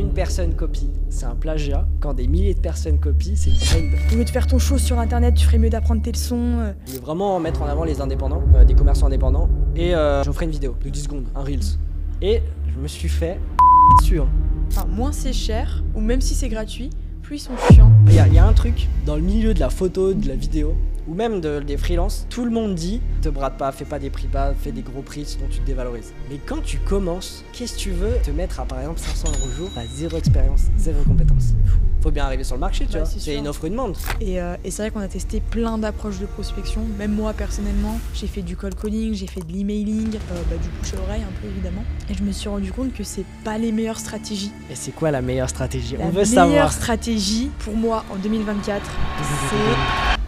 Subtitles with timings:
[0.00, 1.86] une personne copie, c'est un plagiat.
[2.00, 3.78] Quand des milliers de personnes copient, c'est une trend.
[4.12, 6.36] Au lieu de faire ton show sur internet, tu ferais mieux d'apprendre tes leçons.
[6.58, 6.72] euh.
[6.86, 9.48] Je voulais vraiment mettre en avant les indépendants, euh, des commerçants indépendants.
[9.76, 11.78] Et euh, j'en ferai une vidéo de 10 secondes, un Reels.
[12.22, 12.42] Et
[12.74, 13.38] je me suis fait
[14.00, 14.20] dessus.
[14.20, 14.28] hein.
[14.68, 16.90] Enfin, moins c'est cher, ou même si c'est gratuit,
[17.22, 17.90] plus ils sont chiants.
[18.06, 20.28] Il y, a- il y a un truc dans le milieu de la photo, de
[20.28, 20.74] la vidéo,
[21.08, 24.10] ou même de- des freelances, tout le monde dit te brade pas, fais pas des
[24.10, 26.12] prix bas, fais des gros prix sinon tu te dévalorises.
[26.30, 29.50] Mais quand tu commences, qu'est-ce que tu veux te mettre à par exemple 500 euros
[29.56, 31.54] jour, t'as zéro expérience, zéro compétence.
[32.02, 33.08] Faut bien arriver sur le marché, tu Ouais, vois.
[33.18, 33.94] c'est une offre une demande.
[34.22, 36.80] Et, euh, et c'est vrai qu'on a testé plein d'approches de prospection.
[36.98, 40.68] Même moi personnellement, j'ai fait du cold calling, j'ai fait de l'emailing, euh, bah, du
[40.70, 41.84] bouche à oreille un peu évidemment.
[42.08, 44.50] Et je me suis rendu compte que c'est pas les meilleures stratégies.
[44.70, 45.96] Et c'est quoi la meilleure stratégie?
[45.98, 46.72] La On veut meilleure savoir.
[46.72, 48.80] stratégie pour moi en 2024,
[49.50, 50.19] c'est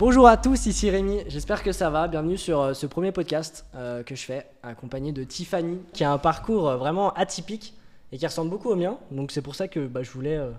[0.00, 2.08] Bonjour à tous, ici Rémi, j'espère que ça va.
[2.08, 6.10] Bienvenue sur euh, ce premier podcast euh, que je fais, accompagné de Tiffany, qui a
[6.10, 7.74] un parcours euh, vraiment atypique
[8.10, 8.96] et qui ressemble beaucoup au mien.
[9.10, 10.52] Donc c'est pour ça que bah, je voulais euh,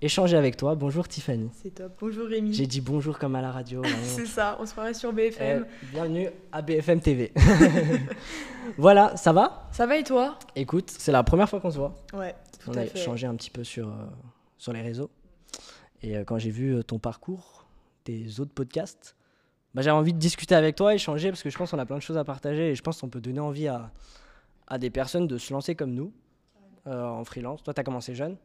[0.00, 0.74] échanger avec toi.
[0.74, 1.50] Bonjour Tiffany.
[1.62, 1.98] c'est top.
[2.00, 2.54] Bonjour Rémi.
[2.54, 3.82] J'ai dit bonjour comme à la radio.
[4.04, 5.66] C'est ça, on se croirait sur BFM.
[5.68, 7.30] Eh, bienvenue à BFM TV.
[8.78, 9.68] voilà, ça va?
[9.70, 10.38] Ça va et toi?
[10.56, 11.94] Écoute, c'est la première fois qu'on se voit.
[12.14, 14.06] Ouais, tout On à a échangé un petit peu sur, euh,
[14.56, 15.10] sur les réseaux.
[16.02, 17.57] Et quand j'ai vu ton parcours,
[18.08, 19.14] tes autres podcasts,
[19.74, 21.98] bah, j'avais envie de discuter avec toi, échanger, parce que je pense qu'on a plein
[21.98, 23.90] de choses à partager et je pense qu'on peut donner envie à,
[24.78, 26.12] des personnes de se lancer comme nous
[26.86, 27.62] euh, en freelance.
[27.62, 28.36] Toi, tu as commencé jeune.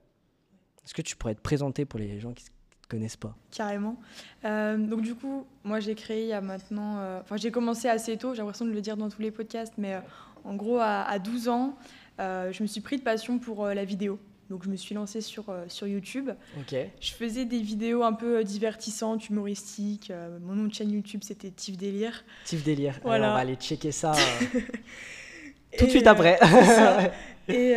[0.83, 3.35] Est-ce que tu pourrais te présenter pour les gens qui ne connaissent pas?
[3.51, 3.95] Carrément.
[4.43, 6.97] Euh, donc du coup, moi j'ai créé il y a maintenant...
[6.97, 9.75] euh, Enfin j'ai commencé assez tôt, j'ai l'impression de le dire dans tous les podcasts,
[9.77, 10.01] mais
[10.43, 11.77] en gros à, à 12 ans,
[12.19, 14.19] je me suis pris de passion pour la vidéo.
[14.49, 16.29] Donc je me suis lancée sur, euh, sur YouTube.
[16.59, 16.75] Ok.
[16.99, 20.11] Je faisais des vidéos un peu euh, divertissantes, humoristiques.
[20.11, 22.23] Euh, mon nom de chaîne YouTube c'était Tif Délire.
[22.45, 22.93] Tif délire.
[22.95, 23.31] Allez, Voilà.
[23.31, 24.59] on va aller checker ça euh,
[25.77, 26.39] tout de suite après.
[27.49, 27.73] Et,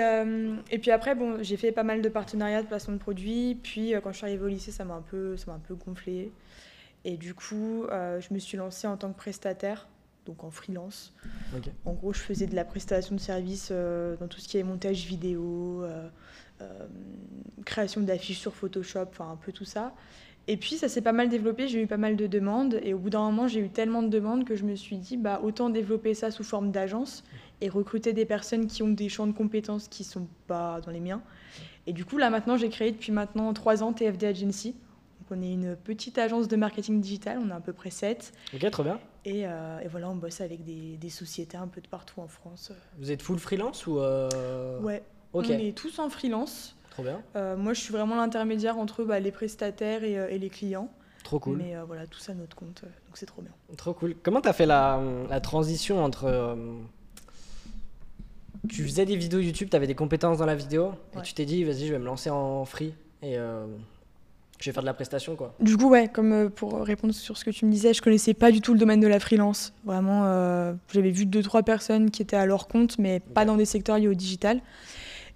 [0.70, 3.58] et puis après, bon, j'ai fait pas mal de partenariats de placement de produits.
[3.60, 5.74] Puis quand je suis arrivée au lycée, ça m'a un peu, ça m'a un peu
[5.74, 6.30] gonflé.
[7.04, 9.88] Et du coup, je me suis lancée en tant que prestataire,
[10.24, 11.12] donc en freelance.
[11.56, 11.64] Ok.
[11.84, 14.62] En gros, je faisais de la prestation de services euh, dans tout ce qui est
[14.62, 16.08] montage vidéo, euh,
[17.64, 19.94] création d'affiches sur Photoshop, enfin un peu tout ça.
[20.48, 22.98] Et puis ça s'est pas mal développé, j'ai eu pas mal de demandes et au
[22.98, 25.70] bout d'un moment j'ai eu tellement de demandes que je me suis dit bah autant
[25.70, 27.24] développer ça sous forme d'agence
[27.60, 31.00] et recruter des personnes qui ont des champs de compétences qui sont pas dans les
[31.00, 31.20] miens.
[31.88, 34.72] Et du coup là maintenant j'ai créé depuis maintenant trois ans TFD Agency.
[35.28, 38.32] Donc on est une petite agence de marketing digital, on est à peu près 7.
[38.54, 39.00] ok, trop bien.
[39.24, 42.28] Et, euh, et voilà, on bosse avec des, des sociétés un peu de partout en
[42.28, 42.70] France.
[42.98, 43.98] Vous êtes full freelance ou.
[43.98, 45.02] euh, Ouais,
[45.40, 46.76] Ok, on est tous en freelance.
[46.90, 47.20] trop bien.
[47.36, 50.90] Euh, moi, je suis vraiment l'intermédiaire entre bah, les prestataires et, euh, et les clients.
[51.24, 51.58] Trop cool.
[51.58, 53.50] Mais euh, voilà, tout ça à notre compte, donc c'est trop bien.
[53.76, 54.14] Trop cool.
[54.22, 56.56] Comment t'as fait la, la transition entre.
[58.68, 61.64] tu faisais des vidéos YouTube, t'avais des compétences dans la vidéo, et tu t'es dit,
[61.64, 65.54] vas-y, je vais me lancer en free, et je vais faire de la prestation, quoi.
[65.60, 68.52] Du coup, ouais, comme pour répondre sur ce que tu me disais, je connaissais pas
[68.52, 69.72] du tout le domaine de la freelance.
[69.84, 70.22] Vraiment,
[70.92, 73.98] j'avais vu deux, trois personnes qui étaient à leur compte, mais pas dans des secteurs
[73.98, 74.60] liés au digital.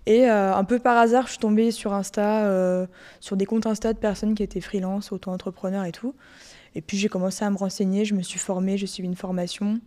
[0.06, 2.86] Et euh, un peu par hasard, je suis tombée sur Insta, euh,
[3.20, 6.14] sur des comptes Insta de personnes qui étaient freelance, auto-entrepreneurs et tout.
[6.74, 9.80] Et puis j'ai commencé à me renseigner, je me suis formée, j'ai suivi une formation.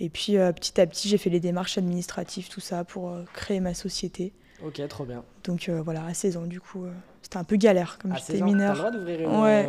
[0.00, 3.60] Et puis euh, petit à petit, j'ai fait les démarches administratives, tout ça, pour créer
[3.60, 4.32] ma société.
[4.64, 5.22] Ok, trop bien.
[5.44, 6.84] Donc voilà, à 16 ans, du coup,
[7.22, 8.76] c'était un peu galère, comme j'étais 16 ans, t'as le mineure.
[8.76, 9.68] droit d'ouvrir une, Ouais.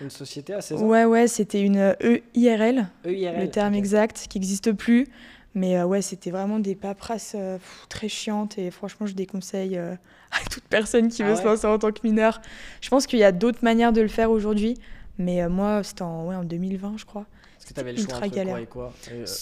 [0.00, 0.86] une société à 16 ans?
[0.86, 1.94] Ouais, ouais, c'était une
[2.34, 5.06] EIRL, EIRL, le terme exact, qui n'existe plus.
[5.56, 7.58] Mais euh, ouais, c'était vraiment des paperasses euh,
[7.88, 9.94] très chiantes et franchement, je déconseille euh,
[10.30, 12.40] à toute personne qui Ah veut ouais se lancer en tant que mineur.
[12.80, 14.74] Je pense qu'il y a d'autres manières de le faire aujourd'hui,
[15.18, 17.26] mais moi, c'était en, ouais, en 2020, je crois.
[17.56, 18.58] Parce que t'avais le choix entre quoi galère.
[18.58, 18.92] et quoi?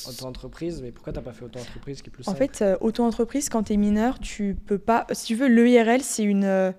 [0.09, 2.39] Auto-entreprise, mais pourquoi t'as pas fait auto-entreprise qui est plus En simple?
[2.39, 5.07] fait, euh, auto-entreprise, quand tu es mineur, tu peux pas.
[5.13, 6.73] Si tu veux, l'EIRL, c'est une.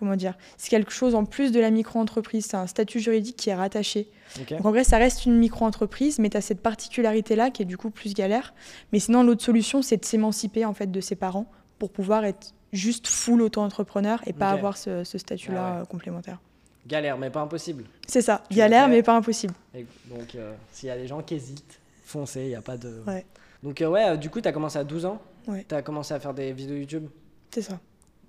[0.00, 2.46] Comment dire C'est quelque chose en plus de la micro-entreprise.
[2.50, 4.08] C'est un statut juridique qui est rattaché.
[4.50, 7.76] Donc en vrai, ça reste une micro-entreprise, mais tu as cette particularité-là qui est du
[7.76, 8.52] coup plus galère.
[8.92, 11.46] Mais sinon, l'autre solution, c'est de s'émanciper en fait de ses parents
[11.78, 15.80] pour pouvoir être juste full auto-entrepreneur et pas avoir ce, ce statut-là Ah ouais.
[15.82, 16.40] euh, complémentaire.
[16.86, 17.84] Galère, mais pas impossible.
[18.06, 19.54] C'est ça, Tu galère, mais pas impossible.
[19.74, 22.76] Et donc, euh, s'il y a des gens qui hésitent, foncez, il n'y a pas
[22.76, 23.02] de.
[23.06, 23.24] Ouais.
[23.62, 25.64] Donc, euh, ouais, du coup, t'as commencé à 12 ans Ouais.
[25.68, 27.06] T'as commencé à faire des vidéos YouTube
[27.50, 27.78] C'est ça,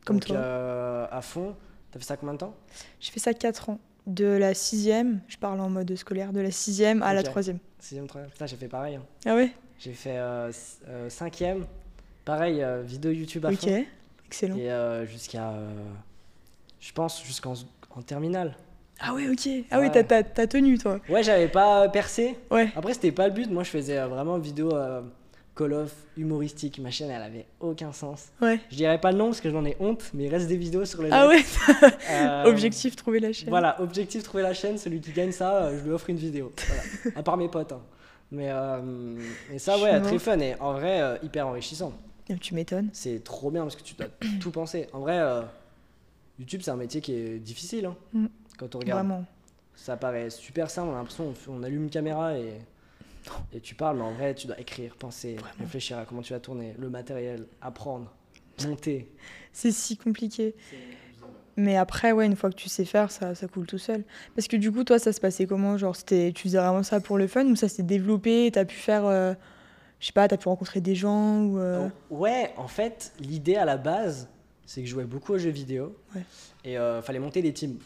[0.05, 0.37] comme Donc, toi.
[0.37, 1.55] euh, à fond.
[1.91, 2.55] T'as fait ça combien de temps?
[2.99, 3.79] J'ai fait ça 4 ans.
[4.07, 7.25] De la sixième, je parle en mode scolaire, de la sixième à la Ok.
[7.27, 7.59] troisième.
[7.79, 8.31] Sixième, troisième.
[8.31, 8.95] Putain, j'ai fait pareil.
[8.95, 9.03] hein.
[9.25, 9.51] Ah ouais?
[9.79, 11.65] J'ai fait euh, c- euh, cinquième.
[12.25, 13.85] Pareil, euh, vidéo YouTube à Ok, fond.
[14.25, 14.55] excellent.
[14.55, 15.49] Et euh, jusqu'à.
[15.49, 15.69] euh,
[16.79, 17.53] je pense jusqu'en
[17.95, 18.55] en terminale.
[18.99, 19.47] Ah ouais, ok.
[19.71, 20.03] Ah oui, Ouais.
[20.03, 20.99] t'as- t'as tenu toi.
[21.09, 22.37] Ouais, j'avais pas percé.
[22.51, 22.71] Ouais.
[22.75, 23.49] Après, c'était pas le but.
[23.51, 25.01] Moi, je faisais euh, vraiment vidéo euh,
[25.61, 26.79] Call of humoristique.
[26.79, 28.29] Ma chaîne, elle avait aucun sens.
[28.41, 28.59] Ouais.
[28.71, 30.85] Je dirais pas le nom parce que j'en ai honte, mais il reste des vidéos
[30.85, 31.45] sur le Ah net.
[31.81, 33.49] ouais Euh, Objectif, trouver la chaîne.
[33.49, 34.77] Voilà, objectif trouver la chaîne.
[34.77, 36.51] Celui qui gagne ça, euh, je lui offre une vidéo.
[36.67, 37.15] Voilà.
[37.15, 37.71] à part mes potes.
[37.73, 37.81] hein.
[38.31, 39.19] Mais, euh,
[39.57, 41.93] ça, ouais, très fun et en vrai, euh, hyper enrichissant.
[42.39, 42.89] Tu m'étonnes.
[42.93, 44.07] C'est trop bien parce que tu dois
[44.39, 44.87] tout penser.
[44.93, 45.19] En vrai,
[46.39, 47.85] YouTube, c'est un métier qui est difficile.
[47.85, 47.95] hein.
[48.13, 48.25] Mm.
[48.57, 49.25] Quand on regarde, Vraiment.
[49.75, 50.89] ça paraît super simple.
[50.89, 52.53] On a l'impression on allume une caméra et,
[53.53, 55.53] et tu parles, mais en vrai, tu dois écrire, penser, Vraiment.
[55.59, 58.11] réfléchir à comment tu vas tourner, le matériel, apprendre,
[58.65, 59.11] monter.
[59.53, 60.55] C'est si compliqué.
[61.57, 64.03] Mais après, ouais, une fois que tu sais faire, ça, ça coule tout seul.
[64.35, 67.17] Parce que du coup, toi, ça se passait comment Genre, tu faisais vraiment ça pour
[67.17, 69.33] le fun ou ça s'est développé T'as pu faire, euh,
[69.99, 73.65] je sais pas, t'as pu rencontrer des gens ou euh, Ouais, en fait, l'idée à
[73.65, 74.29] la base,
[74.65, 76.23] c'est que je jouais beaucoup aux jeux vidéo Ouais.
[76.63, 77.77] et euh, fallait monter des teams.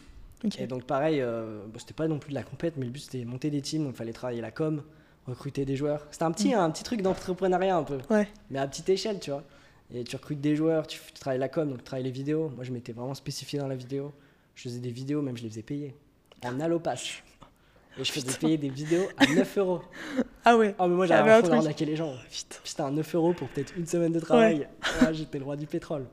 [0.59, 3.25] Et donc pareil, bon, c'était pas non plus de la compète, mais le but c'était
[3.25, 4.83] monter des teams, donc il fallait travailler la com,
[5.27, 6.05] recruter des joueurs.
[6.11, 8.13] C'était un petit, un petit truc d'entrepreneuriat un peu, Mm.
[8.13, 8.27] Ouais.
[8.49, 9.43] mais à petite échelle, tu vois.
[9.93, 12.49] Et tu recrutes des joueurs, tu, tu travailles la com, donc tu travailles les vidéos.
[12.55, 14.11] Moi je m'étais vraiment spécifié dans la vidéo.
[14.55, 15.95] Je faisais des vidéos, même je les faisais payer,
[16.45, 17.21] en allopass.
[17.97, 18.39] Et je faisais Putain.
[18.39, 19.81] payer des vidéos à 9 euros.
[20.43, 20.75] Ah ouais.
[20.79, 22.13] Oh mais moi Ah, j'avais mais un fond d'arnaquer les gens.
[22.29, 22.57] Putain.
[22.63, 24.67] C'était un 9 euros pour peut-être une semaine de travail.
[25.01, 26.05] Ouais, J'étais le roi du pétrole.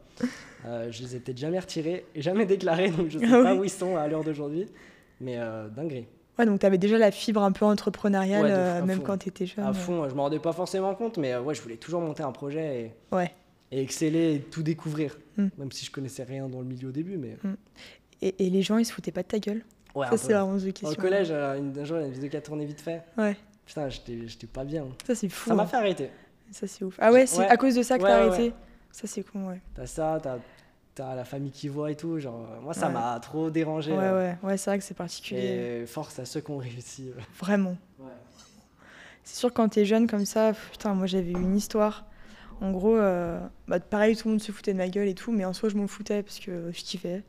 [0.64, 3.53] Euh, je les ai peut-être jamais retirés et jamais déclarés, donc je sais Ah pas
[3.55, 3.59] oui.
[3.59, 4.69] où ils sont à l'heure d'aujourd'hui.
[5.20, 6.06] Mais euh, dinguerie.
[6.38, 9.05] Ouais, donc t'avais déjà la fibre un peu entrepreneuriale, Ouais, euh, même fond.
[9.05, 9.64] quand t'étais jeune.
[9.67, 12.23] À fond, je m'en rendais pas forcément compte, mais euh, ouais, je voulais toujours monter
[12.23, 13.31] un projet Ouais.
[13.70, 15.19] et, exceller et tout découvrir.
[15.37, 15.49] Mm.
[15.58, 17.37] Même si je connaissais rien dans le milieu au début, mais
[18.23, 19.62] Et, et les gens, ils se foutaient pas de ta gueule?
[19.94, 20.88] Ouais, Ça, c'est vraiment une question.
[20.88, 22.81] Au collège, euh, une- un jour, il y a une vidéo qui a tourné vite
[22.81, 23.02] fait.
[23.19, 23.37] Ouais,
[23.67, 24.87] Putain, j'étais pas bien.
[25.06, 25.50] ça, c'est fou.
[25.50, 25.67] Ça m'a hein.
[25.67, 26.08] fait arrêter.
[26.50, 26.96] Ça, c'est ouf.
[26.99, 27.46] Ah ouais, c'est Ouais.
[27.49, 28.52] à cause de ça que t'as arrêté?
[28.90, 29.61] Ça, c'est con, ouais.
[29.75, 30.38] T'as ça, t'as
[30.94, 32.19] t'as la famille qui voit et tout.
[32.19, 32.93] Genre, euh, moi, ça Ouais.
[32.93, 33.93] m'a trop dérangé.
[33.93, 34.15] Ouais, là.
[34.15, 35.81] ouais, ouais, c'est vrai que c'est particulier.
[35.83, 37.11] Et force à ceux qui ont réussi.
[37.39, 37.77] Vraiment.
[39.25, 42.05] C'est sûr, quand t'es jeune comme ça, putain, moi j'avais une histoire.
[42.61, 45.31] En gros, euh, bah, pareil, tout le monde se foutait de ma gueule et tout,
[45.33, 47.23] mais en soi, je m'en foutais parce que je kiffais.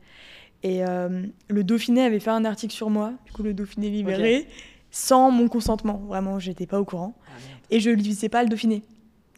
[0.62, 4.48] Et euh, le Dauphiné avait fait un article sur moi, du coup, le Dauphiné libéré,
[4.90, 5.98] sans mon consentement.
[6.08, 7.14] Vraiment, j'étais pas au courant.
[7.26, 7.30] Ah.
[7.70, 8.82] Et je lisais pas le Dauphiné.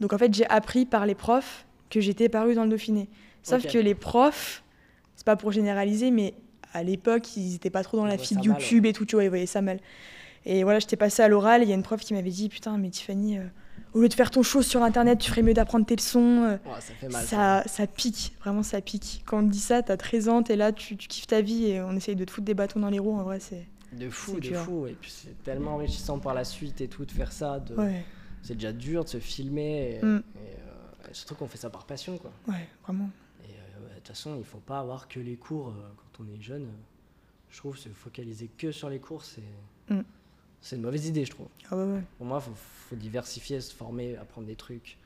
[0.01, 3.09] Donc en fait, j'ai appris par les profs que j'étais parue dans le Dauphiné.
[3.49, 4.63] Sauf que les profs,
[5.15, 6.35] c'est pas pour généraliser, mais
[6.73, 9.25] à l'époque, ils étaient pas trop dans Ils la mal, YouTube et tout, tu vois,
[9.25, 9.81] ils voyaient ça mal.
[10.45, 12.77] Et voilà, j'étais passée à l'oral, il y a une prof qui m'avait dit Putain,
[12.79, 13.43] mais Tiffany, euh,
[13.95, 16.43] au lieu de faire ton show sur internet, tu ferais mieux d'apprendre tes leçons.
[16.45, 17.25] euh, ça fait mal.
[17.25, 19.23] ça, ça pique, vraiment ça pique.
[19.27, 21.67] Quand on te dit ça, t'as 13 ans, t'es là, tu, tu kiffes ta vie
[21.67, 23.67] et on essaye de te foutre des bâtons dans les roues, en vrai, c'est.
[23.93, 24.61] De fou, de dur.
[24.61, 24.87] fou.
[24.87, 27.59] Et puis c'est tellement enrichissant par la suite et tout de faire ça.
[27.61, 27.75] De...
[27.75, 28.05] Ouais,
[28.43, 29.99] C'est déjà dur de se filmer.
[30.01, 30.23] Et, Mm.
[30.37, 32.19] et, euh, et surtout qu'on fait ça par passion.
[32.19, 32.31] quoi.
[32.49, 33.09] ouais, vraiment.
[33.45, 36.25] Et euh, ouais, de toute façon, il faut pas avoir que les cours euh, quand
[36.25, 36.69] on est jeune.
[37.51, 39.43] Je trouve se focaliser que sur les cours, c'est
[39.89, 40.01] Mm.
[40.61, 41.47] c'est une mauvaise idée, je trouve.
[41.71, 44.99] Ah ouais, ouais, Pour moi, il faut, faut diversifier, se former, apprendre des trucs.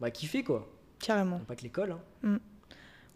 [0.00, 0.68] Bah, kiffer quoi.
[0.98, 1.38] carrément.
[1.40, 1.92] Pas que l'école.
[1.92, 2.00] hein.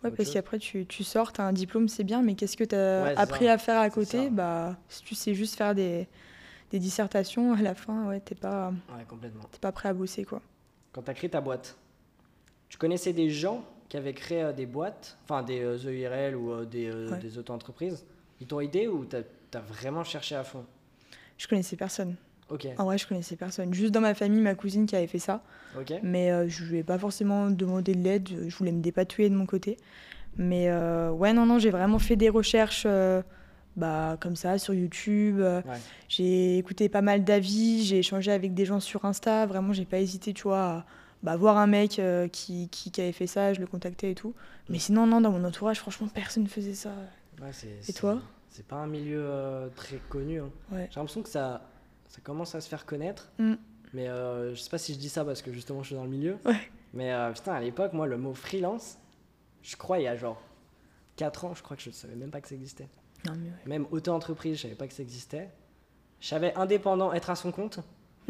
[0.03, 2.63] Ouais, Autre parce qu'après, tu, tu sors, t'as un diplôme, c'est bien, mais qu'est-ce que
[2.65, 3.53] Ouais, c'est appris ça.
[3.55, 4.31] à faire à côté.
[4.31, 6.07] Bah, si tu sais juste faire des,
[6.71, 9.43] des dissertations, à la fin, ouais, t'es pas, Ouais, complètement.
[9.61, 10.41] pas prêt à bosser, quoi.
[10.93, 11.77] Quand tu as créé ta boîte,
[12.71, 16.65] tu connaissais des gens qui avaient créé euh, des boîtes, enfin des EIRL ou euh,
[16.65, 17.19] des, euh, Ouais.
[17.19, 18.07] des auto-entreprises
[18.41, 20.65] Ils t'ont aidé ou tu as, vraiment cherché à fond?
[21.37, 22.15] Je connaissais personne.
[22.49, 23.73] Ok, En vrai, je connaissais personne.
[23.75, 25.43] Juste dans ma famille, ma cousine qui avait fait ça.
[25.79, 25.93] ok.
[26.03, 28.29] Mais euh, je lui ai pas forcément demandé de l'aide.
[28.49, 29.77] Je voulais me dépatouiller de mon côté.
[30.37, 33.23] Mais euh, ouais, non, non, j'ai vraiment fait des recherches euh,
[33.77, 35.39] bah, comme ça sur YouTube.
[35.41, 35.63] Ouais.
[36.09, 37.85] J'ai écouté pas mal d'avis.
[37.85, 39.47] J'ai échangé avec des gens sur Insta.
[39.47, 40.85] Vraiment, j'ai pas hésité, tu vois, à
[41.23, 43.53] bah, voir un mec euh, qui, qui, qui avait fait ça.
[43.53, 44.35] Je le contactais et tout.
[44.69, 46.91] Mais sinon, non, dans mon entourage, franchement, personne ne faisait ça.
[47.41, 48.21] Ouais, c'est- Et toi?
[48.49, 50.41] C'est pas un milieu euh, très connu.
[50.41, 50.51] hein.
[50.73, 50.89] Ouais.
[50.91, 51.63] J'ai l'impression que ça,
[52.09, 53.31] ça commence à se faire connaître.
[53.39, 53.55] Mm.
[53.93, 56.05] Mais euh, je sais pas si je dis ça parce que justement je suis dans
[56.05, 56.37] le milieu.
[56.45, 56.57] Ouais.
[56.95, 58.99] Mais putain, à l'époque, moi, le mot freelance,
[59.63, 60.41] je crois il y a genre
[61.17, 62.89] 4 ans, je crois que je savais même pas que ça existait.
[63.27, 63.55] Non, mais ouais.
[63.67, 65.51] Même auto-entreprise, je savais pas que ça existait.
[66.21, 67.79] Je savais indépendant, être à son compte,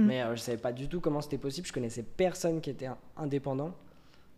[0.00, 0.06] Mm.
[0.06, 1.66] mais euh, je savais pas du tout comment c'était possible.
[1.66, 3.72] Je connaissais personne qui était indépendant.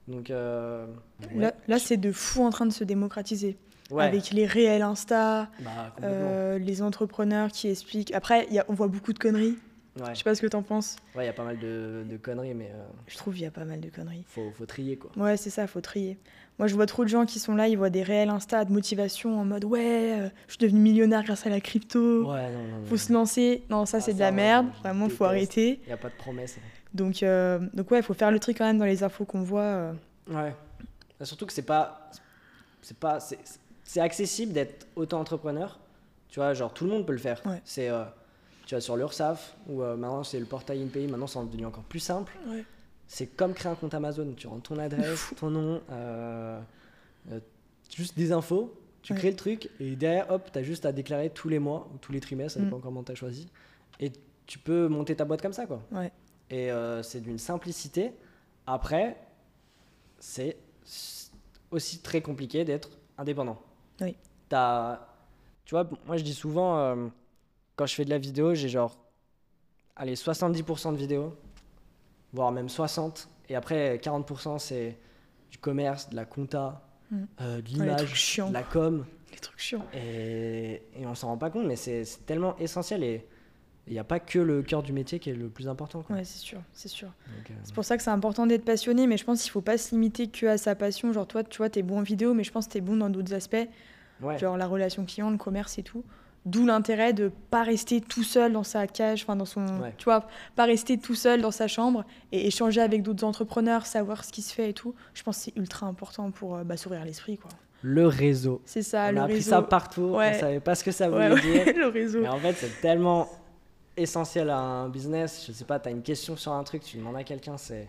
[0.09, 0.87] Donc, euh,
[1.35, 1.41] ouais.
[1.41, 3.57] Là, là c'est de fou en train de se démocratiser.
[3.91, 8.13] Ouais, Avec les réels Insta, bah, euh, les entrepreneurs qui expliquent.
[8.15, 9.59] Après, il y a- on voit beaucoup de conneries.
[10.01, 10.97] Ouais, Je sais pas ce que t'en penses.
[11.15, 13.47] Ouais, il y a pas mal de, de conneries, mais euh, Je trouve qu'il y
[13.47, 14.25] a pas mal de conneries.
[14.27, 15.11] faut, faut trier quoi.
[15.17, 16.17] Ouais, c'est ça, faut trier.
[16.59, 18.73] Moi, je vois trop de gens qui sont là, ils voient des réels Insta de
[18.73, 22.31] motivation en mode ouais, euh, je suis devenu millionnaire grâce à la crypto.
[22.31, 22.85] Ouais, non, non, non.
[22.87, 23.63] Faut se lancer.
[23.71, 24.67] Non, ça, Ah, c'est de la merde.
[24.81, 25.81] Vraiment, faut arrêter.
[25.83, 26.59] Il n'y a pas de promesse.
[26.95, 29.61] Donc, euh, donc ouais, faut faire le tri quand même dans les infos qu'on voit.
[29.63, 29.93] euh.
[30.31, 30.55] Ouais.
[31.21, 32.11] Et Surtout que c'est pas.
[32.83, 33.19] C'est pas.
[33.21, 33.39] C'est
[33.85, 35.79] c'est accessible d'être auto-entrepreneur.
[36.29, 37.41] Tu vois, genre tout le monde peut le faire.
[37.45, 37.61] Ouais.
[37.65, 37.91] C'est.
[38.67, 41.99] tu vas sur l'URSSAF, ou maintenant c'est le portail INPI, maintenant c'est devenu encore plus
[42.01, 42.33] simple.
[42.47, 42.65] Ouais.
[43.07, 44.33] C'est comme créer un compte Amazon.
[44.37, 46.61] Tu rentres ton adresse, ton nom, euh,
[47.31, 47.41] euh,
[47.95, 49.19] juste des infos, tu Ouais.
[49.19, 51.99] crées le truc et derrière, hop, tu as juste à déclarer tous les mois ou
[51.99, 53.49] tous les trimestres, ça dépend comment tu as choisi.
[54.01, 54.13] Et
[54.47, 55.83] tu peux monter ta boîte comme ça, quoi.
[55.93, 56.11] Ouais.
[56.51, 58.13] Et euh, c'est d'une simplicité.
[58.67, 59.17] Après,
[60.19, 60.57] c'est
[61.71, 63.61] aussi très compliqué d'être indépendant.
[64.01, 64.17] Oui.
[64.49, 65.09] T'as-
[65.65, 67.07] Tu vois, moi je dis souvent, euh,
[67.77, 68.99] quand je fais de la vidéo, j'ai genre,
[69.97, 71.35] allez, 70% de vidéos,
[72.33, 73.27] voire même 60%.
[73.49, 74.99] Et après, 40% c'est
[75.51, 77.25] du commerce, de la compta, Mm.
[77.43, 79.05] euh, de l'image, de la com.
[79.33, 79.85] Les trucs chiants.
[79.93, 83.03] Et, et on s'en rend pas compte, mais c'est tellement essentiel.
[83.05, 83.27] Et
[83.87, 86.05] il n'y a pas que le cœur du métier qui est le plus important.
[86.09, 87.09] Ouais, c'est sûr, c'est sûr.
[87.29, 89.77] Euh, C'est pour ça que c'est important d'être passionné, mais je pense qu'il faut pas
[89.77, 91.13] se limiter que à sa passion.
[91.13, 93.11] Genre toi, tu vois, t'es bon en vidéo, mais je pense que t'es bon dans
[93.11, 93.57] d'autres aspects,
[94.23, 94.39] ouais.
[94.39, 96.05] genre la relation client, le commerce et tout.
[96.45, 99.95] D'où l'intérêt de pas rester tout seul dans sa cage, enfin dans son, Ouais.
[99.97, 104.25] tu vois, pas rester tout seul dans sa chambre et échanger avec d'autres entrepreneurs, savoir
[104.25, 104.93] ce qui se fait et tout.
[105.15, 107.51] Je pense que c'est ultra important pour euh, bah, s'ouvrir l'esprit, quoi.
[107.83, 108.61] Le réseau.
[108.65, 109.51] C'est ça, on le a appris réseau.
[109.51, 110.33] ça partout, Ouais.
[110.37, 111.65] on savait pas ce que ça voulait ouais, dire.
[111.77, 112.21] le réseau.
[112.23, 113.29] Mais en fait, c'est tellement
[113.97, 115.45] essentiel à un business.
[115.47, 117.89] Je sais pas, tu as une question sur un truc, tu demandes à quelqu'un, c'est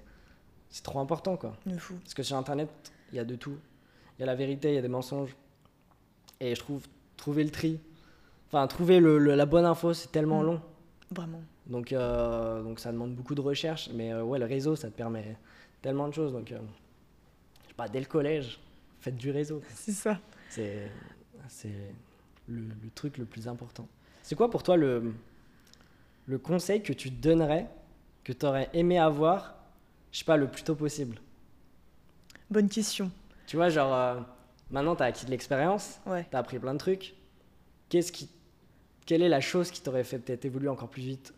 [0.69, 1.53] c'est trop important quoi.
[1.67, 1.93] De fou.
[2.03, 2.67] Parce que sur internet,
[3.11, 3.55] il y a de tout.
[4.17, 5.35] Il y a la vérité, il y a des mensonges.
[6.39, 6.81] Et je trouve
[7.15, 7.79] trouver le tri,
[8.53, 10.45] enfin trouver le- le- la bonne info, c'est tellement Mm.
[10.45, 10.61] long.
[11.11, 11.41] Vraiment.
[11.65, 13.89] Donc, euh, donc ça demande beaucoup de recherche.
[13.93, 15.37] Mais euh, ouais, le réseau, ça te permet
[15.81, 16.31] tellement de choses.
[16.33, 16.59] Donc, euh,
[17.63, 18.59] je sais pas, dès le collège,
[18.99, 19.61] faites du réseau.
[19.73, 20.19] C'est ça.
[20.49, 20.89] C'est
[21.47, 21.93] c'est
[22.47, 23.87] le, le truc le plus important.
[24.21, 25.13] C'est quoi pour toi le,
[26.27, 27.67] le conseil que tu donnerais,
[28.23, 29.55] que tu aurais aimé avoir,
[30.11, 31.17] je sais pas, le plus tôt possible?
[32.49, 33.11] Bonne question.
[33.47, 34.19] Tu vois, genre, euh,
[34.71, 36.25] maintenant tu as acquis de l'expérience, Ouais.
[36.29, 37.13] tu as appris plein de trucs.
[37.89, 38.29] Qu'est-ce qui,
[39.05, 41.33] quelle est la chose qui t'aurait fait peut-être évoluer encore plus vite?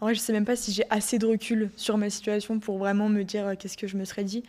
[0.00, 2.78] En vrai, je sais même pas si j'ai assez de recul sur ma situation pour
[2.78, 4.42] vraiment me dire euh, qu'est-ce que je me serais dit.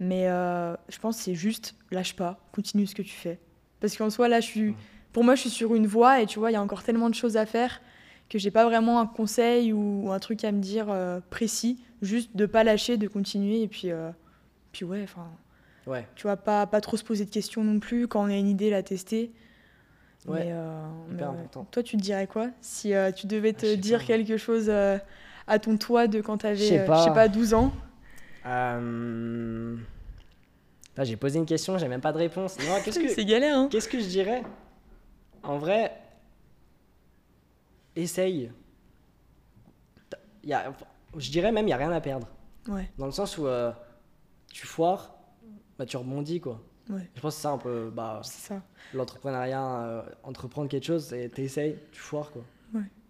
[0.00, 3.38] Mais euh, je pense que c'est juste lâche pas, continue ce que tu fais.
[3.80, 4.76] Parce qu'en soi, là, je suis, Mm.
[5.12, 7.08] pour moi, je suis sur une voie et tu vois, il y a encore tellement
[7.08, 7.80] de choses à faire
[8.28, 11.78] que j'ai pas vraiment un conseil ou, un truc à me dire euh, précis.
[12.02, 13.88] Juste de pas lâcher, de continuer et puis,
[14.72, 15.30] puis ouais, enfin,
[15.86, 18.08] Ouais, tu vois, pas, pas trop se poser de questions non plus.
[18.08, 19.30] Quand on a une idée, la tester.
[20.26, 21.66] Ouais, Mais, euh, mais hyper important.
[21.70, 24.04] Toi, tu te dirais quoi si euh, tu devais te Ah, sais dire pas.
[24.06, 24.98] quelque chose euh,
[25.46, 27.04] à ton toi de quand tu avais, Je sais je pas.
[27.04, 27.72] sais pas, 12 ans?
[28.44, 29.76] Euh,
[30.96, 32.58] là, j'ai posé une question, j'ai même pas de réponse.
[32.58, 34.42] Non, qu'est-ce que, C'est galère, hein Qu'est-ce que je dirais?
[35.44, 35.92] En vrai,
[37.94, 38.50] essaye.
[40.44, 40.72] Y a-
[41.16, 42.28] je dirais même, il n'y a rien à perdre.
[42.68, 43.72] Ouais, Dans le sens où euh,
[44.52, 45.14] tu foires,
[45.78, 46.40] bah, tu rebondis.
[46.40, 46.60] quoi.
[46.90, 48.54] Ouais, Je pense que c'est ça un peu bah, c'est
[48.94, 52.30] l'entrepreneuriat, euh, entreprendre quelque chose, c'est t'essayes, tu foires.
[52.32, 52.42] Quoi.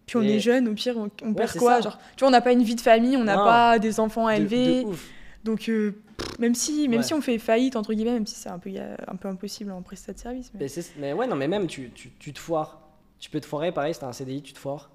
[0.05, 1.81] Puis on Et- est jeune, au pire, on, on perd c'est quoi.
[1.81, 4.25] Genre, tu vois, on n'a pas une vie de famille, on n'a pas des enfants
[4.27, 4.83] à De- élever.
[4.83, 5.05] de ouf.
[5.43, 5.95] donc, euh,
[6.39, 7.03] même, si, même Ouais.
[7.05, 8.69] si on fait faillite, entre guillemets, même si c'est un peu,
[9.07, 10.49] un peu impossible en prestat de service.
[10.53, 10.61] Mais...
[10.61, 12.79] Mais, c'est- mais ouais, non, mais même tu, tu, tu te foires.
[13.19, 14.89] Tu peux te foirer, pareil, si t'as un CDI, tu te foires.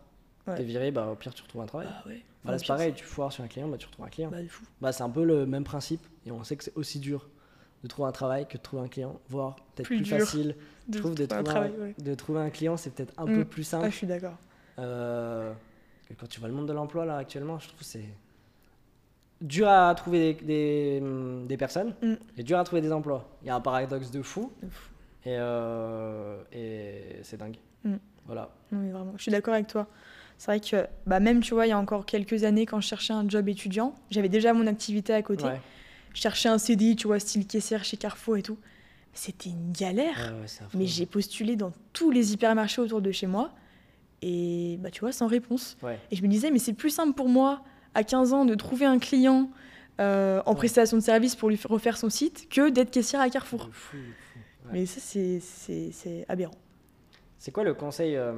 [0.46, 0.54] Ouais.
[0.56, 1.88] T'es viré, bah, au pire, tu retrouves un travail.
[2.06, 2.22] Ouais.
[2.42, 4.30] Voilà, Au c'est pareil, tu foires sur un client, bah, tu retrouves un client.
[4.30, 4.38] Bah.
[4.80, 6.00] Bah, c'est un peu le même principe.
[6.26, 7.28] Et on sait que c'est aussi dur
[7.82, 10.56] de trouver un travail que de trouver un client, voire peut-être Plus facile.
[10.88, 11.94] De Je trouve de trouver un ouais.
[11.98, 13.34] de trouver un client, c'est peut-être un Mm.
[13.34, 13.90] peu plus Ah, simple.
[13.90, 14.36] je suis d'accord.
[14.78, 15.52] Euh,
[16.18, 18.04] quand tu vois le monde de l'emploi là actuellement, je trouve que c'est
[19.40, 20.44] dur à trouver des,
[21.00, 21.02] des,
[21.48, 22.14] des personnes Mm.
[22.38, 23.28] et dur à trouver des emplois.
[23.42, 24.90] Il y a un paradoxe de fou De fou.
[25.24, 27.56] et, euh, et c'est dingue.
[27.84, 27.96] Mm.
[28.26, 28.50] Voilà.
[28.70, 29.86] Mais vraiment, je suis d'accord avec toi.
[30.38, 32.86] C'est vrai que bah, même, tu vois, il y a encore quelques années, quand je
[32.88, 35.44] cherchais un job étudiant, j'avais déjà mon activité à côté.
[35.44, 35.60] Ouais.
[36.14, 38.58] Je cherchais un CDI, tu vois, style caissière chez Carrefour et tout.
[39.14, 40.16] C'était une galère.
[40.34, 40.78] Ouais, ouais, c'est affreux.
[40.78, 43.50] Mais j'ai postulé dans tous les hypermarchés autour de chez moi.
[44.22, 45.76] Et bah, tu vois, sans réponse.
[45.82, 45.98] Ouais.
[46.10, 47.62] Et je me disais, mais c'est plus simple pour moi,
[47.94, 49.50] à 15 ans, de trouver un client
[50.00, 53.68] euh, en prestation de service pour lui refaire son site que d'être caissière à Carrefour.
[53.72, 53.98] Fou, fou.
[54.72, 56.54] Mais ça, c'est- aberrant.
[57.38, 58.32] C'est quoi le conseil euh,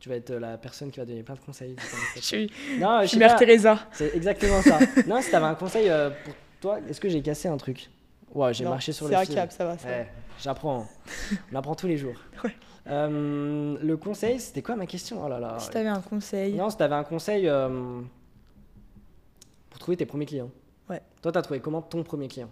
[0.00, 1.76] Tu vas être la personne qui va donner plein de conseils.
[2.16, 2.50] Je suis,
[2.80, 3.36] non, je suis Mère.
[3.36, 3.86] Teresa.
[3.92, 4.78] C'est exactement ça.
[5.06, 6.34] non, si t'avais un conseil euh, pour
[6.66, 7.88] toi, est-ce que j'ai cassé un truc
[8.34, 9.34] Ouais, j'ai marché sur C'est le un fil.
[9.36, 9.78] cap, ça va.
[9.78, 9.94] Ça va.
[9.98, 10.08] Ouais,
[10.42, 10.86] j'apprends.
[11.52, 12.16] On apprend tous les jours.
[12.42, 12.50] Ouais.
[12.88, 15.24] Euh, le conseil, c'était quoi ma question?
[15.24, 15.56] Oh là là.
[15.60, 16.54] Si t'avais un conseil.
[16.54, 18.00] Non, si t'avais un conseil euh,
[19.70, 20.50] pour trouver tes premiers clients.
[20.90, 21.00] Ouais.
[21.22, 22.48] Toi, t'as trouvé comment ton premier client?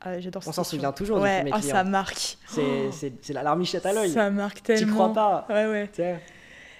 [0.00, 1.74] Ah, J'adore On s'en souvient toujours du Ouais, premier ah, client.
[1.74, 2.38] ça marque.
[2.48, 4.10] C'est, c'est, c'est la larmichette à l'œil.
[4.10, 4.94] Ça marque Tu tellement.
[4.94, 5.88] crois pas Ouais, ouais.
[5.92, 6.18] Tiens.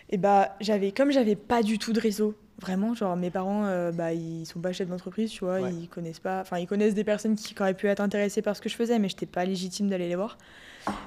[0.09, 3.93] Et bah, j'avais, comme j'avais pas du tout de réseau, vraiment, genre mes parents, euh,
[3.93, 5.73] bah, ils sont pas chefs d'entreprise, tu vois, Ouais.
[5.73, 8.61] ils connaissent pas, enfin, ils connaissent des personnes qui, auraient pu être intéressées par ce
[8.61, 10.39] que je faisais, mais j'étais pas légitime d'aller les voir.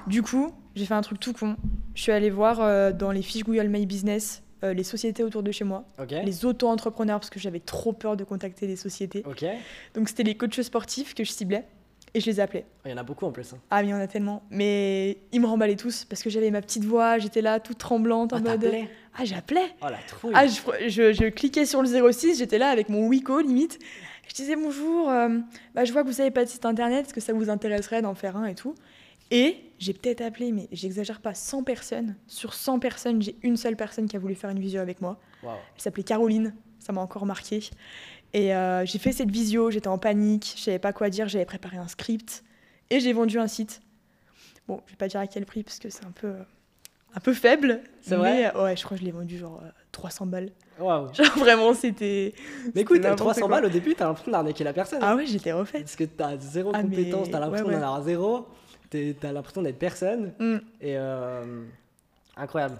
[0.06, 1.56] Du coup, j'ai fait un truc tout con.
[1.94, 5.42] Je suis allée voir euh, dans les fiches Google My Business euh, les sociétés autour
[5.42, 5.84] de chez moi,
[6.24, 9.24] les auto-entrepreneurs, parce que j'avais trop peur de contacter les sociétés.
[9.42, 9.50] Il
[9.94, 11.66] Donc c'était les coachs sportifs que je ciblais
[12.14, 12.64] et je les appelais.
[12.86, 13.52] y en a beaucoup en plus.
[13.54, 13.58] hein.
[13.70, 14.44] Ah, mais il y en a tellement.
[14.50, 18.32] Mais ils me remballaient tous parce que j'avais ma petite voix, j'étais là toute tremblante
[18.32, 18.64] en Ah, mode.
[19.14, 20.32] Ah, j'appelais Oh la trouille.
[20.34, 23.78] Ah, je, je- je cliquais sur le 06, j'étais là avec mon Wico limite.
[24.28, 25.38] Je disais bonjour, euh,
[25.74, 28.00] bah, je vois que vous savez pas de site internet, est-ce que ça vous intéresserait
[28.02, 28.74] d'en faire un et tout?
[29.30, 32.16] Et j'ai peut-être appelé, mais j'exagère pas, 100 personnes.
[32.26, 35.18] Sur 100 personnes, j'ai une seule personne qui a voulu faire une visio avec moi.
[35.76, 37.60] Elle s'appelait Caroline, ça m'a encore marqué.
[38.34, 41.44] Et euh, j'ai fait cette visio, j'étais en panique, je savais pas quoi dire, j'avais
[41.44, 42.44] préparé un script
[42.90, 43.80] et j'ai vendu un site.
[44.68, 46.42] Bon, je vais pas dire à quel prix parce que c'est un peu, euh,
[47.14, 47.80] un peu faible.
[48.00, 50.50] C'est mais, vrai euh, Ouais, je crois que je l'ai vendu genre euh, 300 balles.
[50.78, 51.12] Waouh.
[51.14, 52.32] Genre vraiment, c'était.
[52.74, 53.48] Mais écoute, c'était n'importe 300 quoi.
[53.48, 54.98] balles au début, t'as l'impression d'arnaquer la personne.
[55.02, 55.82] Ah ouais, j'étais refaite.
[55.82, 57.80] Parce que t'as zéro Ah, mais- compétence, t'as l'impression ouais, ouais.
[57.80, 58.46] d'en avoir zéro,
[58.90, 60.32] t'as l'impression d'être personne.
[60.40, 60.56] Mm.
[60.80, 61.64] Et euh,
[62.36, 62.76] incroyable.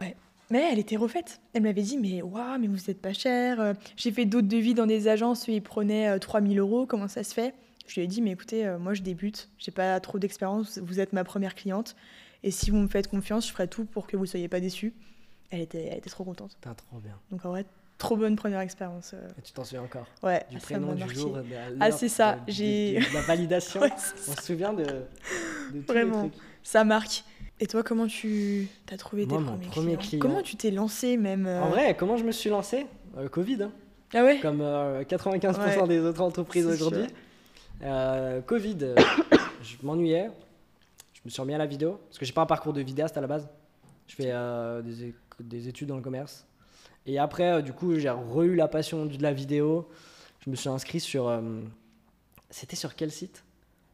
[0.50, 1.40] Mais elle était refaite.
[1.54, 3.60] Elle m'avait dit, mais waouh, mais vous êtes pas cher.
[3.60, 6.86] euh, J'ai fait d'autres devis dans des agences où ils prenaient euh, 3000 euros.
[6.86, 7.54] Comment ça se fait?
[7.86, 11.00] Je lui ai dit, mais écoutez, euh, moi je débute, j'ai pas trop d'expérience, vous
[11.00, 11.94] êtes ma première cliente.
[12.44, 14.92] Et si vous me faites confiance, je ferai tout pour que vous soyez pas déçus.
[15.50, 16.54] Elle était, elle était trop contente.
[16.54, 17.18] Putain, trop bien.
[17.30, 17.64] Donc en vrai,
[17.98, 19.12] trop bonne première expérience.
[19.14, 20.06] euh, Et tu t'en souviens encore?
[20.22, 21.44] Ouais, Du prénom, du jour, de
[21.80, 23.80] Ah, c'est ça, j'ai- la validation.
[23.82, 23.90] Ouais,
[24.28, 26.22] On se souvient de, de tous Vraiment.
[26.22, 26.42] les trucs.
[26.62, 27.24] Ça marque.
[27.60, 29.98] Et toi, comment tu as trouvé Moi, tes premiers premier clients?
[30.08, 32.86] client- Comment tu t'es lancé même euh, En vrai, comment je me suis lancé?
[33.18, 33.72] Euh, Covid, hein.
[34.14, 34.40] Ah ouais?
[34.40, 35.88] Comme euh, 95% Ouais.
[35.88, 37.06] des autres entreprises aujourd'hui.
[38.46, 38.78] Covid,
[39.62, 40.30] je m'ennuyais.
[41.22, 42.00] Je me suis remis à la vidéo.
[42.08, 43.48] Parce que j'ai pas un parcours de vidéaste à la base.
[44.08, 44.82] Je fais euh,
[45.40, 46.46] des, études dans le commerce.
[47.06, 49.88] Et après, euh, du coup, j'ai re-eu la passion de la vidéo.
[50.44, 51.28] Je me suis inscrit sur.
[51.28, 51.40] euh,
[52.50, 53.44] C'était sur quel site?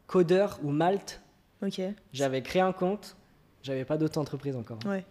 [0.06, 1.20] Codeur ou Malte.
[1.62, 1.80] Ok.
[2.12, 3.16] J'avais créé un compte.
[3.62, 4.78] J'avais pas d'auto-entreprise encore.
[4.86, 5.04] Ouais.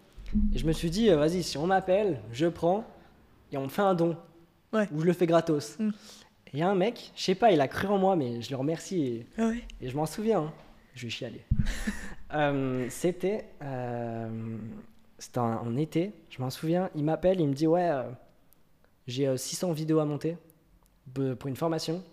[0.54, 2.84] Et je me suis dit, vas-y, si on m'appelle, je prends
[3.52, 4.18] et on me fait un don.
[4.74, 4.88] Ouais.
[4.92, 5.78] Ou je le fais gratos.
[5.80, 5.90] Mm.
[6.48, 8.42] Et il y a un mec, je sais pas, il a cru en moi, mais
[8.42, 9.64] je le remercie et, Ah ouais.
[9.82, 10.40] et je m'en souviens.
[10.44, 10.54] hein.
[10.98, 11.46] Je vais chialer.
[12.34, 14.58] Euh, C'était euh,
[15.18, 16.90] c'était en, en été, je m'en souviens.
[16.94, 18.04] Il m'appelle, il me dit, ouais, euh,
[19.08, 20.36] j'ai euh, 600 vidéos à monter
[21.14, 22.04] pour une formation.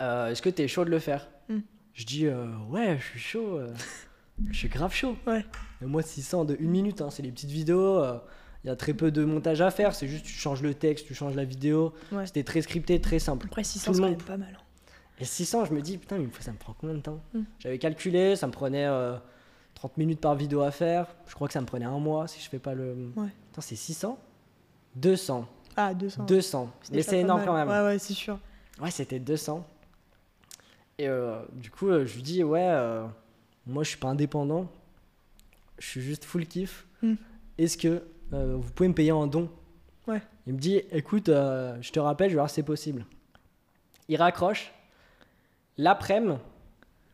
[0.00, 1.58] Est-ce que tu es chaud de le faire Mm.
[1.92, 2.26] Je dis,
[2.70, 3.60] ouais, je suis chaud.
[4.50, 5.14] je suis grave chaud.
[5.26, 5.44] Ouais.
[5.82, 8.02] Et moi, 600 de une minute, hein, c'est les petites vidéos.
[8.64, 9.94] Il y a très peu de montage à faire.
[9.94, 11.92] C'est juste, tu changes le texte, tu changes la vidéo.
[12.12, 12.26] Ouais.
[12.26, 13.46] C'était très scripté, très simple.
[13.46, 14.16] Après 600, Tout le c'est quand monde.
[14.18, 14.56] même pas mal.
[14.58, 14.62] hein.
[15.20, 17.40] Et 600, je me dis, putain, mais ça me prend combien de temps Mm.
[17.58, 19.16] J'avais calculé, ça me prenait euh,
[19.74, 21.06] 30 minutes par vidéo à faire.
[21.26, 23.10] Je crois que ça me prenait un mois si je fais pas le.
[23.16, 23.28] Ouais.
[23.50, 24.18] Putain, c'est 600
[24.94, 25.48] 200.
[25.76, 26.24] Ah, 200.
[26.24, 26.70] 200.
[26.92, 27.46] Mais c'est énorme mal.
[27.48, 27.68] quand même.
[27.68, 28.38] Ouais, ouais, c'est sûr.
[28.80, 29.64] Ouais, c'était 200.
[30.98, 33.06] Et euh, du coup, euh, je lui dis, ouais, euh,
[33.66, 34.68] moi je suis pas indépendant,
[35.78, 36.86] je suis juste full kiff.
[37.02, 37.14] Mm.
[37.58, 39.48] Est-ce que vous pouvez me payer en don?
[40.06, 40.20] Ouais.
[40.46, 43.06] Il me dit, écoute, je te rappelle, je vais voir si c'est possible.
[44.08, 44.72] Il raccroche.
[45.78, 46.34] L'après-midi,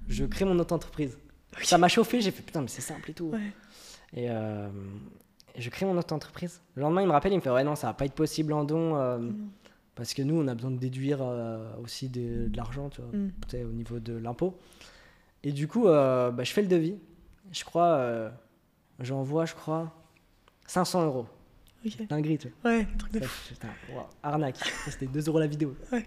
[0.09, 1.16] je crée mon auto-entreprise.
[1.57, 1.64] Ok.
[1.64, 3.27] Ça m'a chauffé, j'ai fait putain, mais c'est simple et tout.
[3.27, 3.53] Ouais.
[4.14, 4.68] Et, euh,
[5.55, 6.61] et je crée mon auto-entreprise.
[6.74, 8.53] Le lendemain, il me rappelle, il me fait Ouais, non, ça va pas être possible
[8.53, 8.96] en don.
[8.96, 9.50] euh, Mm.
[9.94, 13.12] Parce que nous, on a besoin de déduire euh, aussi de, de l'argent, tu vois,
[13.16, 13.31] Mm.
[13.64, 14.59] au niveau de l'impôt.
[15.44, 16.96] Et du coup, bah, je fais le devis.
[17.53, 18.31] Je crois,
[18.98, 19.92] j'envoie, je crois,
[20.66, 21.27] 500 euros.
[21.87, 22.09] Ok.
[22.09, 22.72] Dinguerie, tu vois.
[22.72, 23.48] Ouais, truc de Ça, fou.
[23.55, 24.57] putain, wow, arnaque.
[24.88, 25.77] C'était 2 euros la vidéo.
[25.92, 26.07] Ouais.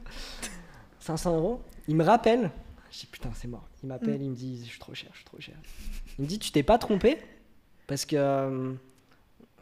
[1.07, 1.61] 500 euros.
[1.87, 2.51] Il me rappelle.
[2.91, 3.67] Je dis putain, c'est mort.
[3.83, 4.23] Il m'appelle, Mm.
[4.23, 5.55] il me dit je suis trop cher, je suis trop cher.
[6.17, 7.17] Il me dit tu t'es pas trompé?
[7.87, 8.73] Parce que euh,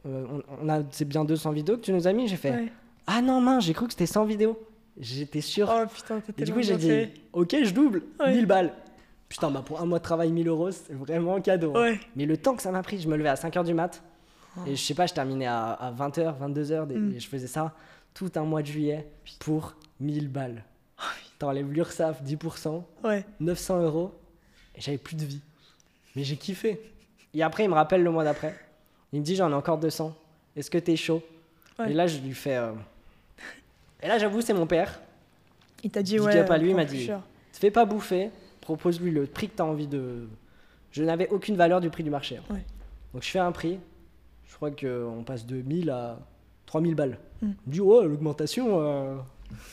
[0.07, 2.27] euh, on, on a c'est bien 200 vidéos que tu nous as mis.
[2.27, 2.71] J'ai fait Ouais.
[3.07, 4.59] ah non mince, j'ai cru que c'était 100 vidéos.
[4.99, 5.71] J'étais sûr.
[5.73, 8.33] Oh putain, Et du coup j'ai dit ok je double Ouais.
[8.33, 8.73] 1000 balles.
[9.27, 11.71] Putain bah pour un mois de travail 1000 euros c'est vraiment un cadeau.
[11.75, 11.81] hein.
[11.81, 11.99] Ouais.
[12.15, 14.01] Mais le temps que ça m'a pris, je me levais à 5h du mat.
[14.57, 14.61] Oh.
[14.67, 16.85] Et je sais pas, je terminais à, à 20h, 22h.
[16.97, 17.13] Mm.
[17.15, 17.73] Et je faisais ça
[18.13, 19.05] tout un mois de juillet
[19.39, 20.63] pour 1000 balles.
[21.45, 23.23] T'enlèves l'URSAF, 10%, Ouais.
[23.39, 24.11] 900 euros.
[24.75, 25.41] Et j'avais plus de vie.
[26.15, 26.81] Mais j'ai kiffé.
[27.35, 28.55] Et après, il me rappelle le mois d'après.
[29.13, 30.15] Il me dit J'en ai encore 200.
[30.55, 31.21] Est-ce que t'es chaud?
[31.77, 31.91] Ouais.
[31.91, 32.55] Et là, je lui fais.
[32.55, 32.71] euh,
[34.01, 34.99] Et là, j'avoue, c'est mon père.
[35.83, 36.35] Il t'a dit ouais.
[36.49, 37.05] à lui, il m'a dit.
[37.53, 38.31] Te fais pas bouffer.
[38.61, 40.27] Propose-lui le prix que t'as envie de.
[40.93, 42.37] Je n'avais aucune valeur du prix du marché.
[42.37, 42.53] hein.
[42.55, 42.65] Ouais.
[43.13, 43.77] Donc je fais un prix.
[44.47, 46.17] Je crois qu'on passe de 1000 à
[46.65, 47.19] 3000 balles.
[47.43, 47.45] Mm.
[47.45, 49.15] Il me dit Ouais, l'augmentation, euh,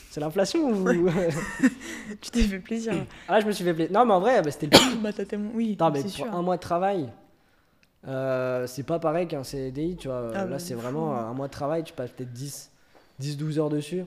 [0.09, 1.09] c'est l'inflation ou.
[2.21, 2.93] Tu t'es fait plaisir.
[3.27, 3.91] ah là, je me suis fait plaisir.
[3.93, 5.51] Non, mais en vrai, bah, c'était le bah t'as tellement.
[5.53, 6.33] Oui, Non, mais pour sûr.
[6.33, 7.09] un mois de travail,
[8.07, 10.29] euh, c'est pas pareil qu'un CDI, tu vois.
[10.31, 12.69] Ah Là, bah, c'est vraiment un mois de travail, tu passes peut-être 10,
[13.19, 14.03] 10 12 heures dessus.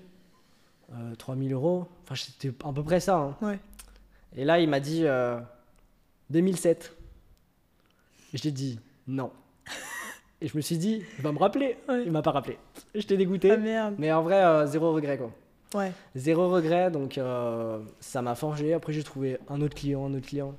[0.92, 1.86] Euh, 3000 euros.
[2.04, 3.16] Enfin, c'était à peu près ça.
[3.16, 3.36] hein.
[3.42, 3.58] Ouais.
[4.36, 5.38] Et là, il m'a dit euh,
[6.30, 6.94] 2007.
[8.34, 9.32] Et j'ai dit non.
[10.40, 11.76] Et je me suis dit, il va me rappeler.
[11.88, 12.04] Ouais.
[12.04, 12.58] Il m'a pas rappelé.
[12.94, 13.50] je t'ai dégoûté.
[13.50, 13.94] Ah merde.
[13.98, 15.32] Mais en vrai, euh, zéro regret quoi.
[15.76, 15.92] Ouais.
[16.14, 18.72] Zéro regret, donc euh, ça m'a forgé.
[18.74, 20.54] Après, j'ai trouvé un autre client, un autre client.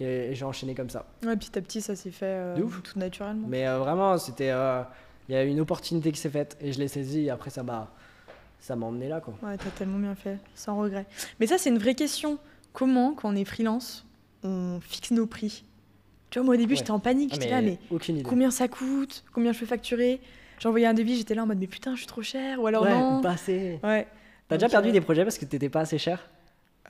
[0.00, 1.06] Et, et j'ai enchaîné comme ça.
[1.24, 2.82] Ouais, petit à petit, ça s'est fait euh, ouf.
[2.82, 3.46] tout naturellement.
[3.48, 4.50] Mais euh, vraiment, c'était.
[4.50, 4.82] euh,
[5.28, 7.24] Il y a une opportunité qui s'est faite et je l'ai saisie.
[7.26, 7.90] Et après, ça m'a
[8.60, 9.34] ça m'a emmené là quoi.
[9.42, 11.06] Ouais, t'as tellement bien fait, sans regret.
[11.40, 12.38] Mais ça, c'est une vraie question.
[12.72, 14.04] Comment, quand on est freelance,
[14.42, 15.64] on fixe nos prix?
[16.30, 16.78] Tu vois, moi au début, Ouais.
[16.78, 17.30] j'étais en panique.
[17.32, 18.28] Ah, J'étais là, mais aucune idée.
[18.28, 19.24] combien ça coûte?
[19.32, 20.20] Combien je peux facturer?
[20.58, 22.60] J'ai envoyé un devis, j'étais là en mode, mais putain, je suis trop cher.
[22.60, 23.20] Ou alors ouais, non?
[23.20, 23.78] pas assez.
[23.84, 24.06] Ouais.
[24.48, 26.28] T'as déjà perdu des projets parce que t'étais pas assez cher?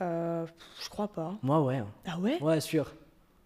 [0.01, 0.45] Euh,
[0.83, 1.35] je crois pas.
[1.41, 1.83] Moi, ouais.
[2.05, 2.41] Ah ouais?
[2.41, 2.93] Ouais, sûr.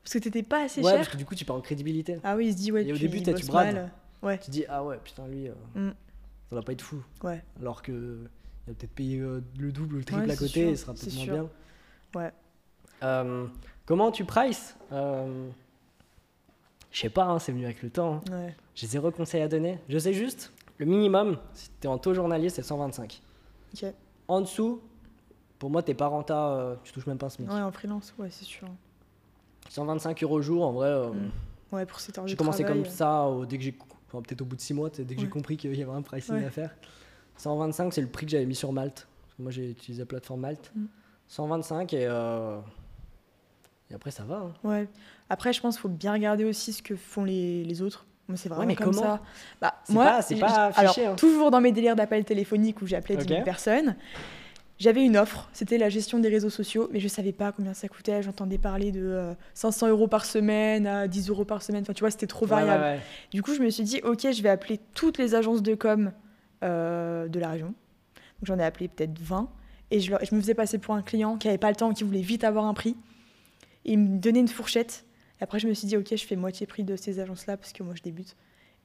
[0.03, 0.97] Parce que t'étais pas assez ouais, cher?
[0.99, 2.19] parce que du coup, tu perds en crédibilité.
[2.23, 3.73] Ah oui, il se dit, ouais, Et au début, il tu brades.
[3.75, 3.91] mal.
[4.21, 5.91] Ouais, Tu te dis, ah ouais, putain, lui, euh, Mm.
[6.49, 7.01] ça va pas être fou.
[7.23, 7.41] ouais.
[7.59, 8.19] Alors que
[8.67, 10.75] il va peut-être payer euh, le double ou le triple Ouais, à côté sûr, et
[10.75, 11.33] ce sera peut-être moins sûr.
[11.33, 11.49] bien.
[12.21, 12.31] Ouais.
[13.03, 13.47] Euh,
[13.85, 14.75] comment tu prices?
[14.91, 15.49] Je
[16.99, 18.21] sais pas, hein, c'est venu avec le temps.
[18.29, 18.33] hein.
[18.35, 18.55] Ouais.
[18.75, 19.79] J'ai zéro conseil à donner.
[19.89, 23.21] Je sais juste, le minimum, si t'es en taux journalier, c'est 125.
[24.27, 24.81] En dessous,
[25.59, 27.49] pour moi, t'es pas renta, euh, tu touches même pas un SMIC.
[27.49, 28.67] Ouais, en freelance, ouais, c'est sûr.
[29.69, 30.87] 125 euros au jour, en vrai.
[30.89, 31.31] euh, Mm.
[31.73, 34.45] Ouais, pour heure J'ai commencé travail, comme ça au- dès que j'ai, enfin, peut-être au
[34.45, 36.45] bout de 6 mois, dès que j'ai compris qu'il y avait un pricing Ouais.
[36.45, 36.75] à faire.
[37.37, 39.07] 125, c'est le prix que j'avais mis sur Malte.
[39.23, 40.71] Parce que moi, j'ai utilisé la plateforme Malte.
[40.75, 40.85] Mm.
[41.29, 42.59] 125 et, euh,
[43.89, 44.37] et après, ça va.
[44.39, 44.53] hein.
[44.65, 44.89] Ouais.
[45.29, 48.05] Après, je pense qu'il faut bien regarder aussi ce que font les, les autres.
[48.31, 49.21] Moi, c'est vraiment mais comme comment ça.
[49.61, 51.15] Bah, moi, pas- c'est pas j- alors, affiché, hein.
[51.15, 53.45] toujours dans mes délires d'appel téléphonique où j'ai appelé 10 000 Ok.
[53.45, 53.95] personnes,
[54.79, 55.49] j'avais une offre.
[55.53, 58.23] C'était la gestion des réseaux sociaux, mais je savais pas combien ça coûtait.
[58.23, 61.83] J'entendais parler de euh, 500 euros par semaine à 10 euros par semaine.
[61.83, 62.83] Enfin, tu vois, c'était trop ouais, variable.
[62.83, 62.99] ouais.
[63.31, 66.11] Du coup, je me suis dit, ok, je vais appeler toutes les agences de com
[66.63, 67.73] euh, de la région.
[68.43, 69.49] J'en ai appelé peut-être 20.
[69.91, 71.93] Et je, leur- je me faisais passer pour un client qui avait pas le temps,
[71.93, 72.95] qui voulait vite avoir un prix.
[73.85, 75.05] Et il me donnait une fourchette.
[75.41, 77.73] Et après, je me suis dit, ok, je fais moitié prix de ces agences-là parce
[77.73, 78.35] que moi, je débute.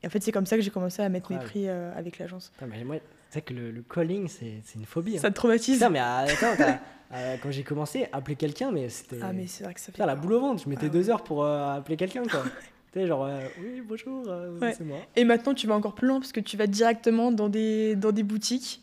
[0.03, 2.19] Et en fait, c'est comme ça que j'ai commencé à mettre mes prix euh, avec
[2.19, 2.53] l'agence.
[2.85, 5.17] Moi, tu sais que le, le calling, c'est, c'est une phobie.
[5.17, 5.21] hein.
[5.21, 6.81] Ça te traumatise Putain, mais attends, t'as-
[7.13, 9.19] euh, quand j'ai commencé, appeler quelqu'un, mais c'était.
[9.23, 9.93] Ah, mais c'est vrai que ça fait.
[9.93, 11.11] Putain, la boule au ventre, je mettais Ah deux ouais.
[11.11, 12.43] heures pour euh, appeler quelqu'un, quoi.
[12.93, 13.29] tu sais, genre,
[13.61, 14.27] oui, bonjour,
[14.61, 14.73] Ouais.
[14.77, 14.99] c'est moi.
[15.15, 18.13] Et maintenant, tu vas encore plus loin parce que tu vas directement dans des, dans
[18.13, 18.83] des boutiques.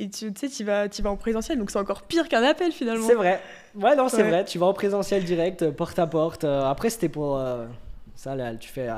[0.00, 1.58] Et tu tu sais, tu vas, tu vas en présentiel.
[1.58, 3.06] Donc, c'est encore pire qu'un appel finalement.
[3.06, 3.40] C'est vrai.
[3.74, 4.28] Ouais, non, c'est Ouais.
[4.30, 4.44] vrai.
[4.44, 6.44] Tu vas en présentiel direct, euh, porte à porte.
[6.44, 7.36] Euh, Après, c'était pour.
[7.36, 7.66] euh,
[8.14, 8.94] ça, là, tu fais euh,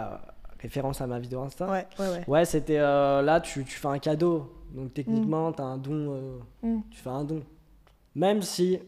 [0.61, 1.67] référence à ma vidéo Insta.
[1.71, 2.25] Ouais, ouais, ouais.
[2.27, 2.79] Ouais, c'était.
[2.79, 4.53] euh, là, tu, tu fais un cadeau.
[4.73, 5.93] Donc, techniquement, t'as un don.
[6.15, 6.81] euh, Mm.
[6.91, 7.43] Tu fais un don.
[8.15, 8.79] Même si,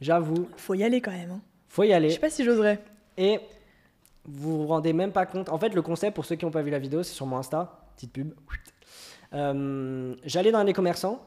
[0.00, 1.30] j'avoue, Faut y aller quand même.
[1.30, 1.40] hein.
[1.68, 2.10] faut y Je aller.
[2.10, 2.80] sais pas si j'oserais.
[3.16, 3.38] Et
[4.26, 5.48] vous vous rendez même pas compte.
[5.50, 7.36] En fait, le concept, pour ceux qui n'ont pas vu la vidéo, c'est sur mon
[7.36, 7.78] Insta.
[7.94, 8.32] Petite pub.
[9.34, 11.20] Euh, J'allais dans les commerçants,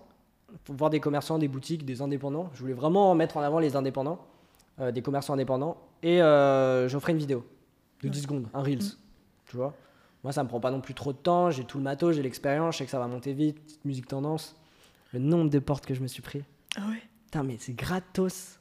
[0.63, 2.49] pour voir des commerçants, des boutiques, des indépendants.
[2.53, 4.25] Je voulais vraiment mettre en avant les indépendants,
[4.79, 5.77] euh, des commerçants indépendants.
[6.01, 7.45] Et euh, j'offrais une vidéo
[8.01, 8.83] de 10 secondes, un Reels.
[8.83, 8.97] Mm.
[9.45, 9.73] Tu vois
[10.23, 11.51] Moi, ça me prend pas non plus trop de temps.
[11.51, 13.59] J'ai tout le matos, j'ai l'expérience, je sais que ça va monter vite.
[13.63, 14.55] Petite musique tendance.
[15.13, 16.43] Le nombre de portes que je me suis pris.
[16.75, 17.01] Ah ouais.
[17.25, 18.59] Putain, mais c'est gratos.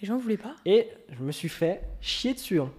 [0.00, 0.54] Les gens voulaient pas?
[0.66, 2.70] Et je me suis fait chier dessus hein,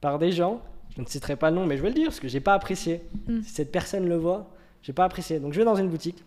[0.00, 0.62] par des gens.
[0.96, 2.54] Je ne citerai pas le nom, mais je vais le dire parce que j'ai pas
[2.54, 3.02] apprécié.
[3.26, 3.42] Mm.
[3.42, 4.50] Si cette personne le voit,
[4.82, 5.40] j'ai pas apprécié.
[5.40, 6.22] Donc je vais dans une boutique,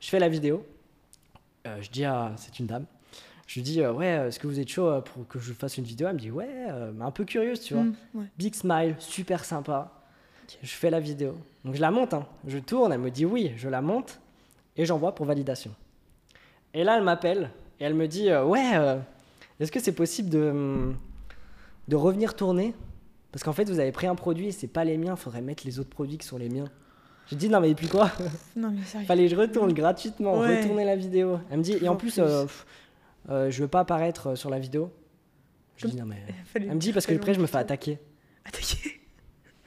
[0.00, 0.64] je fais la vidéo.
[1.66, 2.32] Euh, je dis à.
[2.36, 2.86] C'est une dame.
[3.46, 5.76] Je lui dis, euh, ouais, est-ce que vous êtes chaud euh, pour que je fasse
[5.76, 6.06] une vidéo?
[6.06, 7.82] Elle me dit, ouais, euh, mais un peu curieuse, tu vois.
[7.82, 8.24] Mm, ouais.
[8.38, 10.00] Big smile, super sympa.
[10.62, 11.36] Je fais la vidéo.
[11.64, 12.26] Donc je la monte, hein.
[12.46, 14.20] je tourne, elle me dit oui, je la monte
[14.76, 15.72] et j'envoie pour validation.
[16.74, 18.98] Et là, elle m'appelle et elle me dit euh, ouais, euh,
[19.58, 20.92] est-ce que c'est possible de,
[21.88, 22.74] de revenir tourner?
[23.32, 25.78] Parce qu'en fait, vous avez pris un produit, c'est pas les miens, faudrait mettre les
[25.78, 26.68] autres produits qui sont les miens.
[27.30, 28.10] J'ai dit non, mais depuis quoi
[28.56, 29.06] Non, mais sérieux.
[29.06, 30.60] Fallait que je retourne gratuitement, Ouais.
[30.60, 31.38] retourner la vidéo.
[31.50, 32.20] Elle me dit et en En plus, plus.
[32.22, 32.66] euh, pff,
[33.30, 34.92] euh, je veux pas apparaître euh, sur la vidéo.
[35.76, 36.22] Je Comme- dis non, mais.
[36.54, 37.98] Elle me dit parce que après, je me fais attaquer.
[38.44, 39.00] Attaquer.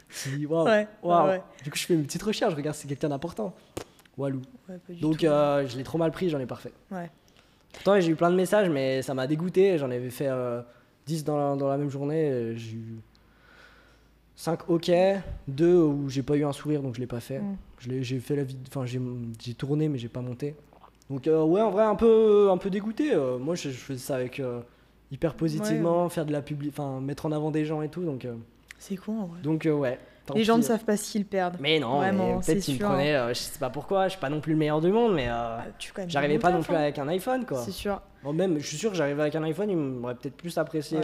[0.10, 0.66] Je dis waouh.
[0.66, 1.42] Ouais, ouais.
[1.64, 3.56] Du coup, je fais une petite recherche, je regarde si c'est quelqu'un d'important.
[4.18, 4.42] Walou.
[5.02, 6.74] Donc, euh, je l'ai trop mal pris, j'en ai pas refait.
[6.92, 7.10] Ouais.
[7.72, 9.78] Pourtant, j'ai eu plein de messages, mais ça m'a dégoûté.
[9.80, 10.62] J'en avais fait euh,
[11.08, 12.54] 10 dans la, dans la même journée.
[12.56, 12.98] J'ai eu
[14.36, 14.92] 5 OK,
[15.48, 17.40] 2 où j'ai pas eu un sourire, donc je l'ai pas fait.
[17.40, 17.56] Mm.
[18.02, 20.56] J'ai fait la vid- enfin j'ai tourné, mais j'ai pas monté.
[21.10, 23.14] Donc, euh, ouais, en vrai, un peu, un peu dégoûté.
[23.14, 24.62] Euh, moi, je, je faisais ça avec euh,
[25.12, 28.04] hyper positivement, faire de la publi, enfin mettre en avant des gens et tout.
[28.04, 28.26] Donc,
[28.80, 29.42] C'est con en vrai.
[29.44, 30.00] donc ouais.
[30.26, 31.58] tant Les gens ne savent pas ce qu'ils perdent.
[31.60, 32.00] Mais non,
[32.40, 34.80] peut-être qu'ils me prenaient, je sais pas pourquoi, je suis pas non plus le meilleur
[34.82, 35.66] du monde, mais euh, Ah,
[35.98, 37.60] même j'arrivais pas non plus avec un iPhone quoi.
[37.62, 38.02] C'est sûr.
[38.24, 40.98] Bon, même, je suis sûr que j'arrivais avec un iPhone, ils m'auraient peut-être plus apprécié.
[41.00, 41.04] Ouais.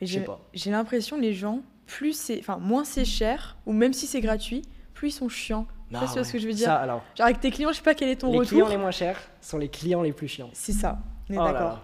[0.00, 0.40] Mais je sais j'ai pas.
[0.52, 4.62] j'ai l'impression les gens, plus c'est, enfin moins c'est cher, ou même si c'est gratuit,
[4.94, 5.66] plus ils sont chiants.
[5.90, 6.66] Si tu vois ce que je veux dire.
[6.66, 8.50] Ça, alors, Genre avec tes clients, je sais pas quel est ton les retour.
[8.58, 10.50] clients les moins chers sont les clients les plus chiants.
[10.52, 10.98] C'est ça.
[11.30, 11.80] On est Oh d'accord.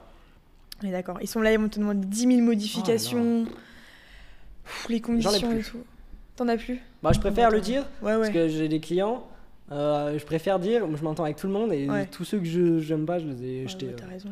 [0.83, 1.19] On est d'accord.
[1.23, 3.47] Ils sont là, ils vont te demander 10 000 modifications.
[4.65, 5.79] Pff, les conditions et tout.
[6.37, 6.81] T'en as plus?
[7.03, 8.33] Bah, je préfère le dire Ouais, parce ouais.
[8.33, 9.27] que j'ai des clients,
[9.73, 12.05] Euh, je préfère dire, je m'entends avec tout le monde et Ouais.
[12.07, 13.87] tous ceux que je j'aime pas, je les ai Ouais, jetés.
[13.87, 14.29] ouais, euh, t'as raison.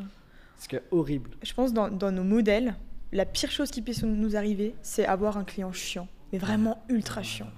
[0.57, 1.31] parce que horrible.
[1.43, 2.75] Je pense dans, dans nos modèles,
[3.13, 6.09] la pire chose qui puisse nous arriver, c'est avoir un client chiant.
[6.33, 7.49] Mais vraiment ultra chiant.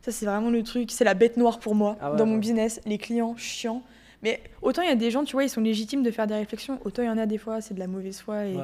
[0.00, 2.34] Ça, c'est vraiment le truc, c'est la bête noire pour moi Ah ouais, dans mon
[2.34, 2.40] ouais.
[2.40, 3.82] business, les clients chiants.
[4.22, 6.34] Mais autant il y a des gens, tu vois, ils sont légitimes de faire des
[6.34, 8.46] réflexions, autant il y en a des fois, c'est de la mauvaise foi.
[8.46, 8.56] Et...
[8.56, 8.62] Ouais.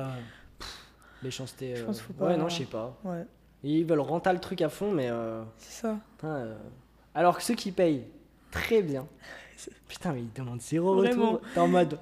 [1.22, 1.74] Méchanceté.
[1.76, 2.96] Je euh, pense faut Ouais, pas- non, je sais pas.
[3.04, 3.24] Ouais,
[3.64, 5.08] Ils veulent renter le truc à fond, mais.
[5.10, 5.98] euh, c'est ça.
[6.24, 6.56] euh,
[7.14, 8.04] Alors que ceux qui payent
[8.50, 9.06] très bien.
[9.88, 11.32] Putain, mais ils demandent zéro Vraiment.
[11.32, 11.40] retour.
[11.54, 11.98] T'es en mode.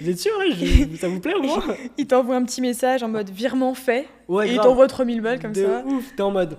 [0.00, 1.62] Vous êtes sûr, je- Ça vous plaît au moins
[1.98, 4.66] Ils t'envoient un petit message en mode virement fait, Ouais, et ils grave.
[4.68, 5.84] t'envoient 3000 balles comme de ça.
[5.84, 6.56] ouf, t'es en mode.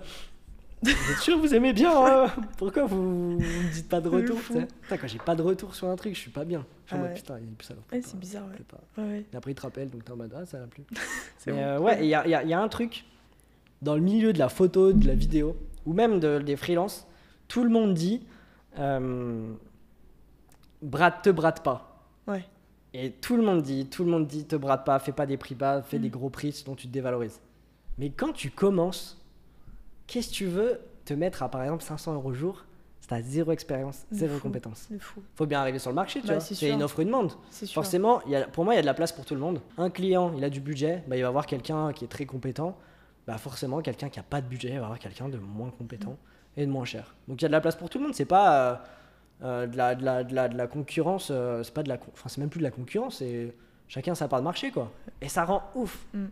[0.84, 2.28] Vous êtes sûr, vous aimez bien hein
[2.60, 5.88] Pourquoi vous, vous me dites pas de retour Putain, quand j'ai pas de retour sur
[5.88, 6.64] un truc, je suis pas bien.
[6.86, 7.16] Je suis en Ah mode ouais.
[7.16, 7.74] putain, il est plus ça.
[7.92, 8.64] Ouais, c'est bizarre, ouais.
[8.70, 9.02] Pas.
[9.02, 9.26] Ouais.
[9.34, 10.84] Et après, il te rappelle, donc t'es en mode ah, ça plus.
[11.40, 11.64] C'est Mais bon.
[11.64, 13.06] euh, ouais, il y a, y y a un truc
[13.82, 15.56] dans le milieu de la photo, de la vidéo,
[15.88, 17.08] ou même de- des freelances,
[17.48, 18.22] tout le monde dit
[18.78, 19.48] euh,
[20.86, 22.04] brade, te brade pas.
[22.28, 22.46] Ouais.
[22.94, 25.38] Et tout le monde dit, tout le monde dit, te brade pas, fais pas des
[25.38, 26.02] prix bas, fais Mm.
[26.02, 27.42] des gros prix, sinon tu te dévalorises.
[27.98, 29.22] Mais quand tu commences,
[30.08, 32.64] qu'est-ce que tu veux te mettre à par exemple 500 euros jour?
[33.02, 34.42] Si t'as zéro expérience, zéro fou.
[34.48, 36.42] compétence C'est fou, Faut bien arriver sur le marché, tu Bah, vois.
[36.42, 37.34] c'est une offre, une demande.
[37.72, 39.62] Forcément, y a, pour moi, il y a de la place pour tout le monde.
[39.78, 42.76] Un client, il a du budget, bah, il va avoir quelqu'un qui est très compétent.
[43.28, 46.18] Bah, forcément, quelqu'un qui a pas de budget, il va avoir quelqu'un de moins compétent
[46.58, 47.14] et de moins cher.
[47.28, 48.16] Donc il y a de la place pour tout le monde.
[48.16, 48.76] C'est pas euh,
[49.44, 51.96] euh, de, la, de, la, de, la, de la concurrence, euh, c'est pas de la,
[52.14, 53.18] enfin c'est même plus de la concurrence.
[53.20, 53.54] C'est
[53.88, 54.92] chacun sa part de marché, quoi.
[55.22, 56.06] Et ça rend ouf.
[56.14, 56.26] Mm.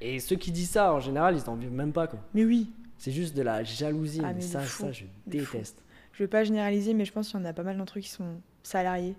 [0.00, 2.20] Et ceux qui disent ça, en général, ils n'en vivent même pas, quoi.
[2.34, 4.20] Mais oui, C'est juste de la jalousie.
[4.22, 4.82] Ah, mais mais de ça, fou.
[4.84, 5.82] ça, je déteste.
[6.12, 8.00] je vais pas généraliser, mais je pense qu'il y en a pas mal d'entre eux
[8.02, 9.14] qui sont salariés.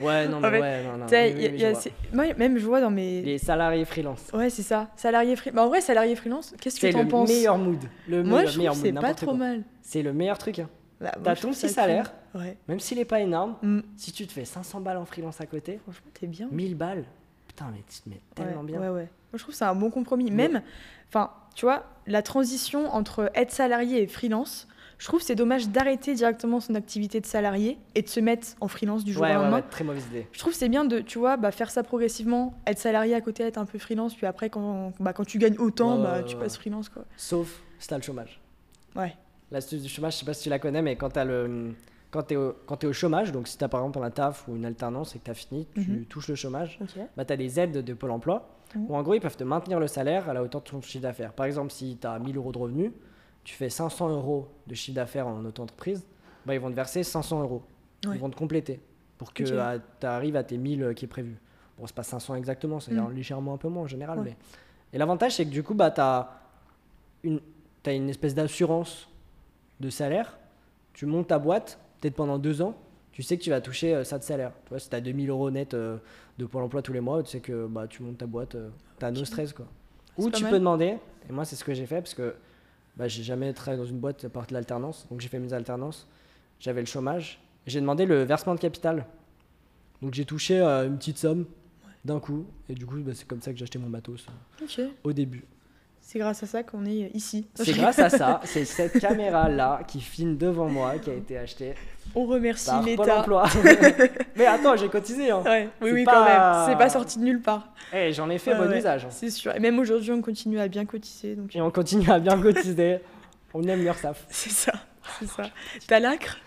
[0.00, 1.06] Ouais, non, mais En fait, ouais, non, non.
[1.10, 3.22] Oui, oui, oui, je c'est- moi, même je vois dans mes.
[3.22, 4.30] Les salariés freelance.
[4.32, 4.90] Ouais, c'est ça.
[4.96, 5.50] Salarié free.
[5.50, 7.28] Bah, en vrai, salarié freelance, qu'est-ce que C'est t'en le penses?
[7.28, 7.78] meilleur mood.
[8.08, 9.34] Le Moi, meilleur, je trouve c'est pas trop quoi.
[9.34, 9.62] mal.
[9.82, 10.58] C'est le meilleur truc.
[10.60, 10.68] hein.
[11.00, 12.56] Bah, T'as ton petit salaire, Ouais.
[12.68, 13.56] même s'il est pas énorme.
[13.62, 13.80] Mm.
[13.96, 16.48] Si tu te fais 500 balles en freelance à côté, Franchement, t'es bien.
[16.50, 17.04] 1000 balles,
[17.48, 18.80] putain, mais tu te mets tellement ouais, bien.
[18.80, 19.02] Ouais, ouais.
[19.02, 20.30] Moi, je trouve que c'est un bon compromis.
[20.30, 20.62] Même,
[21.08, 26.14] enfin, tu vois, la transition entre être salarié et freelance, je trouve c'est dommage d'arrêter
[26.14, 29.40] directement son activité de salarié et de se mettre en freelance du jour Ouais, au
[29.40, 29.56] lendemain.
[29.56, 30.26] ouais, très mauvaise idée.
[30.32, 33.20] Je trouve que c'est bien de, tu vois, bah, faire ça progressivement, être salarié à
[33.20, 36.36] côté, être un peu freelance, puis après, quand, bah, quand tu gagnes autant, bah, tu
[36.36, 37.04] passes freelance, quoi.
[37.18, 38.40] Sauf si t'as le chômage.
[38.94, 39.14] Ouais.
[39.50, 41.74] L'astuce du chômage, je sais pas si tu la connais, mais quand le.
[42.10, 42.36] Quand t'es
[42.86, 45.34] au, chômage, donc si t'as par exemple un taf ou une alternance et que t'as
[45.34, 46.04] fini, tu Mhm.
[46.06, 46.78] touches le chômage,
[47.16, 48.86] bah t'as des aides de Pôle emploi Mhm.
[48.88, 51.02] où en gros ils peuvent te maintenir le salaire à la hauteur de ton chiffre
[51.02, 51.32] d'affaires.
[51.32, 52.92] Par exemple, si t'as 1000 euros de revenus,
[53.44, 56.06] tu fais 500 euros de chiffre d'affaires en auto-entreprise,
[56.46, 57.62] bah ils vont te verser 500 euros.
[58.06, 58.14] Ouais.
[58.14, 58.80] Ils vont te compléter
[59.18, 59.82] pour que Ok.
[60.00, 61.36] tu arrives à tes 1000 euh, qui est prévu.
[61.78, 63.12] Bon, c'est pas 500 exactement, c'est Mhm.
[63.12, 64.20] légèrement un peu moins en général.
[64.20, 64.24] Ouais.
[64.24, 64.36] Mais...
[64.94, 66.30] Et l'avantage, c'est que du coup, bah, tu as
[67.24, 67.40] une,
[67.82, 69.08] t'as une espèce d'assurance
[69.80, 70.38] de salaire.
[70.92, 72.74] Tu montes ta boîte, peut-être pendant deux ans,
[73.12, 74.52] tu sais que tu vas toucher euh, ça de salaire.
[74.64, 75.98] Tu vois, si tu as 2000 euros net euh,
[76.38, 78.56] de Pôle emploi tous les mois, tu sais que bah, tu montes ta boîte,
[78.98, 79.26] tu as no Ok.
[79.26, 79.52] stress.
[79.52, 79.66] Quoi.
[80.18, 80.52] Ou tu mal.
[80.52, 80.96] peux demander,
[81.28, 82.34] et moi c'est ce que j'ai fait parce que
[82.96, 85.52] bah, j'ai jamais travaillé dans une boîte à part de l'alternance, donc j'ai fait mes
[85.52, 86.08] alternances,
[86.60, 89.04] j'avais le chômage, j'ai demandé le versement de capital.
[90.02, 91.44] Donc j'ai touché euh, une petite somme
[92.04, 94.26] d'un coup, et du coup bah, c'est comme ça que j'ai acheté mon matos
[94.78, 95.44] euh, au début.
[96.08, 97.48] C'est grâce à ça qu'on est ici.
[97.56, 101.74] C'est grâce à ça, c'est cette caméra-là qui filme devant moi qui a été achetée
[102.14, 103.26] On remercie l'État.
[104.36, 105.32] Mais attends, j'ai cotisé.
[105.32, 105.42] Hein.
[105.44, 106.68] Ouais, oui, oui, pas- quand même.
[106.70, 107.72] C'est pas sorti de nulle part.
[107.92, 108.78] Eh, J'en ai fait Ouais, bon ouais.
[108.78, 109.04] usage.
[109.06, 109.08] hein.
[109.10, 109.52] C'est sûr.
[109.56, 111.34] Et même aujourd'hui, on continue à bien cotiser.
[111.34, 111.56] Donc...
[111.56, 113.00] Et on continue à bien cotiser.
[113.52, 114.26] On aime l'URSAF.
[114.30, 114.74] C'est ça.
[115.18, 115.42] C'est ça.
[115.88, 116.38] T'as l'acre?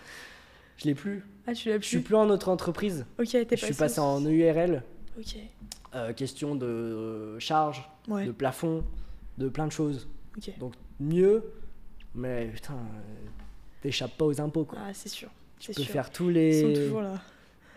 [0.78, 1.22] Je l'ai plus.
[1.46, 3.04] Ah, tu l'as Je suis plus plus en autre entreprise.
[3.18, 4.82] Ok, t'es Je suis passé en EURL.
[5.18, 5.36] Ok.
[5.94, 8.84] Euh, question de euh, charge, de plafond,
[9.40, 10.06] de plein de choses.
[10.58, 11.42] Donc mieux,
[12.14, 13.28] mais putain, euh,
[13.82, 14.78] t'échappes pas aux impôts quoi.
[14.80, 15.28] Ah, c'est sûr.
[15.58, 15.92] tu peux sûr.
[15.92, 17.14] faire tous Ils sont les, toujours là.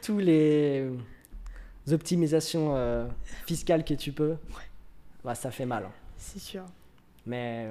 [0.01, 0.87] tous les
[1.91, 3.07] optimisations euh,
[3.45, 4.35] fiscales que tu peux.
[5.23, 5.85] Bah, ça fait mal.
[5.85, 5.91] hein.
[6.17, 6.63] C'est sûr.
[7.25, 7.69] Mais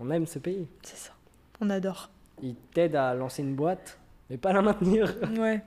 [0.00, 0.66] on aime ce pays.
[0.82, 1.12] C'est ça.
[1.60, 2.10] On adore.
[2.42, 3.98] Il t'aide à lancer une boîte,
[4.30, 5.14] mais pas à la maintenir.
[5.38, 5.62] Ouais.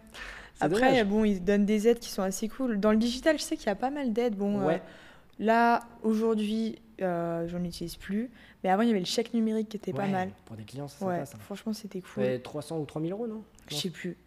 [0.60, 1.06] Après, dommage.
[1.06, 2.80] bon, ils donnent des aides qui sont assez cool.
[2.80, 4.36] Dans le digital, je sais qu'il y a pas mal d'aides.
[4.36, 4.82] Bon, euh, Ouais.
[5.38, 8.30] là, aujourd'hui, euh, j'en utilise plus.
[8.64, 10.30] Mais avant, il y avait le chèque numérique qui était pas mal.
[10.46, 11.38] Pour des clients, c'est Ouais, ça.
[11.38, 12.24] franchement, c'était cool.
[12.24, 13.44] Ouais, 300 ou 3000 euros, non?
[13.70, 14.18] Je sais plus.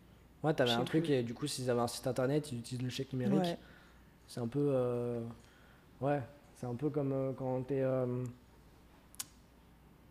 [0.42, 1.12] Ouais, t'avais un truc plus.
[1.12, 3.38] et du coup, s'ils avaient un site internet, ils utilisent le chèque numérique.
[3.42, 3.58] Ouais.
[4.26, 4.70] C'est un peu.
[4.72, 5.20] euh,
[6.00, 6.20] Ouais,
[6.56, 7.82] c'est un peu comme euh, quand t'es.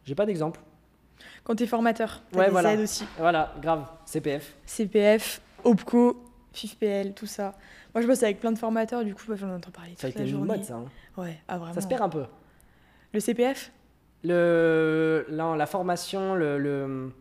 [0.05, 0.59] J'ai pas d'exemple.
[1.43, 2.73] Quand t'es formateur, t'as Ouais, des voilà.
[2.73, 3.05] aides aussi.
[3.17, 4.55] Voilà, grave, CPF.
[4.65, 7.55] CPF, OPCO, FIFPL, tout ça.
[7.93, 10.11] Moi, je bosse avec plein de formateurs, du coup, bah, j'en entends parler Ça a
[10.11, 10.47] toute été la journée.
[10.47, 10.75] mode, ça.
[10.75, 10.85] hein.
[11.17, 11.73] Ouais, ah, vraiment.
[11.73, 12.25] Ça se perd un peu.
[13.13, 13.71] Le CPF
[14.23, 17.11] Le, la, la formation, le, le,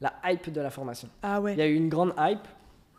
[0.00, 1.08] la hype de la formation.
[1.22, 1.52] Ah ouais.
[1.54, 2.46] Il y a eu une grande hype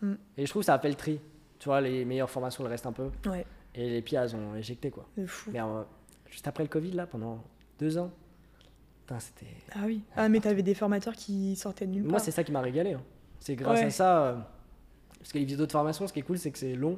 [0.04, 0.16] Mm.
[0.36, 1.20] et je trouve que ça a fait le tri.
[1.60, 3.12] Tu vois, les meilleures formations, elles restent un peu.
[3.28, 5.06] Ouais, Et les pires, elles ont éjecté quoi.
[5.16, 5.52] de fou.
[5.54, 5.84] Mais euh,
[6.28, 7.44] juste après le Covid, là, pendant
[7.78, 8.10] deux ans,
[9.02, 9.46] putain, c'était.
[9.76, 10.02] Ah oui.
[10.16, 12.22] Ah, mais t'avais des formateurs qui sortaient de nulle Moi, part.
[12.22, 12.94] c'est ça qui m'a régalé.
[12.94, 13.02] hein.
[13.40, 13.86] C'est grâce Ouais.
[13.86, 14.24] à ça.
[14.24, 14.36] euh,
[15.20, 16.98] parce que les vidéos de formation, ce qui est cool, c'est que c'est long.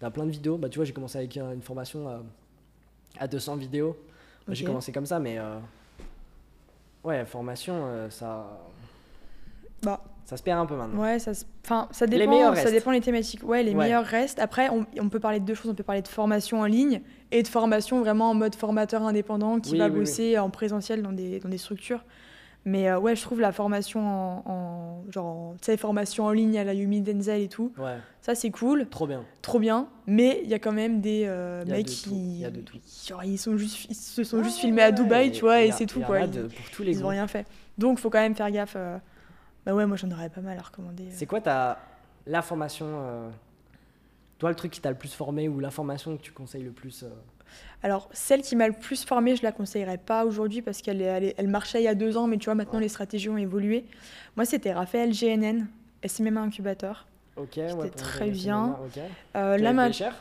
[0.00, 0.56] T'as plein de vidéos.
[0.56, 2.22] Bah, tu vois, j'ai commencé avec une formation à,
[3.18, 3.94] à 200 vidéos.
[4.50, 5.38] J'ai commencé comme ça, mais.
[5.38, 5.58] euh,
[7.04, 8.46] ouais, formation, euh, ça.
[9.82, 11.00] Bah, Ça se perd un peu maintenant.
[11.00, 12.30] Ouais, ça, se- enfin, ça Les dépend.
[12.32, 12.72] meilleurs ça restent.
[12.74, 13.42] dépend les thématiques.
[13.44, 13.84] Ouais, les Ouais.
[13.84, 14.40] meilleurs restent.
[14.40, 15.70] Après, on, on peut parler de deux choses.
[15.70, 19.58] On peut parler de formation en ligne et de formation vraiment en mode formateur indépendant
[19.60, 19.98] qui Oui, va oui, oui.
[20.00, 22.04] bosser en présentiel dans des, dans des structures.
[22.68, 26.32] Mais euh, ouais, je trouve la formation en, en- genre, en- tu sais, formation en
[26.32, 29.24] ligne à la Yumi Denzel et tout, Ouais, ça c'est cool, trop bien.
[29.40, 29.88] trop bien.
[30.06, 32.50] Mais il y a quand même des euh, mecs de qui, tout, il y a
[32.50, 32.76] de tout.
[33.06, 35.72] genre, ils sont juste, ils se sont juste Ouais, filmés à Dubaï, tu vois, et
[35.72, 36.26] c'est tout y quoi.
[36.26, 37.08] de- pour tous les ils ont goûts.
[37.08, 37.46] rien fait.
[37.78, 38.74] Donc faut quand même faire gaffe.
[38.76, 38.98] euh.
[39.64, 41.04] Bah ouais, moi j'en aurais pas mal à recommander.
[41.04, 41.12] euh.
[41.12, 41.78] C'est quoi ta
[42.26, 43.30] la formation euh,
[44.38, 46.70] Toi, le truc qui t'a le plus formé ou la formation que tu conseilles le
[46.72, 47.08] plus euh,
[47.82, 51.48] Alors, celle qui m'a le plus formée, je la conseillerais pas aujourd'hui parce qu'elle elle,
[51.48, 53.84] marchait il y a deux ans, mais tu vois, maintenant les stratégies ont évolué.
[54.36, 55.66] Moi, c'était Raphaël GNN,
[56.04, 57.06] SMMA Incubateur.
[57.36, 58.76] Ok, ouais, pour très bien.
[58.76, 59.12] cinémas, ok.
[59.36, 60.14] Euh, Tu là, avais ma- payé cher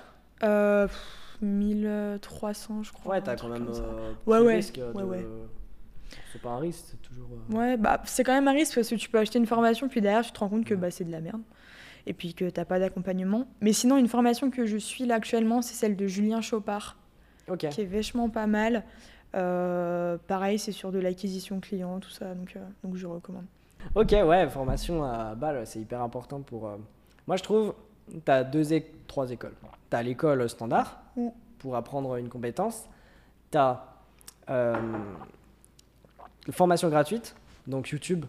[0.44, 3.16] euh, pff, 1300, je crois.
[3.16, 5.26] Ouais, t'as quand même euh, Ouais, ouais, risque de- ouais, ouais.
[6.32, 7.28] C'est pas un risque, c'est toujours.
[7.52, 9.88] euh, Ouais, bah, c'est quand même un risque parce que tu peux acheter une formation,
[9.90, 11.42] puis derrière, tu te rends compte que bah, c'est de la merde.
[12.06, 13.48] Et puis que t'as pas d'accompagnement.
[13.62, 16.97] Mais sinon, une formation que je suis là actuellement, c'est celle de Julien Chopard.
[17.50, 17.68] Ok.
[17.70, 18.84] qui est vachement pas mal.
[19.36, 23.46] Euh, pareil, c'est sur de l'acquisition client, tout ça, donc, euh, donc je recommande.
[23.96, 26.68] Ok, ouais, formation à balle, c'est hyper important pour.
[26.68, 26.78] euh,
[27.28, 27.74] Moi, je trouve,
[28.26, 29.54] t'as deux, é- trois écoles.
[29.90, 31.28] T'as l'école standard Mm.
[31.60, 32.86] pour apprendre une compétence.
[33.52, 33.84] T'as
[34.50, 34.76] euh,
[36.52, 37.36] formation gratuite,
[37.68, 38.26] donc YouTube.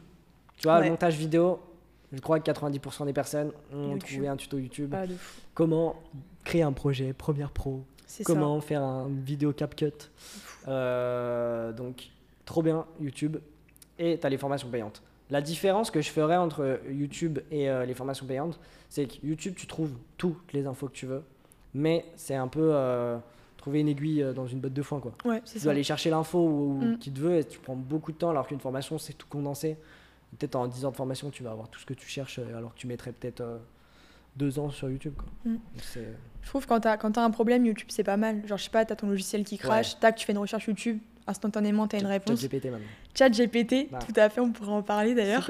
[0.57, 0.91] Tu vois, Ouais.
[0.91, 1.61] montage vidéo.
[2.13, 4.09] Je crois que 90% des personnes ont YouTube.
[4.15, 4.95] trouvé un tuto YouTube.
[5.19, 5.41] Fou.
[5.55, 5.95] Comment
[6.45, 7.85] créer un projet Premiere Pro.
[8.25, 9.93] Comment faire une vidéo CapCut.
[10.67, 12.09] Euh, donc,
[12.45, 13.37] trop bien, YouTube.
[13.99, 15.03] Et tu as les formations payantes.
[15.31, 19.55] La différence que je ferais entre YouTube et euh, les formations payantes, c'est que YouTube,
[19.57, 21.23] tu trouves toutes les infos que tu veux,
[21.75, 23.19] mais c'est un peu euh,
[23.59, 25.01] trouver une aiguille euh, dans une botte de foin.
[25.01, 25.13] Quoi.
[25.27, 25.65] Ouais, Tu ça.
[25.65, 26.99] dois aller chercher l'info où, Mm.
[26.99, 29.77] qui te veut et tu prends beaucoup de temps, alors qu'une formation, c'est tout condensé.
[30.39, 32.73] Peut-être en 10 ans de formation, tu vas avoir tout ce que tu cherches, alors
[32.75, 33.43] que tu mettrais peut-être
[34.39, 35.15] deux ans sur YouTube.
[35.17, 35.27] Quoi.
[35.45, 35.57] Mm.
[35.83, 38.47] C'est- Je trouve que quand t'as quand t'as un problème, YouTube, c'est pas mal.
[38.47, 40.99] Genre, je sais pas, t'as ton logiciel qui crache, tac, tu fais une recherche YouTube,
[41.27, 42.41] instantanément, t'as une Chat- réponse.
[42.41, 42.87] ChatGPT maintenant.
[43.15, 43.99] Chat GPT, Ah.
[43.99, 45.49] tout à fait, on pourrait en parler d'ailleurs.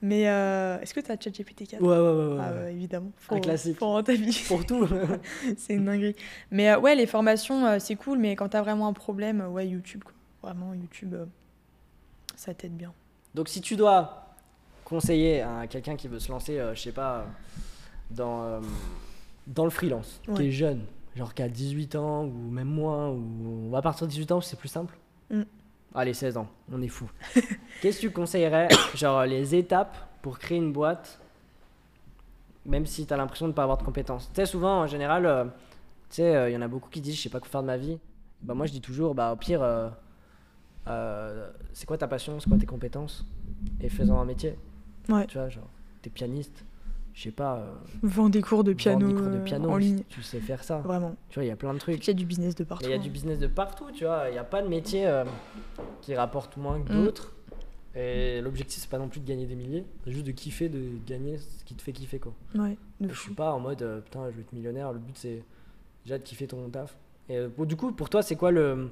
[0.00, 2.36] Mais euh, est-ce que t'as Chat GPT 4 Ouais, ouais, ouais.
[2.38, 2.72] ouais, Ah ouais.
[2.72, 3.10] évidemment.
[3.30, 3.78] Un classique.
[3.78, 4.44] Faut rentabiliser.
[4.48, 4.86] Pour tout.
[5.56, 6.14] c'est une dinguerie.
[6.52, 9.48] Mais euh, ouais, les formations, euh, c'est cool, mais quand t'as vraiment un problème, euh,
[9.48, 10.12] ouais, YouTube, quoi.
[10.42, 11.24] Vraiment, YouTube, euh,
[12.36, 12.92] ça t'aide bien.
[13.34, 14.26] Donc, si tu dois
[14.84, 17.24] conseiller à quelqu'un qui veut se lancer, euh, je sais pas, euh,
[18.10, 18.60] dans, euh,
[19.46, 20.82] dans le freelance, qui est jeune,
[21.16, 24.40] genre qui a 18 ans ou même moins, ou on va partir de 18 ans,
[24.40, 24.96] c'est plus simple.
[25.30, 25.42] Mm.
[25.94, 27.10] Allez, 16 ans, on est fou.
[27.82, 31.20] Qu'est-ce que tu conseillerais, genre les étapes pour créer une boîte,
[32.66, 34.28] même si tu as l'impression de ne pas avoir de compétences?
[34.28, 35.50] Tu sais, souvent, en général, euh, tu
[36.16, 37.66] sais, euh, il y en a beaucoup qui disent, je sais pas quoi faire de
[37.66, 37.98] ma vie.
[38.42, 39.66] Bah, moi, je dis toujours, bah, au pire,
[41.72, 43.26] c'est quoi ta passion, c'est quoi tes compétences?
[43.80, 44.56] Et fais-en un métier.
[45.08, 45.26] Ouais.
[45.26, 45.68] Tu vois, genre,
[46.02, 46.64] t'es pianiste,
[47.18, 49.80] je sais pas, euh, Vends des cours de piano, des cours de euh, piano en
[49.80, 50.02] si ligne.
[50.08, 50.78] tu sais faire ça.
[50.78, 51.16] Vraiment.
[51.30, 52.04] Tu vois, il y a plein de trucs.
[52.06, 52.84] Il y a du business de partout.
[52.86, 53.12] Il y a du hein.
[53.12, 54.28] business de partout, tu vois.
[54.28, 55.24] Il n'y a pas de métier euh,
[56.00, 57.04] qui rapporte moins que Mm.
[57.04, 57.32] d'autres.
[57.96, 60.80] Et l'objectif, c'est pas non plus de gagner des milliers, c'est juste de kiffer, de
[61.08, 62.32] gagner ce qui te fait kiffer, quoi.
[62.54, 64.92] Ouais, Je suis pas en mode, euh, putain, je veux être millionnaire.
[64.92, 65.42] Le but, c'est
[66.04, 66.96] déjà de kiffer ton taf.
[67.28, 68.90] Et euh, bon, du coup, pour toi, c'est quoi le.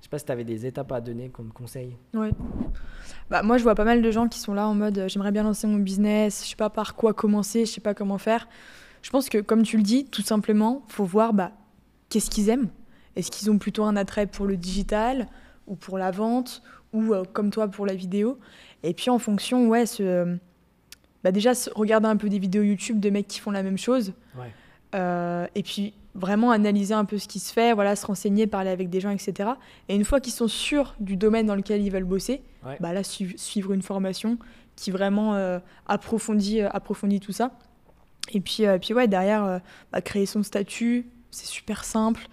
[0.00, 1.96] Je sais pas si t'avais des étapes à donner comme conseil.
[2.14, 2.30] Ouais.
[3.28, 5.32] Bah, moi, je vois pas mal de gens qui sont là en mode euh, j'aimerais
[5.32, 8.48] bien lancer mon business, je sais pas par quoi commencer, je sais pas comment faire.
[9.02, 11.52] Je pense que, comme tu le dis, tout simplement, faut voir bah,
[12.08, 12.68] qu'est-ce qu'ils aiment.
[13.16, 15.26] Est-ce qu'ils ont plutôt un attrait pour le digital
[15.66, 18.38] ou pour la vente ou euh, comme toi pour la vidéo?
[18.82, 20.36] Et puis en fonction, ouais, euh,
[21.24, 24.12] bah, déjà regarder un peu des vidéos YouTube de mecs qui font la même chose.
[24.38, 24.52] Ouais.
[24.94, 28.70] Euh, et puis vraiment analyser un peu ce qui se fait, voilà, se renseigner, parler
[28.70, 29.50] avec des gens, etc.
[29.88, 32.76] Et une fois qu'ils sont sûrs du domaine dans lequel ils veulent bosser, Ouais.
[32.80, 34.36] bah là, suiv- suivre une formation
[34.76, 37.52] qui vraiment euh, approfondit, euh, approfondit tout ça.
[38.32, 39.58] Et puis, euh, puis ouais, derrière, euh,
[39.92, 42.26] bah, créer son statut, c'est super simple.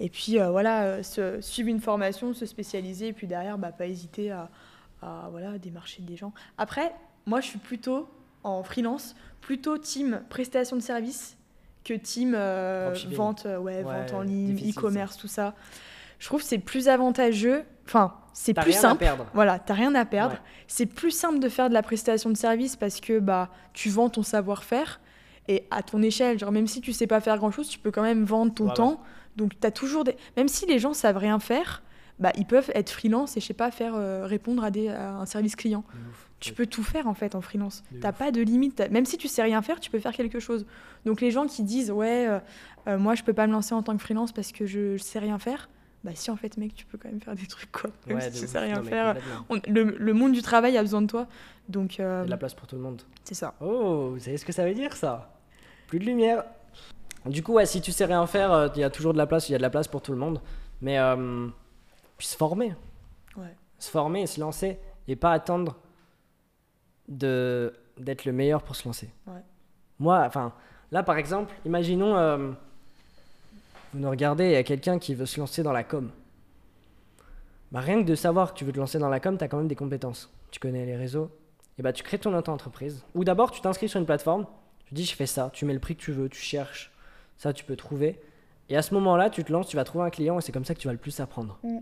[0.00, 4.30] Et puis voilà, se- suivre une formation, se spécialiser, et puis derrière, bah, pas hésiter
[4.32, 4.48] à,
[5.02, 6.32] à, voilà, démarcher des gens.
[6.58, 6.92] Après,
[7.26, 8.08] moi, je suis plutôt
[8.42, 11.36] en freelance, plutôt team prestation de service
[11.84, 15.54] que team euh, vente, euh, ouais, Ouais, vente en ligne, e-commerce, tout ça.
[16.18, 17.64] Je trouve que c'est plus avantageux.
[17.86, 18.98] Enfin, c'est plus rien à simple.
[19.00, 19.26] perdre.
[19.34, 20.34] Voilà, t'as rien à perdre.
[20.34, 20.40] Ouais.
[20.66, 24.08] C'est plus simple de faire de la prestation de service parce que bah tu vends
[24.08, 25.00] ton savoir-faire
[25.46, 28.02] et à ton échelle, genre même si tu sais pas faire grand-chose, tu peux quand
[28.02, 29.02] même vendre ton temps.
[29.36, 31.82] Donc t'as toujours des même si les gens savent rien faire,
[32.18, 35.12] bah ils peuvent être freelance et je sais pas faire euh, répondre à des à
[35.16, 35.84] un service client.
[35.92, 36.30] Ouf.
[36.44, 37.82] Tu peux tout faire en fait en freelance.
[38.00, 38.82] T'as pas de limite.
[38.90, 40.66] Même si tu sais rien faire, tu peux faire quelque chose.
[41.04, 42.38] Donc les gens qui disent ouais, euh,
[42.86, 45.02] euh, moi je peux pas me lancer en tant que freelance parce que je, je
[45.02, 45.68] sais rien faire.
[46.02, 47.90] Bah si en fait mec, tu peux quand même faire des trucs quoi.
[48.06, 49.16] Même Ouais, si tu sais rien Non, faire.
[49.48, 51.26] On- le, le monde du travail a besoin de toi.
[51.70, 53.00] Donc Il y euh, a de la place pour tout le monde.
[53.24, 53.54] c'est ça.
[53.60, 55.34] Oh, vous savez ce que ça veut dire ça?
[55.86, 56.44] Plus de lumière.
[57.24, 59.26] Du coup, ouais, si tu sais rien faire, euh, il y a toujours de la
[59.26, 60.42] place, il y a de la place pour tout le monde.
[60.82, 61.46] Mais euh,
[62.18, 62.74] puis se former.
[63.38, 63.54] Ouais.
[63.78, 64.78] Se former, se lancer
[65.08, 65.76] et pas attendre
[67.08, 69.08] de d'être le meilleur pour se lancer.
[69.26, 69.40] Ouais.
[70.00, 70.52] Moi, enfin,
[70.90, 72.50] là par exemple, imaginons euh,
[73.92, 76.10] vous nous regardez, il y a quelqu'un qui veut se lancer dans la com.
[77.70, 79.48] Bah, rien que de savoir que tu veux te lancer dans la com, tu as
[79.48, 80.30] quand même des compétences.
[80.50, 81.30] Tu connais les réseaux,
[81.78, 83.04] et bah tu crées ton auto-entreprise.
[83.14, 84.46] Ou d'abord, tu t'inscris sur une plateforme,
[84.86, 86.92] tu dis je fais ça, tu mets le prix que tu veux, tu cherches,
[87.36, 88.20] ça tu peux trouver.
[88.68, 90.64] Et à ce moment-là, tu te lances, tu vas trouver un client et c'est comme
[90.64, 91.58] ça que tu vas le plus apprendre.
[91.62, 91.78] Mm.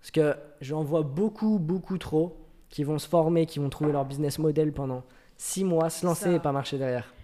[0.00, 2.36] Parce que j'en vois beaucoup, beaucoup trop
[2.72, 5.04] qui vont se former, qui vont trouver leur business model pendant
[5.36, 6.32] six mois, se lancer Ça.
[6.32, 7.14] et pas marcher derrière.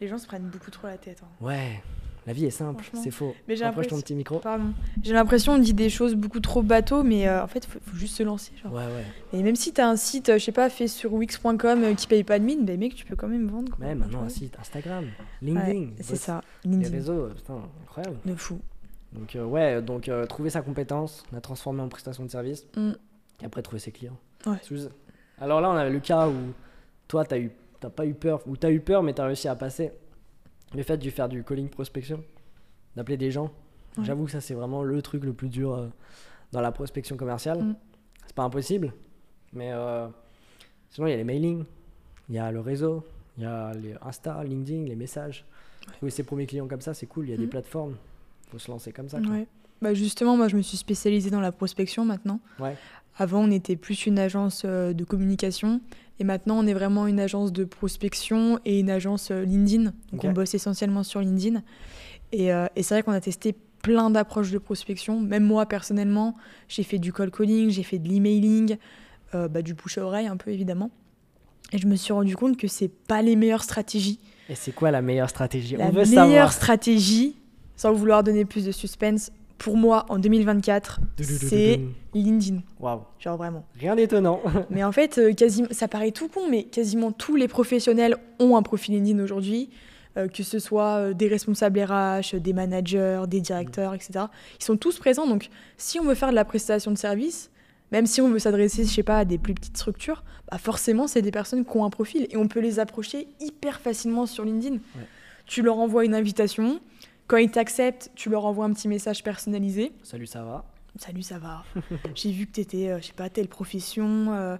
[0.00, 1.20] Les gens se prennent beaucoup trop la tête.
[1.22, 1.44] hein.
[1.44, 1.80] Ouais,
[2.26, 3.34] la vie est simple, c'est faux.
[3.46, 4.40] Mais Approche ton petit micro.
[4.40, 4.72] Pardon.
[5.02, 7.96] J'ai l'impression on dit des choses beaucoup trop bateau, mais euh, en fait, faut, faut
[7.96, 8.52] juste se lancer.
[8.62, 8.72] Genre.
[8.72, 9.04] Ouais, ouais.
[9.32, 12.06] Et même si t'as un site, euh, je sais pas, fait sur Wix.com euh, qui
[12.08, 13.74] paye pas de mine, ben mec, tu peux quand même vendre.
[13.76, 13.94] quoi.
[13.94, 15.10] Maintenant, un site, Instagram, Ouais,
[15.42, 16.42] LinkedIn, c'est ça.
[16.64, 16.94] les LinkedIn.
[16.94, 18.16] réseaux, euh, putain, incroyable.
[18.24, 18.58] De fou.
[19.12, 22.92] Donc euh, ouais, donc trouver sa compétence, la transformer en prestation de service, Mm.
[23.42, 24.18] et après trouver ses clients.
[24.46, 24.58] Ouais.
[25.40, 26.34] Alors là, on avait le cas où
[27.08, 29.54] toi, t'as eu, t'as pas eu peur, ou t'as eu peur, mais t'as réussi à
[29.56, 29.92] passer.
[30.74, 32.22] Le fait de faire du calling prospection,
[32.96, 33.50] d'appeler des gens,
[33.98, 34.04] Ouais.
[34.04, 35.88] j'avoue que ça c'est vraiment le truc le plus dur euh,
[36.52, 37.62] dans la prospection commerciale.
[37.62, 37.76] Mm.
[38.26, 38.92] C'est pas impossible,
[39.52, 40.06] mais euh,
[40.90, 41.64] sinon il y a les mailings,
[42.28, 43.04] il y a le réseau,
[43.38, 45.44] il y a les Insta, LinkedIn, les messages.
[45.98, 47.26] Trouver ses premiers clients comme ça, c'est cool.
[47.28, 47.50] Il y a des Mm.
[47.50, 47.96] plateformes,
[48.50, 49.18] faut se lancer comme ça.
[49.20, 49.30] quoi.
[49.30, 49.46] Ouais.
[49.80, 52.40] Bah justement, moi, je me suis spécialisée dans la prospection maintenant.
[52.58, 52.76] Ouais.
[53.18, 55.80] Avant, on était plus une agence euh, de communication.
[56.18, 59.92] Et maintenant, on est vraiment une agence de prospection et une agence euh, LinkedIn.
[60.12, 61.62] Donc, on bosse essentiellement sur LinkedIn.
[62.32, 65.20] Et, euh, et c'est vrai qu'on a testé plein d'approches de prospection.
[65.20, 66.34] Même moi, personnellement,
[66.68, 68.76] j'ai fait du call calling, j'ai fait de l'emailing,
[69.34, 70.90] euh, bah, du push à oreille un peu, évidemment.
[71.72, 74.18] Et je me suis rendu compte que c'est pas les meilleures stratégies.
[74.48, 75.76] Et c'est quoi la meilleure stratégie?
[75.76, 76.52] La On veut meilleure savoir.
[76.52, 77.36] stratégie,
[77.76, 81.80] sans vouloir donner plus de suspense, pour moi, en 2024, c'est
[82.14, 82.60] LinkedIn.
[82.80, 83.64] Waouh, Genre vraiment.
[83.78, 84.40] rien d'étonnant.
[84.70, 88.56] Mais en fait, euh, quasiment, ça paraît tout con, mais quasiment tous les professionnels ont
[88.56, 89.70] un profil LinkedIn aujourd'hui,
[90.16, 94.26] euh, que ce soit euh, des responsables RH, des managers, des directeurs, etc.
[94.60, 95.26] Ils sont tous présents.
[95.26, 97.50] Donc, si on veut faire de la prestation de service,
[97.92, 101.06] même si on veut s'adresser, je sais pas, à des plus petites structures, bah forcément,
[101.06, 104.44] c'est des personnes qui ont un profil et on peut les approcher hyper facilement sur
[104.44, 104.78] LinkedIn.
[105.46, 106.80] Tu leur envoies une invitation.
[107.26, 109.92] Quand ils t'acceptent, tu leur envoies un petit message personnalisé.
[110.02, 110.64] Salut, ça va?
[110.98, 111.64] Salut, ça va
[112.14, 114.56] J'ai vu que tu étais, je sais pas, telle profession, euh,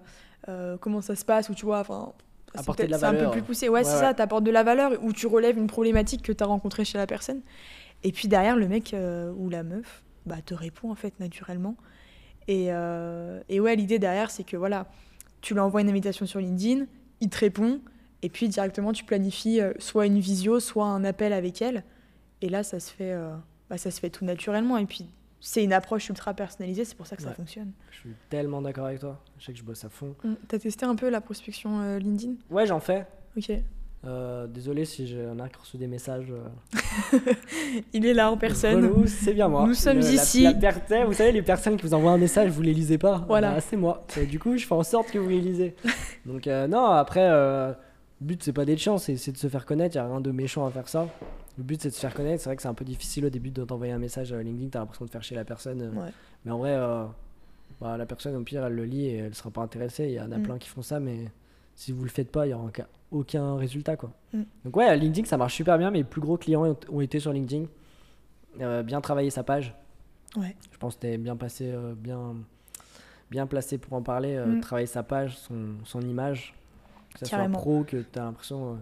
[0.48, 2.12] euh, comment ça se passe, ou tu vois, enfin.
[2.54, 3.68] c'est un peu plus poussé.
[3.68, 4.00] Ouais, Ouais, c'est ouais.
[4.00, 6.98] ça, t'apportes de la valeur, ou tu relèves une problématique que tu as rencontrée chez
[6.98, 7.40] la personne.
[8.02, 11.76] Et puis derrière, le mec euh, ou la meuf bah, te répond, en fait, naturellement.
[12.48, 14.86] Et, euh, et ouais, l'idée derrière, c'est que voilà,
[15.40, 16.86] tu lui envoies une invitation sur LinkedIn,
[17.20, 17.80] il te répond,
[18.22, 21.84] et puis directement, tu planifies euh, soit une visio, soit un appel avec elle.
[22.42, 23.34] Et là, ça se fait, euh,
[23.70, 24.76] bah, ça se fait tout naturellement.
[24.78, 25.06] Et puis,
[25.40, 27.72] c'est une approche ultra personnalisée, c'est pour ça que ça fonctionne.
[27.90, 29.20] Je suis tellement d'accord avec toi.
[29.38, 30.14] Je sais que je bosse à fond.
[30.24, 30.32] Mm.
[30.48, 32.34] T'as testé un peu la prospection euh, LinkedIn?
[32.50, 33.06] Ouais, j'en fais.
[33.36, 33.50] Ok.
[34.04, 36.30] Euh, désolé si j'en ai reçu des messages.
[36.30, 37.18] euh,
[37.92, 39.06] Il est là en personne.
[39.06, 39.66] c'est bien moi.
[39.66, 40.42] Nous sommes la- ici.
[40.42, 43.24] la per- vous savez, les personnes qui vous envoient un message, vous les lisez pas.
[43.26, 43.54] Voilà.
[43.54, 44.04] Bah, c'est moi.
[44.20, 45.74] Et du coup, je fais en sorte que vous les lisez.
[46.26, 47.26] Donc, euh, non, après,
[48.20, 49.94] le but, c'est pas d'être chiant, c'est de se faire connaître.
[49.94, 51.06] Il n'y a rien de méchant à faire ça.
[51.58, 52.42] Le but, c'est de se faire connaître.
[52.42, 54.68] C'est vrai que c'est un peu difficile au début de t'envoyer un message à LinkedIn.
[54.70, 55.82] T'as l'impression de faire chier la personne.
[55.82, 56.10] euh, Ouais.
[56.44, 57.04] Mais en vrai, euh,
[57.80, 60.06] bah, la personne, au pire, elle le lit et elle sera pas intéressée.
[60.06, 60.42] Il y en a Mm.
[60.42, 61.30] plein qui font ça, mais
[61.74, 62.70] si vous le faites pas, il y aura
[63.10, 63.96] aucun, résultat.
[63.96, 64.12] Quoi.
[64.32, 64.42] Mm.
[64.64, 65.90] Donc, ouais, LinkedIn, ça marche super bien.
[65.90, 67.66] Mes plus gros clients ont, été sur LinkedIn.
[68.62, 69.74] Euh, bien travailler sa page.
[70.36, 70.56] Ouais.
[70.72, 72.34] Je pense que t'es bien passé, euh, bien,
[73.30, 74.38] bien placé pour en parler.
[74.38, 74.60] Mm.
[74.60, 76.54] Travailler sa page, son, son image.
[77.20, 77.54] Que ça Carrément.
[77.58, 78.76] soit pro, que tu as l'impression euh,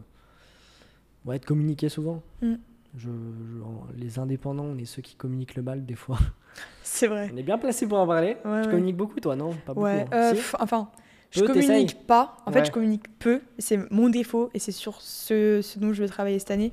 [1.24, 2.22] ouais, de communiquer souvent.
[2.42, 2.54] Mm.
[2.96, 6.18] Je, je- les indépendants, on est ceux qui communiquent le mal des fois.
[6.82, 7.30] C'est vrai.
[7.32, 8.36] On est bien placé pour en parler.
[8.44, 8.70] Ouais, tu ouais.
[8.70, 9.50] communiques beaucoup, toi, non?
[9.66, 9.86] Pas beaucoup.
[9.86, 10.04] Hein.
[10.12, 10.36] euh, Si?
[10.36, 10.90] pff, enfin,
[11.32, 12.36] je communique pas.
[12.46, 13.40] En fait, je communique peu.
[13.58, 16.72] C'est mon défaut et c'est sur ce, ce dont je vais travailler cette année.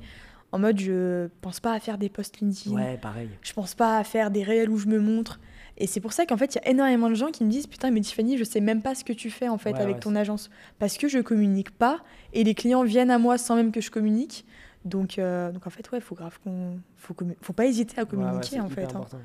[0.52, 2.76] En mode, je pense pas à faire des posts LinkedIn.
[2.76, 3.30] Ouais, pareil.
[3.40, 5.40] Je pense pas à faire des réels où je me montre.
[5.78, 7.66] Et c'est pour ça qu'en fait, il y a énormément de gens qui me disent
[7.66, 9.94] Putain, mais Tiffany, je sais même pas ce que tu fais en fait Ouais, avec
[9.96, 10.50] ouais, ton agence.
[10.78, 12.00] Parce que je communique pas
[12.32, 14.44] et les clients viennent à moi sans même que je communique.
[14.84, 16.78] Donc, euh, donc en fait, ouais, faut grave qu'on.
[16.96, 18.82] Faut, pas hésiter à communiquer en hyper fait.
[18.82, 18.86] hein.
[18.98, 19.18] important.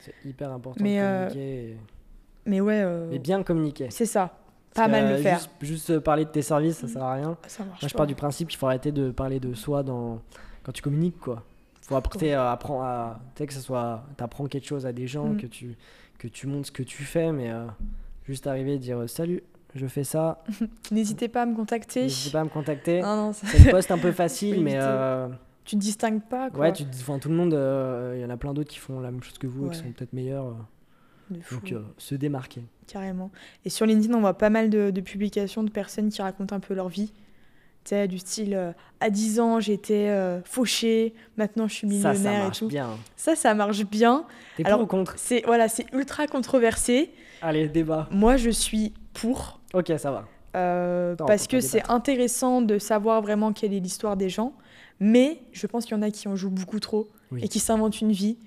[0.00, 1.70] C'est hyper important Mais, de euh, communiquer.
[1.70, 1.76] et-
[2.46, 3.88] Mais ouais, euh, Et bien communiquer.
[3.90, 4.38] c'est ça.
[4.74, 5.38] Parce Pas mal le faire.
[5.38, 7.36] Juste, juste, euh, parler de tes services, ça sert à rien.
[7.46, 7.98] Ça marche Moi, je pas.
[7.98, 10.20] pars du principe qu'il faut arrêter de parler de soi dans...
[10.62, 11.42] quand tu communiques, quoi.
[11.86, 12.32] Faut apprendre, Ouais.
[12.32, 13.20] apprendre à...
[13.34, 14.04] Tu sais, que ce soit...
[14.16, 15.36] T'apprends quelque chose à des gens, Mm.
[15.38, 15.76] que, tu...
[16.18, 17.66] que tu montres ce que tu fais, mais euh,
[18.26, 19.42] juste arriver et dire euh, Salut,
[19.74, 20.42] je fais ça,
[20.92, 22.02] N'hésitez pas à me contacter.
[22.02, 23.02] n'hésitez pas à me contacter.
[23.02, 24.74] Ça- C'est une poste un peu facile, mais...
[24.76, 25.28] euh,
[25.64, 26.60] tu te distingues pas quoi.
[26.66, 26.84] Ouais, tu...
[26.84, 29.22] enfin, tout le monde, euh, il y en a plein d'autres qui font la même
[29.22, 30.46] chose que vous et qui sont peut-être meilleurs.
[30.46, 31.54] euh, fou.
[31.56, 32.62] donc, euh, se démarquer.
[32.86, 33.30] Carrément.
[33.64, 36.60] Et sur LinkedIn, on voit pas mal de, de publications de personnes qui racontent un
[36.60, 37.12] peu leur vie.
[37.84, 42.32] Sais, du style euh, à 10 ans, j'étais euh, fauchée, maintenant je suis Ça, millionnaire
[42.32, 42.68] ça et marche tout.
[42.68, 42.88] bien.
[43.16, 44.24] Ça, ça marche bien.
[44.56, 45.14] T'es Alors- pour ou contre?
[45.18, 47.10] C'est voilà, c'est ultra controversé.
[47.42, 48.08] Allez, débat.
[48.10, 50.26] Moi, je suis pour Ok, ça va.
[50.56, 54.54] euh, Non, parce que pas c'est intéressant de savoir vraiment quelle est l'histoire des gens.
[54.98, 57.40] Mais je pense qu'il y en a qui en jouent beaucoup trop Oui.
[57.44, 58.38] et qui s'inventent une vie,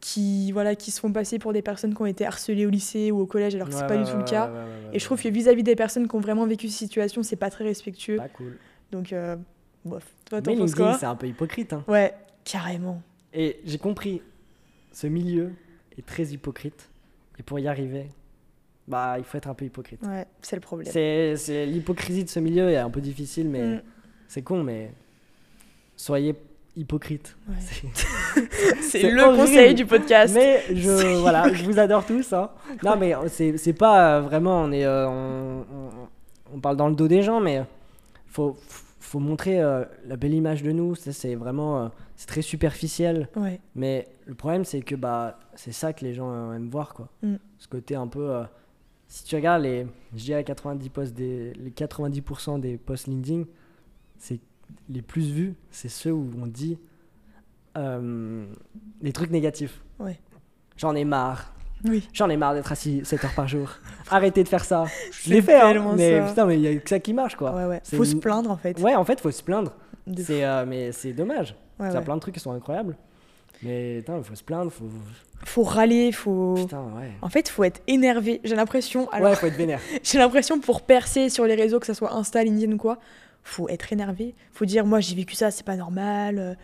[0.00, 3.12] qui voilà, qui se font passer pour des personnes qui ont été harcelées au lycée
[3.12, 4.50] ou au collège, alors que c'est Ouais, pas ouais, du tout le cas.
[4.92, 7.50] Et je trouve que vis-à-vis des personnes qui ont vraiment vécu cette situation, c'est pas
[7.50, 8.16] très respectueux.
[8.16, 8.58] Pas cool.
[8.92, 9.36] Donc, euh,
[9.84, 10.04] bof.
[10.26, 11.72] Toi, Mais t'en penses LinkedIn, quoi c'est un peu hypocrite.
[11.72, 11.82] hein.
[11.88, 12.14] Ouais,
[12.44, 13.02] carrément.
[13.34, 14.22] Et j'ai compris,
[14.92, 15.52] ce milieu
[15.98, 16.88] est très hypocrite.
[17.38, 18.06] Et pour y arriver,
[18.86, 20.02] bah, il faut être un peu hypocrite.
[20.06, 20.92] Ouais, c'est le problème.
[20.92, 23.82] C'est, c'est- l'hypocrisie de ce milieu est un peu difficile, mais Mm.
[24.28, 24.92] c'est con, mais
[25.96, 26.34] soyez
[26.76, 27.36] hypocrite.
[27.48, 27.54] Ouais.
[27.60, 27.86] C'est-
[28.82, 29.36] C'est c'est le horrible.
[29.44, 30.34] conseil du podcast.
[30.34, 32.32] Mais C'est je, voilà, je vous adore tous.
[32.32, 32.50] hein.
[32.82, 36.08] Non, mais c'est, c'est pas vraiment, on, est, euh, on, on-
[36.54, 37.62] on parle dans le dos des gens, mais
[38.26, 38.81] faut, faut
[39.20, 40.94] montrer euh, la belle image de nous.
[40.94, 43.28] Ça, c'est vraiment, euh, c'est très superficiel.
[43.36, 46.94] Ouais, Mais le problème, c'est que bah, c'est ça que les gens euh, aiment voir,
[46.94, 47.08] quoi.
[47.22, 47.36] Mm.
[47.58, 48.42] Ce côté un peu.
[49.08, 53.44] si tu regardes les, je dirais 90 posts des, les 90% des posts LinkedIn,
[54.18, 54.40] c'est
[54.88, 56.78] les plus vus, c'est ceux où on dit
[57.74, 59.82] des trucs négatifs.
[59.98, 60.18] Ouais.
[60.76, 61.54] J'en ai marre.
[61.84, 62.08] Oui.
[62.12, 63.70] J'en ai marre d'être assis 7 heures par jour.
[64.10, 64.84] Arrêtez de faire ça.
[65.24, 66.26] Je l'ai fait, hein, mais ça.
[66.28, 67.52] putain, mais il y a que ça qui marche, quoi.
[67.52, 68.78] Ouais, Faut se plaindre en fait.
[68.80, 69.72] Ouais, en fait, faut se plaindre.
[70.18, 71.54] C'est, euh, mais c'est dommage.
[71.78, 72.96] Ouais, Il y a plein de trucs qui sont incroyables.
[73.62, 74.88] Mais putain, il faut se plaindre, faut.
[75.44, 76.54] Faut râler, faut.
[76.54, 77.10] Putain, ouais.
[77.20, 78.40] En fait, faut être énervé.
[78.44, 79.08] J'ai l'impression.
[79.10, 79.80] Alors, Ouais, faut être vénère.
[80.02, 82.98] j'ai l'impression pour percer sur les réseaux, que ça soit Insta, LinkedIn ou quoi,
[83.44, 84.34] faut être énervé.
[84.52, 86.38] Faut dire, moi j'ai vécu ça, c'est pas normal.
[86.38, 86.54] euh,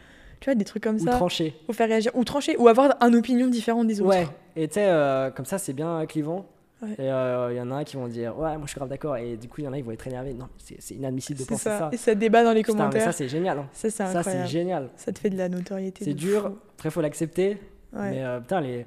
[0.41, 1.11] Tu vois, des trucs comme Ou ça.
[1.13, 1.55] trancher.
[1.67, 2.11] Faut faire réagir.
[2.15, 2.57] Ou trancher.
[2.59, 4.11] Ou avoir une opinion différente des autres.
[4.11, 4.27] Ouais.
[4.61, 6.47] Et tu sais, euh, comme ça, c'est bien clivant.
[6.83, 6.91] Ouais.
[6.99, 9.17] Et il y en a un qui vont dire, ouais, moi je suis grave d'accord.
[9.17, 10.33] Et du coup, il y en a, ils vont être énervés.
[10.35, 11.79] Non, c'est inadmissible de penser ça.
[11.79, 11.89] ça.
[11.93, 13.03] Et ça débat dans les Putain, mais commentaires.
[13.05, 13.59] ça, c'est génial.
[13.59, 13.69] hein.
[13.73, 13.91] Ça,
[14.23, 14.89] c'est génial.
[14.97, 16.05] Ça te fait de la notoriété.
[16.05, 16.43] C'est dur.
[16.43, 16.59] fou.
[16.77, 17.59] Après, faut l'accepter.
[17.93, 18.11] Ouais.
[18.11, 18.87] Mais euh, putain, les...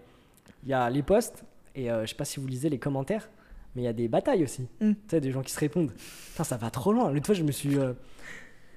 [0.63, 1.43] il y a les posts.
[1.76, 3.30] Et euh, je sais pas si vous lisez les commentaires.
[3.76, 4.67] Mais il y a des batailles aussi.
[4.80, 4.91] Mm.
[4.91, 5.91] Tu sais, des gens qui se répondent.
[6.32, 7.11] Putain, ça va trop loin.
[7.11, 7.93] L'autre fois, je me suis, euh,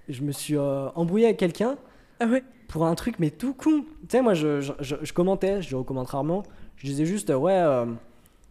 [0.09, 1.77] je me suis euh, embrouillé avec quelqu'un.
[2.21, 3.83] Ah ouais pour un truc mais tout con.
[3.83, 6.43] Tu sais, moi je, je, je- je commentais, je recommande rarement.
[6.77, 7.87] Je disais juste, euh, ouais, euh,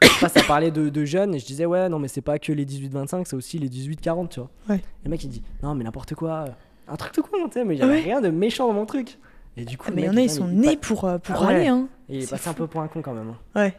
[0.01, 2.65] ça parlait de, de jeunes et je disais, ouais, non, mais c'est pas que les
[2.65, 4.49] 18-25, c'est aussi les 18-40, tu vois.
[4.69, 4.77] Ouais.
[4.77, 6.45] Et le mec il dit, non, mais n'importe quoi.
[6.87, 8.01] Un truc tout con, tu sais, mais il y avait Ouais.
[8.01, 9.17] rien de méchant dans mon truc.
[9.55, 11.17] Et du coup, Ah, Mais il y en a, il ils sont nés pour, euh,
[11.19, 11.67] pour Ah râler.
[11.67, 11.87] Hein.
[12.09, 13.29] Et il est passé un peu pour un con quand même.
[13.29, 13.59] hein.
[13.61, 13.73] Ouais.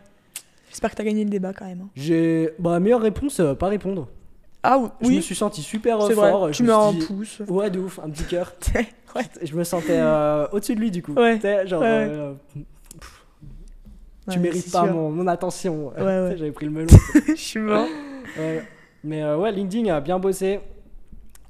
[0.70, 1.80] J'espère que t'as gagné le débat quand même.
[1.82, 1.88] hein.
[1.96, 2.50] J'ai.
[2.58, 4.08] Bah, meilleure réponse, euh, pas répondre.
[4.62, 6.30] Ah oui, Je me suis senti super euh, c'est vrai.
[6.30, 6.48] fort.
[6.52, 7.42] je tu me mets un dit, pouce.
[7.48, 8.54] Ouais, de ouf, un petit cœur.
[9.16, 9.22] ouais.
[9.42, 11.12] Je me sentais euh, au-dessus de lui du coup.
[11.12, 11.38] Ouais.
[11.66, 11.82] Genre.
[11.82, 11.86] Ouais.
[12.08, 12.32] euh,
[14.30, 15.92] tu mérites pas mon, mon attention.
[15.98, 16.96] J'avais pris le melon.
[17.28, 17.86] Je suis mort.
[19.04, 20.60] Mais euh, ouais, LinkedIn a bien bossé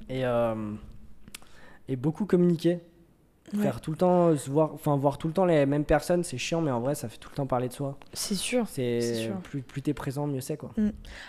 [0.09, 0.73] et, euh,
[1.89, 2.81] et beaucoup communiqué.
[3.53, 3.63] Ouais.
[3.63, 6.25] Faire tout le temps, euh, se voir, enfin voir tout le temps les mêmes personnes,
[6.25, 7.97] c'est chiant, mais en vrai, ça fait tout le temps parler de soi.
[8.13, 8.67] C'est sûr.
[8.69, 10.73] C'est plus, plus t'es présent, mieux c'est quoi.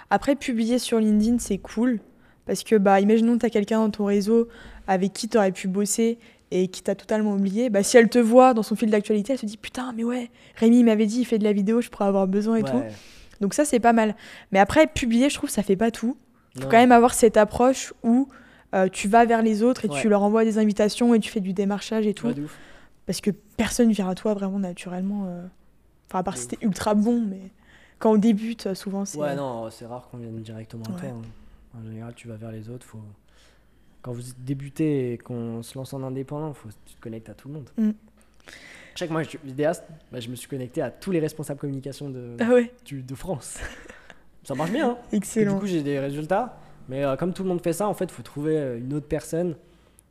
[0.10, 2.00] Après, publier sur LinkedIn, c'est cool.
[2.48, 4.48] Parce que, bah, imaginons que tu as quelqu'un dans ton réseau
[4.88, 6.18] avec qui tu aurais pu bosser
[6.52, 7.70] et qui t'a totalement oublié.
[7.70, 10.30] Bah, si elle te voit dans son fil d'actualité, elle se dit Putain, mais ouais,
[10.56, 12.82] Rémi m'avait dit, il fait de la vidéo, je pourrais avoir besoin et tout.
[13.42, 14.16] Donc, ça, c'est pas mal.
[14.52, 16.18] Mais après, publier, je trouve, ça fait pas tout.
[16.56, 16.72] Il faut Non.
[16.72, 18.30] quand même avoir cette approche où
[18.74, 20.02] euh, tu vas vers les autres et Ouais.
[20.02, 22.28] tu leur envoies des invitations et tu fais du démarchage et tout.
[22.28, 22.36] Ouais.
[23.06, 25.26] Parce que personne vient à toi vraiment naturellement.
[25.28, 25.46] euh.
[26.10, 27.42] Enfin, à part si t'es ultra bon, mais
[28.00, 29.18] quand on débute, euh, souvent, c'est.
[29.18, 31.10] Ouais, non, c'est rare qu'on vienne directement à toi.
[31.10, 31.22] Hein.
[31.78, 32.86] En général, tu vas vers les autres.
[32.86, 33.00] Faut...
[34.06, 37.48] Quand vous débutez et qu'on se lance en indépendant, faut tu te connectes à tout
[37.48, 37.70] le monde.
[37.76, 37.90] Mm.
[38.94, 42.12] Chaque mois, je suis vidéaste, bah, je me suis connecté à tous les responsables communication
[42.12, 43.58] de, Ah ouais, du- de France.
[44.44, 44.92] ça marche bien.
[44.92, 44.98] Hein.
[45.12, 45.56] Et excellent.
[45.56, 46.56] du coup, j'ai des résultats.
[46.88, 48.94] Mais euh, comme tout le monde fait ça, en fait, il faut trouver euh, une
[48.94, 49.56] autre personne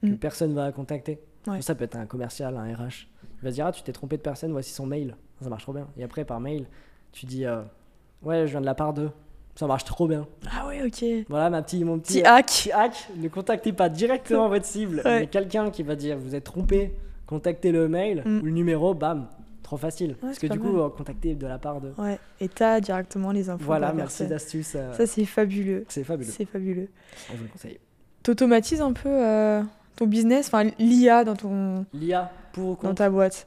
[0.02, 0.16] que Mm.
[0.18, 1.20] personne va contacter.
[1.46, 1.62] Ouais.
[1.62, 3.06] Ça peut être un commercial, un RH.
[3.38, 5.14] Il va se dire Ah, tu t'es trompé de personne, voici son mail.
[5.40, 5.86] Ça marche trop bien.
[5.96, 6.66] Et après, par mail,
[7.12, 7.62] tu dis euh,
[8.22, 9.08] Ouais, je viens de la part de.
[9.56, 10.26] Ça marche trop bien.
[10.50, 11.04] Ah ouais, ok.
[11.28, 12.46] Voilà, ma petite, mon petit, Petit hack.
[12.46, 13.08] petit hack.
[13.16, 15.20] Ne contactez pas directement votre cible, Ouais.
[15.20, 16.92] mais quelqu'un qui va dire Vous êtes trompé,
[17.26, 18.40] contactez le mail Mm.
[18.40, 19.28] ou le numéro, bam,
[19.62, 20.16] trop facile.
[20.20, 20.82] Parce que du pas coup, mal.
[20.82, 21.92] euh, contactez de la part de.
[21.98, 22.18] Ouais.
[22.40, 23.64] Et t'as directement les infos.
[23.64, 24.72] Voilà, de merci d'astuce.
[24.74, 25.84] euh, Ça, c'est fabuleux.
[25.88, 26.30] c'est fabuleux.
[26.32, 26.88] C'est fabuleux.
[27.30, 27.78] Je vous le conseille.
[28.24, 29.62] T'automatises un peu euh,
[29.96, 33.46] ton business, enfin l'IA dans, ton, L'IA pour ou dans ta boîte.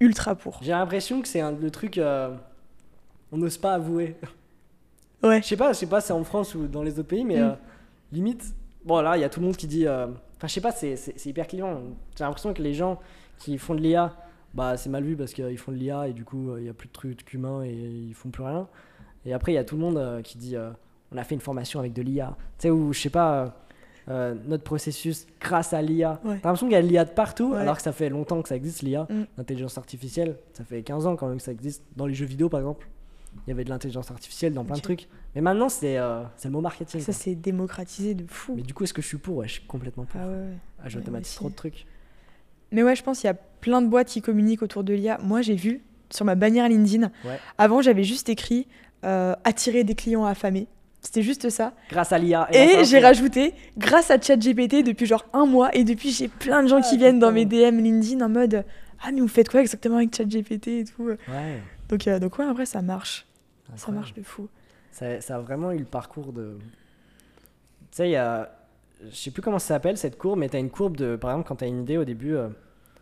[0.00, 0.58] Ultra pour.
[0.62, 1.98] J'ai l'impression que c'est le truc.
[1.98, 2.34] euh,
[3.32, 4.16] on n'ose pas avouer.
[5.22, 5.40] Ouais.
[5.42, 7.38] Je sais pas, je sais pas, c'est en France ou dans les autres pays, mais
[7.38, 7.42] Mm.
[7.42, 7.52] euh,
[8.12, 8.54] limite.
[8.84, 9.86] Bon, là, il y a tout le monde qui dit.
[9.86, 10.06] euh,
[10.36, 11.80] Enfin, je sais pas, c'est hyper clivant.
[12.18, 12.98] J'ai l'impression que les gens
[13.38, 14.12] qui font de l'IA,
[14.54, 16.68] bah, c'est mal vu parce qu'ils font de l'IA et du coup, euh, il y
[16.68, 18.66] a plus de trucs humains et ils font plus rien.
[19.24, 20.56] Et après, il y a tout le monde qui dit
[21.12, 22.34] on a fait une formation avec de l'IA.
[22.58, 23.54] Tu sais, ou je sais pas.
[24.08, 26.20] euh, notre processus grâce à l'IA.
[26.24, 26.30] Ouais.
[26.42, 27.58] T'as l'impression qu'il y a de l'IA de partout, Ouais.
[27.60, 29.22] alors que ça fait longtemps que ça existe l'IA, Mm.
[29.38, 30.38] l'intelligence artificielle.
[30.54, 31.84] Ça fait 15 ans quand même que ça existe.
[31.94, 32.88] Dans les jeux vidéo, par exemple,
[33.46, 35.08] il y avait de l'intelligence artificielle dans plein de trucs.
[35.34, 37.00] Mais maintenant, c'est euh, le mot marketing.
[37.00, 38.54] Ça, c'est démocratisé de fou.
[38.56, 39.36] Mais du coup, est-ce que je suis pour?
[39.38, 40.20] Ouais, je suis complètement pour.
[40.20, 40.56] Ah ouais, ouais.
[40.84, 41.86] Ah, J'automatise trop de trucs.
[42.70, 45.18] Mais ouais, je pense qu'il y a plein de boîtes qui communiquent autour de l'IA.
[45.22, 47.38] Moi, j'ai vu sur ma bannière LinkedIn, Ouais.
[47.58, 48.66] avant, j'avais juste écrit
[49.04, 50.66] euh, attirer des clients affamés.
[51.00, 51.72] C'était juste ça.
[51.90, 52.48] Grâce à l'IA.
[52.52, 55.74] Et à j'ai rajouté grâce à ChatGPT depuis genre un mois.
[55.74, 57.44] Et depuis, j'ai plein de gens Ah, qui viennent dans mes.
[57.44, 58.64] DM LinkedIn en mode
[59.02, 61.02] Ah, mais vous faites quoi exactement avec ChatGPT et tout?
[61.08, 61.16] Ouais.
[61.92, 63.26] Donc, euh, donc ouais, en vrai, ça marche.
[63.76, 64.48] Ça marche de fou.
[64.90, 66.56] Ça, ça a vraiment eu le parcours de.
[66.58, 68.50] Tu sais, il y a.
[69.10, 71.16] Je sais plus comment ça s'appelle cette courbe, mais tu as une courbe de.
[71.16, 72.48] Par exemple, quand tu as une idée au début, euh,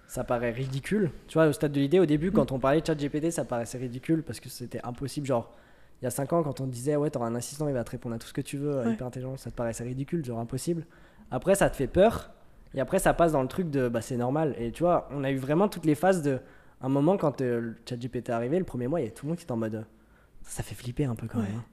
[0.08, 1.10] ça paraît ridicule.
[1.28, 3.78] Tu vois, au stade de l'idée, au début, quand on parlait de ChatGPT, ça paraissait
[3.78, 5.26] ridicule parce que c'était impossible.
[5.26, 5.52] Genre,
[6.00, 7.90] il y a 5 ans, quand on disait, ouais, t'auras un assistant, il va te
[7.92, 8.92] répondre à tout ce que tu veux, euh, Ouais.
[8.94, 10.84] hyper intelligent, ça te paraissait ridicule, genre impossible.
[11.30, 12.30] Après, ça te fait peur.
[12.74, 14.54] Et après, ça passe dans le truc de, bah, c'est normal.
[14.58, 16.38] Et tu vois, on a eu vraiment toutes les phases de.
[16.80, 19.26] Un moment, quand euh, le ChatGPT est arrivé, le premier mois, il y a tout
[19.26, 19.74] le monde qui était en mode.
[19.74, 19.82] euh,
[20.42, 21.44] ça fait flipper un peu quand Ouais.
[21.44, 21.56] même.
[21.56, 21.64] hein.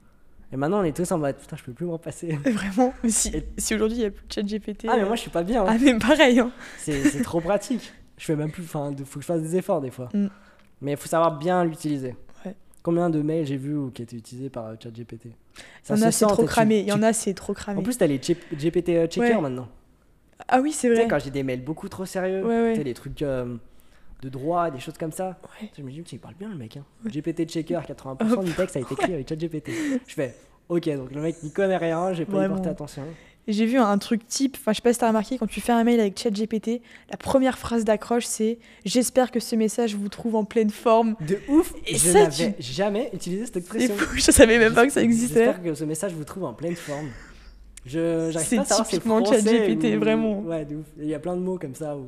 [0.52, 2.32] Et maintenant, on est tous en mode putain, je peux plus m'en passer.
[2.44, 2.92] Vraiment.
[3.02, 4.86] Mais si, Et- si aujourd'hui, il n'y a plus de ChatGPT.
[4.88, 5.62] Ah, mais moi, je suis pas bien.
[5.62, 5.66] hein.
[5.68, 6.38] Ah, mais pareil.
[6.40, 6.50] hein.
[6.78, 7.92] C'est trop pratique.
[8.16, 8.64] Je fais même plus.
[8.64, 10.08] Enfin, il faut que je fasse des efforts des fois.
[10.14, 10.26] Mm.
[10.80, 12.16] Mais il faut savoir bien l'utiliser.
[12.44, 12.54] Ouais.
[12.82, 15.26] Combien de mails j'ai vu ou qui étaient utilisés par euh, ChatGPT?
[15.26, 16.80] Il y en a, c'est trop cramé.
[16.80, 17.78] Il y en a, c'est trop cramé.
[17.78, 19.40] En plus, t'as les GPT euh, checkers Ouais.
[19.42, 19.68] maintenant.
[20.48, 21.08] ah oui, c'est Tu sais, vrai.
[21.10, 22.72] quand j'ai des mails beaucoup trop sérieux, Ouais, ouais.
[22.72, 23.56] tu sais, les trucs euh,
[24.22, 25.38] de droit, des choses comme ça.
[25.62, 25.70] Ouais.
[25.76, 26.76] Je me dis, il parle bien le mec.
[26.76, 26.84] Hein.
[27.06, 29.70] GPT checker, 80% du texte a été écrit avec ChatGPT.
[30.06, 30.34] Je fais,
[30.68, 33.04] ok, donc le mec n'y connaît rien, j'ai pas porté attention.
[33.46, 35.72] J'ai vu un truc type, enfin je sais pas si t'as remarqué, quand tu fais
[35.72, 40.34] un mail avec ChatGPT, la première phrase d'accroche c'est J'espère que ce message vous trouve
[40.36, 41.14] en pleine forme.
[41.26, 43.96] De ouf Et Je ça, n'avais jamais utilisé cette expression.
[43.96, 45.46] fou, je savais même pas que ça existait.
[45.46, 47.08] J'espère que ce message vous trouve en pleine forme.
[47.86, 50.40] Je j'arrive C'est pas à savoir si c'est typiquement ChatGPT, vraiment.
[50.40, 50.86] Ouais, de ouf.
[50.98, 52.06] Il y a plein de mots comme ça où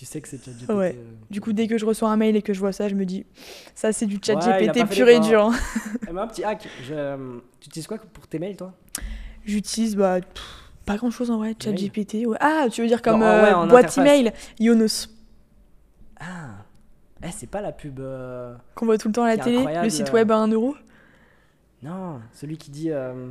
[0.00, 0.70] tu, sais que c'est ChatGPT.
[0.70, 0.96] Ouais.
[0.98, 1.12] euh.
[1.30, 3.04] Du coup, dès que je reçois un mail et que je vois ça, je me
[3.04, 3.26] dis
[3.74, 5.46] Ça c'est du ChatGPT fait pur et dur.
[5.46, 5.52] hein.
[6.08, 6.68] Eh ben, un petit hack.
[6.82, 7.38] Je...
[7.60, 8.72] Tu utilises quoi pour tes mails, toi?
[9.44, 10.42] J'utilise bah, pff,
[10.86, 12.26] pas grand chose en vrai, ChatGPT.
[12.26, 12.36] ouais.
[12.40, 13.98] Ah, tu veux dire comme Non, ouais, euh, en boîte interface.
[13.98, 15.08] email Yonos,
[16.18, 16.64] Ah
[17.22, 18.00] Eh, c'est pas la pub.
[18.00, 20.48] euh, qu'on voit tout le temps à la télé, le site euh, web à 1
[20.48, 20.74] euro.
[21.82, 22.90] Non, celui qui dit.
[22.90, 23.30] euh,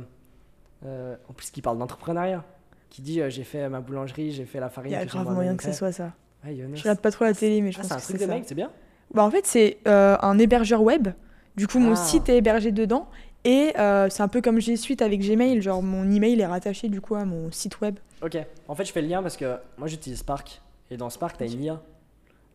[0.84, 2.44] euh, En plus, qui parle d'entrepreneuriat.
[2.88, 4.90] Qui dit euh, j'ai fait ma boulangerie, j'ai fait la farine.
[4.90, 6.12] Il y a grave moyen que ce soit ça.
[6.44, 6.76] Ouais, Yonos.
[6.76, 8.26] Je regarde pas trop la télé, mais je Ah, pense c'est un que truc c'est
[8.26, 8.70] de mec, c'est bien
[9.12, 11.08] Bah, en fait, c'est euh, un hébergeur web.
[11.56, 11.96] Du coup, mon Ah.
[11.96, 13.08] site est hébergé dedans.
[13.44, 15.62] Et euh, c'est un peu comme G Suite avec Gmail.
[15.62, 17.98] Genre, mon email est rattaché du coup à mon site web.
[18.22, 18.36] Ok,
[18.68, 20.60] en fait je fais le lien parce que moi j'utilise Spark
[20.90, 21.80] et dans Spark t'as une IA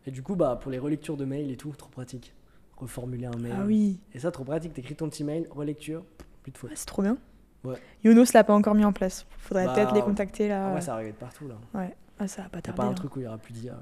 [0.06, 2.32] et du coup bah pour les relectures de mails et tout trop pratique.
[2.76, 3.52] Reformuler un mail.
[3.58, 6.04] Ah oui, Et ça trop pratique, t'écris ton petit mail, relecture,
[6.44, 6.70] plus de fautes.
[6.72, 7.16] Ah, c'est trop bien.
[7.64, 7.74] Ouais.
[8.04, 9.26] Yonos l'a pas encore mis en place.
[9.38, 10.68] Faudrait Bah, peut-être les contacter là.
[10.70, 11.56] Ah ouais ça arrive de partout là.
[12.18, 12.76] Ah, ça va pas tarder.
[12.76, 12.94] pas un hein.
[12.94, 13.78] truc où il y aura plus d'IA.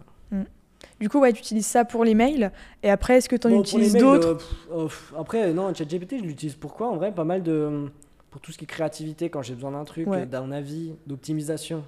[1.01, 2.53] Du coup, ouais, tu utilises ça pour les mails.
[2.83, 6.19] Et après, est-ce que tu en Bon, utilises d'autres euh, euh, pff, Après non, ChatGPT
[6.19, 7.91] je l'utilise pourquoi En vrai pas mal de...
[8.31, 10.23] Pour tout ce qui est créativité quand j'ai besoin d'un truc, Ouais.
[10.23, 11.85] euh, d'un avis, d'optimisation.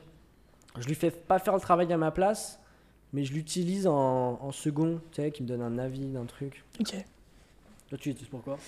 [0.78, 2.60] Je lui fais pas faire le travail à ma place,
[3.12, 6.64] mais je l'utilise en, en second, tu sais, qui me donne un avis d'un truc.
[6.80, 6.94] Ok.
[7.88, 8.58] Toi tu l'utilises pourquoi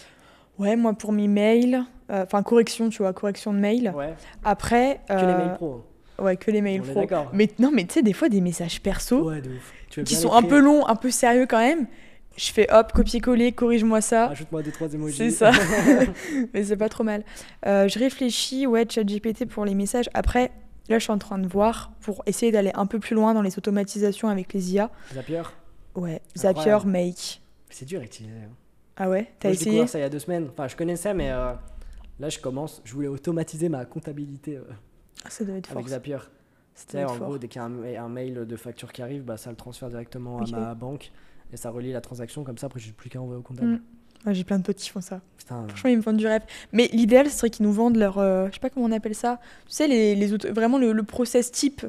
[0.58, 3.92] Ouais, moi pour mes mails, euh, enfin correction, tu vois, correction de mails.
[3.94, 5.00] Ouais, Après.
[5.08, 5.84] que les euh, mails pro.
[6.20, 7.06] Ouais, que les mails pro.
[7.32, 9.72] Mais non, mais tu sais, des fois, des messages perso Ouais, de ouf.
[9.90, 11.86] Tu veux qui sont un peu longs, un peu sérieux quand même.
[12.36, 14.26] Je fais hop, copier-coller, corrige-moi ça.
[14.28, 15.16] Ajoute-moi deux, trois emojis.
[15.16, 15.50] C'est ça.
[16.54, 17.24] mais c'est pas trop mal.
[17.66, 20.08] Euh, je réfléchis, ouais, ChatGPT pour les messages.
[20.14, 20.52] Après,
[20.88, 23.42] là, je suis en train de voir pour essayer d'aller un peu plus loin dans
[23.42, 24.90] les automatisations avec les IA.
[25.14, 25.42] Zapier.
[25.96, 26.76] Ouais, Zapier.
[26.84, 27.40] Make.
[27.70, 28.34] C'est dur à utiliser.
[28.36, 28.50] hein.
[28.96, 29.70] Ah ouais, t'as Moi, j'ai essayé?
[29.72, 30.48] découvert ça il y a deux semaines.
[30.52, 31.52] Enfin, je connaissais, mais euh,
[32.20, 32.82] là, je commence.
[32.84, 34.62] Je voulais automatiser ma comptabilité euh,
[35.28, 35.76] Ça doit être fort.
[35.78, 36.18] avec Zapier.
[36.94, 37.26] Être en fort.
[37.28, 39.56] gros, dès qu'il y a un, un mail de facture qui arrive, bah, ça le
[39.56, 41.10] transfère directement à ma banque.
[41.52, 42.66] et ça relie la transaction comme ça.
[42.66, 43.66] Après, j'ai plus qu'à envoyer au comptable.
[43.68, 43.80] Mm.
[44.26, 45.20] Ouais, J'ai plein de potes qui font ça.
[45.36, 46.42] Putain, Franchement, ils me vendent du rêve.
[46.72, 48.18] Mais l'idéal, ce serait qu'ils nous vendent leur.
[48.18, 49.40] euh, je sais pas comment on appelle ça.
[49.66, 51.84] Tu sais, les, les autres, vraiment le, le process type.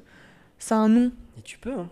[0.60, 1.12] Ça a un nom.
[1.38, 1.90] et tu peux, hein.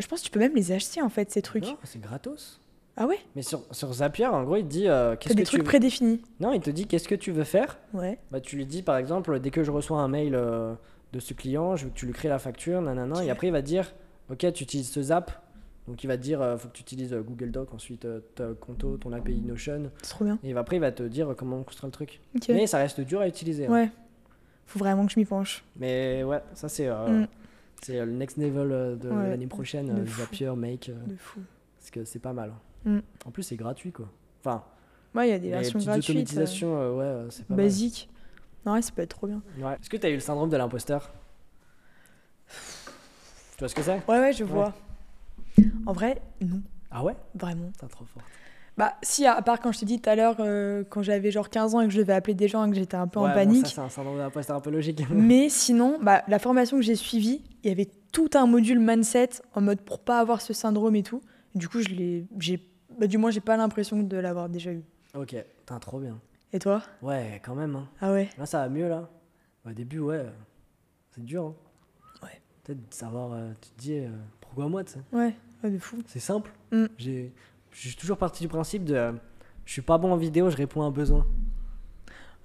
[0.00, 1.66] Je pense que tu peux même les acheter, en fait, ces trucs.
[1.84, 2.60] C'est gratos.
[2.96, 3.18] Ah ouais?
[3.34, 5.60] Mais sur, sur Zapier, en gros, il te dit euh, qu'est-ce des que tu trucs
[5.62, 6.20] veux- prédéfinis.
[6.40, 7.78] Non, il te dit qu'est-ce que tu veux faire?
[7.94, 8.18] Ouais.
[8.30, 10.74] Bah, tu lui dis par exemple, dès que je reçois un mail euh,
[11.12, 13.24] de ce client, je veux que tu lui crées la facture, nanana, Ok.
[13.24, 13.94] et après il va te dire,
[14.30, 15.30] ok, tu utilises ce Zap.
[15.88, 18.20] Donc il va te dire, euh, faut que tu utilises euh, Google Doc, ensuite euh,
[18.36, 20.38] ton Conto, ton API Notion, C'est trop bien.
[20.44, 22.20] et après il va te dire comment construire le truc.
[22.36, 22.50] Ok.
[22.50, 23.66] Mais ça reste dur à utiliser.
[23.66, 23.72] hein.
[23.72, 23.90] Ouais.
[24.66, 25.64] Faut vraiment que je m'y penche.
[25.76, 27.26] Mais ouais, ça c'est Mm.
[27.82, 30.06] c'est le next level de Ouais, l'année prochaine.
[30.06, 31.40] Zapier, Make, De fou.
[31.78, 32.52] parce que c'est pas mal.
[32.84, 32.98] Mm.
[33.26, 34.06] En plus c'est gratuit quoi.
[34.44, 34.62] Enfin,
[35.14, 36.34] Ouais, il y a des versions gratuites.
[36.36, 37.64] euh, euh, ouais, euh, c'est pas mal.
[37.66, 38.08] basiques.
[38.64, 39.42] Non, ouais, ça peut être trop bien.
[39.58, 39.74] Ouais.
[39.74, 41.10] Est-ce que tu as eu le syndrome de l'imposteur?
[42.48, 44.00] Tu vois ce que c'est?
[44.08, 44.74] Ouais, ouais, je vois.
[45.86, 46.62] En vrai, non.
[46.90, 47.14] Ah ouais?
[47.34, 47.70] Vraiment.
[47.78, 48.22] T'es trop fort.
[48.78, 51.50] Bah, si, à part quand je t'ai dit tout à l'heure, euh, quand j'avais genre
[51.50, 53.26] 15 ans et que je devais appeler des gens et que j'étais un peu Ouais,
[53.26, 53.66] en bon, panique.
[53.66, 55.02] ça, c'est un syndrome de l'imposteur un peu logique.
[55.10, 59.28] Mais sinon, bah, la formation que j'ai suivie, il y avait tout un module mindset
[59.54, 61.20] en mode pour pas avoir ce syndrome et tout.
[61.54, 62.66] Du coup, je l'ai, j'ai,
[62.98, 64.82] bah, du moins, j'ai pas l'impression de l'avoir déjà eu.
[65.14, 66.20] ok, t'es trop bien.
[66.52, 66.82] Et toi?
[67.00, 67.76] Ouais, quand même.
[67.76, 67.88] Hein.
[68.00, 68.28] Ah ouais?
[68.38, 69.08] Là, ça va mieux, là.
[69.66, 70.30] Au début, ouais, euh,
[71.12, 71.46] c'est dur.
[71.46, 71.54] Hein.
[72.22, 72.40] Ouais.
[72.62, 75.00] Peut-être de savoir, euh, tu te dis, euh, pourquoi moi, tu sais.
[75.12, 75.34] Ouais,
[75.64, 75.98] ouais, de fou.
[76.06, 76.50] C'est simple.
[76.70, 76.86] Mm.
[76.98, 77.32] J'ai,
[77.70, 79.12] je suis toujours parti du principe de, euh,
[79.64, 81.26] je suis pas bon en vidéo, je réponds à un besoin.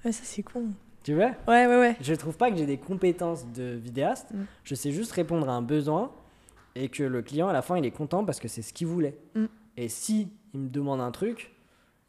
[0.06, 0.70] Ouais, ça c'est con.
[1.04, 1.32] Tu vois?
[1.48, 1.98] Ouais, ouais, ouais.
[2.02, 4.32] Je trouve pas que j'ai des compétences de vidéaste.
[4.32, 4.44] Mm.
[4.64, 6.12] Je sais juste répondre à un besoin
[6.76, 8.88] et que le client, à la fin, il est content parce que c'est ce qu'il
[8.88, 9.18] voulait.
[9.36, 9.46] Mm.
[9.78, 11.52] Et si il me demande un truc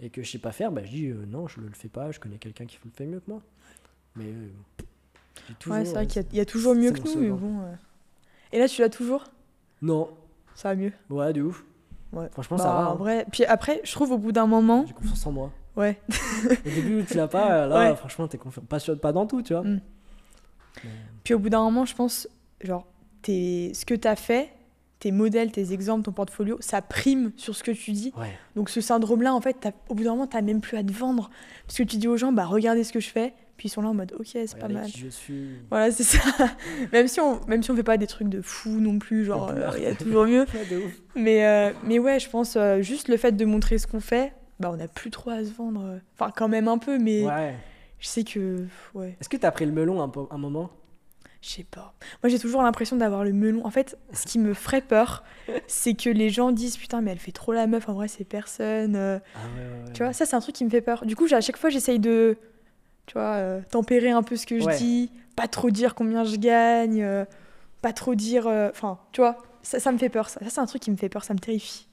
[0.00, 2.10] et que je sais pas faire, bah, je dis euh, non, je le fais pas,
[2.10, 3.42] je connais quelqu'un qui le fait mieux que moi.
[4.16, 4.48] Mais euh,
[5.58, 7.60] toujours, ouais, c'est vrai euh, qu'il y y, a toujours mieux que nous, mais bon.
[7.62, 7.74] euh.
[8.52, 9.24] Et là, tu l'as toujours?
[9.82, 10.08] Non,
[10.54, 10.92] Ça va mieux?
[11.10, 11.62] ouais, de ouf.
[12.12, 12.28] Ouais.
[12.32, 12.88] Franchement, Bah, ça va.
[12.88, 12.94] En hein.
[12.94, 13.26] vrai.
[13.30, 14.84] Puis après, je trouve au bout d'un moment.
[14.86, 15.52] J'ai confiance en moi.
[15.76, 16.00] Ouais.
[16.66, 17.96] Au début, tu l'as pas, là, Ouais.
[17.96, 18.62] franchement, t'es confiant.
[18.62, 19.62] Pas, pas dans tout, tu vois.
[19.62, 19.80] Mm.
[20.84, 20.90] Mais-
[21.22, 22.26] Puis au bout d'un moment, je pense,
[22.62, 22.86] genre,
[23.22, 24.50] tes- ce que tu as fait,
[25.00, 28.12] tes modèles, tes exemples, ton portfolio, ça prime sur ce que tu dis.
[28.18, 30.82] Ouais, Donc ce syndrome-là, en fait, t'as- au bout d'un moment, tu même plus à
[30.82, 31.30] te vendre.
[31.66, 33.32] Parce que tu dis aux gens, bah regardez ce que je fais.
[33.56, 34.86] Puis ils sont là en mode, ok, c'est pas mal.
[34.86, 35.48] qui je suis.
[35.68, 36.18] Voilà, c'est ça.
[36.92, 39.52] même, si on, même si on fait pas des trucs de fou non plus, genre,
[39.52, 39.60] plus.
[39.78, 40.46] il y a toujours mieux.
[41.16, 44.32] Mais, euh, mais ouais, je pense euh, juste le fait de montrer ce qu'on fait,
[44.60, 45.82] bah on n'a plus trop à se vendre.
[45.84, 45.98] euh.
[46.16, 47.54] Enfin, quand même un peu, mais Ouais.
[47.98, 48.64] je sais que.
[48.94, 49.16] Ouais.
[49.20, 50.70] Est-ce que t'as pris le melon un, peu- un moment?
[51.40, 51.94] Je sais pas.
[52.22, 53.64] Moi, j'ai toujours l'impression d'avoir le melon.
[53.64, 55.22] En fait, ce qui me ferait peur,
[55.68, 58.24] c'est que les gens disent Putain, mais elle fait trop la meuf, en vrai, c'est
[58.24, 58.96] personne.
[58.96, 59.18] euh.
[59.34, 59.92] Ah ouais, ouais, ouais.
[59.92, 61.06] Tu vois, ça, c'est un truc qui me fait peur.
[61.06, 62.36] Du coup, à chaque fois, j'essaye de.
[63.06, 66.36] Tu vois, euh, tempérer un peu ce que je dis, pas trop dire combien je
[66.36, 67.24] gagne, euh,
[67.82, 68.46] pas trop dire.
[68.48, 70.28] Enfin, tu vois, ça, ça me fait peur.
[70.28, 71.86] Ça, Ça, c'est un truc qui me fait peur, ça me terrifie.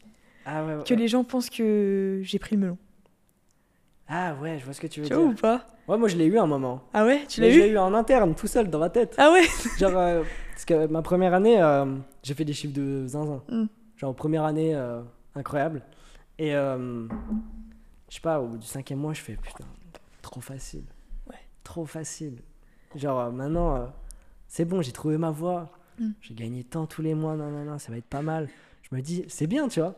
[0.48, 0.64] Ah.
[0.88, 2.78] Que les gens pensent que j'ai pris le melon.
[4.08, 5.42] Ah ouais, je vois ce que tu veux Tu vois ou dire.
[5.42, 5.66] pas?
[5.88, 6.82] Ouais, moi je l'ai eu un moment.
[6.94, 9.16] Ah ouais Tu l'as je l'ai eu eu en interne, tout seul, dans ma tête.
[9.18, 9.44] Ah ouais?
[9.80, 11.86] Genre, euh, parce que ma première année, euh,
[12.24, 13.42] j'ai fait des chiffres de zinzin.
[13.50, 13.66] Mm.
[13.98, 15.02] Genre, première année, euh,
[15.36, 15.82] incroyable.
[16.38, 17.08] Et je
[18.10, 19.66] sais pas, au bout du cinquième mois, je fais putain,
[20.22, 20.84] trop facile.
[21.30, 21.40] Ouais.
[21.64, 22.42] Trop facile.
[22.96, 23.92] Genre, maintenant,
[24.48, 25.70] c'est bon, j'ai trouvé ma voie.
[26.00, 26.10] Mm.
[26.22, 28.50] J'ai gagné tant tous les mois, non, non, non, ça va être pas mal.
[28.84, 29.96] Je me dis, c'est bien, tu vois.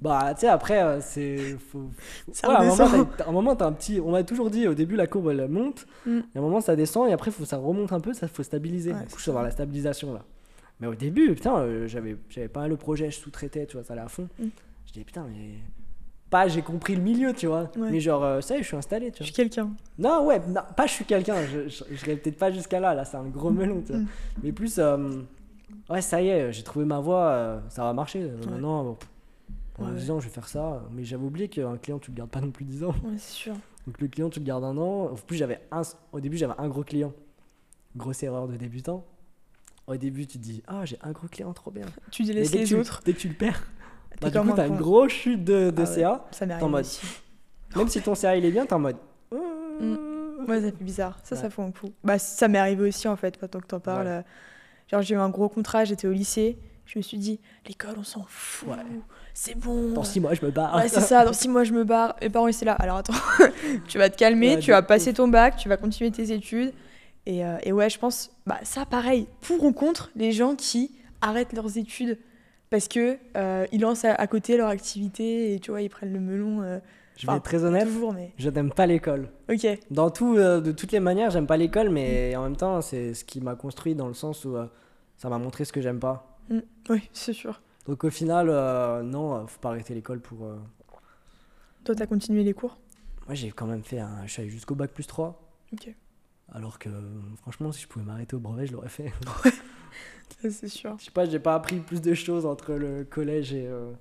[0.00, 1.56] Bah, tu sais, après, euh, c'est.
[1.70, 1.88] Faut...
[2.32, 3.98] C'est Ouais, à un moment, t'as- à un moment, t'as un petit.
[4.00, 5.86] On m'a toujours dit, au début, la courbe, elle monte.
[6.04, 6.18] Mm.
[6.34, 7.08] Et à un moment, ça descend.
[7.08, 8.12] Et après, faut, ça remonte un peu.
[8.12, 8.92] Ça faut stabiliser.
[8.92, 10.20] Ouais, du coup, je dans la stabilisation, là.
[10.80, 13.10] Mais au début, putain, euh, j'avais j'avais pas mal le projet.
[13.10, 14.28] Je sous-traitais, tu vois, ça allait à fond.
[14.38, 14.46] Mm.
[14.86, 15.54] Je dis, putain, mais.
[16.28, 17.70] Pas, j'ai compris le milieu, tu vois.
[17.78, 17.88] Ouais.
[17.90, 19.24] Mais genre, euh, ça y est, je suis installé, tu Je vois.
[19.26, 19.70] suis quelqu'un.
[19.96, 21.36] Non, ouais, non, pas je suis quelqu'un.
[21.46, 22.92] Je, je, je peut-être pas jusqu'à là.
[22.94, 24.00] Là, c'est un gros melon, tu vois.
[24.02, 24.06] Mm.
[24.42, 24.78] Mais plus.
[24.78, 25.22] euh,
[25.88, 27.62] ouais, ça y est, j'ai trouvé ma voie.
[27.70, 28.28] ça va marcher.
[28.50, 28.96] Maintenant, bon,
[29.76, 30.82] pendant Ouais, 10 ans, je vais faire ça.
[30.92, 32.94] Mais j'avais oublié qu'un client, tu le gardes pas non plus 10 ans.
[33.04, 33.54] Ouais, c'est sûr.
[33.86, 35.10] Donc le client, tu le gardes un an.
[35.12, 37.12] En plus, j'avais un, au début, j'avais un gros client.
[37.96, 39.04] Grosse erreur de débutant.
[39.86, 41.86] Au début, tu te dis, ah, j'ai un gros client, trop bien.
[42.10, 43.00] Tu dès que les tu, autres.
[43.04, 43.62] dès que tu le perds,
[44.20, 45.94] bah, du coup, t'as une grosse chute de, de Ah ouais.
[45.94, 46.26] CA.
[46.32, 46.86] Ça m'est en arrivé mode-.
[47.76, 48.96] Même si ton CA il est bien, t'es en mode.
[50.48, 51.18] Ouais, ça fait bizarre.
[51.22, 51.50] Ça, ça Ouais.
[51.50, 51.90] fait un coup.
[52.04, 54.06] Bah, ça m'est arrivé aussi, en fait, maintenant que t'en parles.
[54.06, 54.24] Ouais.
[54.90, 56.58] Genre, j'ai eu un gros contrat, j'étais au lycée.
[56.86, 58.68] Je me suis dit, l'école, on s'en fout.
[59.38, 59.92] C'est bon.
[59.92, 60.74] Dans 6 mois, je me barre.
[60.76, 61.22] Ouais, c'est ça.
[61.26, 62.16] Dans six mois, je me barre.
[62.22, 62.72] Mes parents, ils étaient là.
[62.72, 63.12] Alors, attends,
[63.86, 66.72] tu vas te calmer, Ouais, tu vas passer ton bac, tu vas continuer tes études.
[67.26, 70.92] Et, euh, et ouais, je pense, bah, ça, pareil, pour ou contre les gens qui
[71.20, 72.18] arrêtent leurs études
[72.70, 76.14] parce que euh, ils lancent à, à côté leur activité et tu vois, ils prennent
[76.14, 76.62] le melon.
[76.62, 76.78] euh,
[77.18, 78.32] Je vais être très honnête, toujours, mais.
[78.38, 79.28] je n'aime pas l'école.
[79.52, 79.66] Ok.
[79.90, 82.38] Dans tout, euh, de toutes les manières, j'aime pas l'école, mais Mm.
[82.38, 84.56] en même temps, c'est ce qui m'a construit dans le sens où
[85.18, 86.38] ça m'a montré ce que j'aime pas.
[86.88, 87.60] Oui, c'est sûr.
[87.88, 90.44] Donc au final, euh, non, euh, faut pas arrêter l'école pour.
[90.44, 90.56] euh,
[91.84, 92.78] Toi, t'as continué les cours?
[93.26, 94.26] Moi, j'ai quand même fait un.
[94.26, 95.40] Je suis allé jusqu'au bac plus 3.
[95.72, 95.94] Ok.
[96.52, 96.88] Alors que,
[97.42, 99.12] franchement, si je pouvais m'arrêter au brevet, je l'aurais fait.
[100.42, 100.96] Ça, c'est sûr.
[100.98, 103.66] Je sais pas, j'ai pas appris plus de choses entre le collège et.
[103.66, 103.92] euh,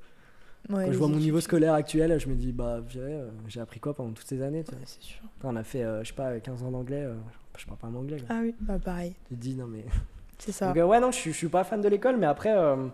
[0.68, 3.60] Ouais, quand je vois mon niveau scolaire actuel, je me dis, bah, purée, euh, j'ai
[3.60, 4.80] appris quoi pendant toutes ces années tu vois.
[4.80, 5.22] Ouais, c'est sûr.
[5.44, 7.14] On a fait, euh, je sais pas, 15 ans d'anglais, euh,
[7.56, 8.18] je parle pas un anglais.
[8.18, 8.28] Quoi.
[8.32, 9.14] Ah oui, bah pareil.
[9.30, 9.86] Tu te dis, non mais.
[10.40, 10.70] C'est ça.
[10.70, 12.88] Donc, euh, ouais, non, je suis, je suis pas fan de l'école, mais après, euh,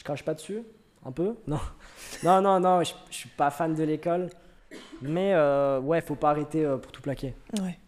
[0.00, 0.62] je crache pas dessus.
[1.04, 1.58] Un peu Non.
[2.24, 4.30] Non, non, non, je, je suis pas fan de l'école.
[5.02, 7.34] Mais euh, ouais, faut pas arrêter euh, pour tout plaquer.
[7.60, 7.78] Ouais.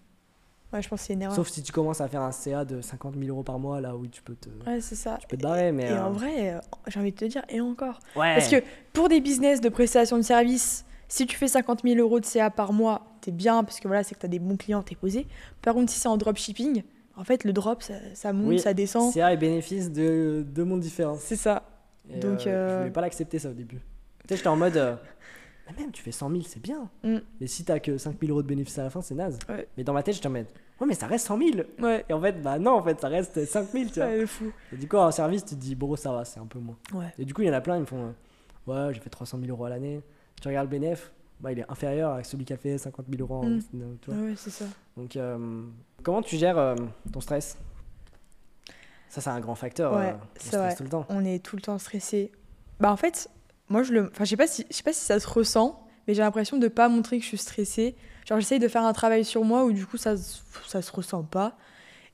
[0.73, 1.35] Ouais, je pense que c'est une erreur.
[1.37, 3.95] Sauf si tu commences à faire un CA de 50 000 euros par mois, là
[3.97, 5.17] où tu peux te, Ouais, c'est ça.
[5.21, 5.73] tu peux te barrer.
[5.73, 7.99] Mais, Et euh, en vrai, euh, j'ai envie de te dire, et encore.
[8.17, 8.35] ouais.
[8.35, 8.57] Parce que
[8.93, 12.51] pour des business de prestation de service, si tu fais 50 000 euros de CA
[12.51, 15.27] par mois, t'es bien, parce que voilà, c'est que t'as des bons clients, t'es posé.
[15.63, 16.83] Par contre, si c'est en dropshipping,
[17.17, 19.13] en fait, le drop, ça, ça monte, Oui, ça descend.
[19.13, 21.17] CA et bénéfices de deux mondes différents.
[21.21, 21.65] C'est ça.
[22.11, 23.77] Et, Donc, euh, euh, je voulais pas l'accepter ça au début.
[23.79, 24.77] Tu sais, j'étais en mode.
[24.77, 24.97] euh,
[25.71, 26.89] Mais même, tu fais 100 000, c'est bien.
[27.05, 27.19] Mm.
[27.41, 29.39] Mais si t'as que 5 000 euros de bénéfices à la fin, c'est naze.
[29.49, 29.67] Ouais.
[29.77, 30.47] Mais dans ma tête, j'étais en mode.
[30.81, 31.51] Ouais, mais ça reste 100 000.
[31.81, 32.05] Ouais.
[32.09, 34.07] Et en fait, bah non, en fait, ça reste 5 000, tu vois.
[34.09, 34.53] Ouais, fou.
[34.73, 36.77] Et du coup, en service, tu te dis, bon, ça va, c'est un peu moins.
[36.93, 37.13] Ouais.
[37.19, 38.13] Et du coup, il y en a plein, ils me font.
[38.69, 40.01] euh, ouais, j'ai fait 300 000 euros à l'année.
[40.41, 43.23] Tu regardes le bénéf, bah, il est inférieur à celui qui a fait 50 000
[43.23, 43.49] euros en.
[43.49, 43.61] Mm.
[44.01, 44.17] tu vois.
[44.21, 44.65] Ouais, ouais, c'est ça.
[44.97, 45.63] Donc, euh,
[46.03, 46.75] comment tu gères euh,
[47.13, 47.57] ton stress?
[49.13, 49.93] Ça, c'est un grand facteur.
[49.93, 50.75] Ouais, euh, on c'est stresse vrai.
[50.77, 51.07] tout le temps.
[51.11, 52.33] On est tout le temps stressé.
[52.81, 53.29] Bah en fait,
[53.69, 55.87] moi je le, enfin je sais pas si, je sais pas si ça se ressent,
[56.09, 57.95] mais j'ai l'impression de pas montrer que je suis stressée.
[58.27, 61.25] Genre j'essaye de faire un travail sur moi où du coup ça, ça se ressent
[61.25, 61.59] pas.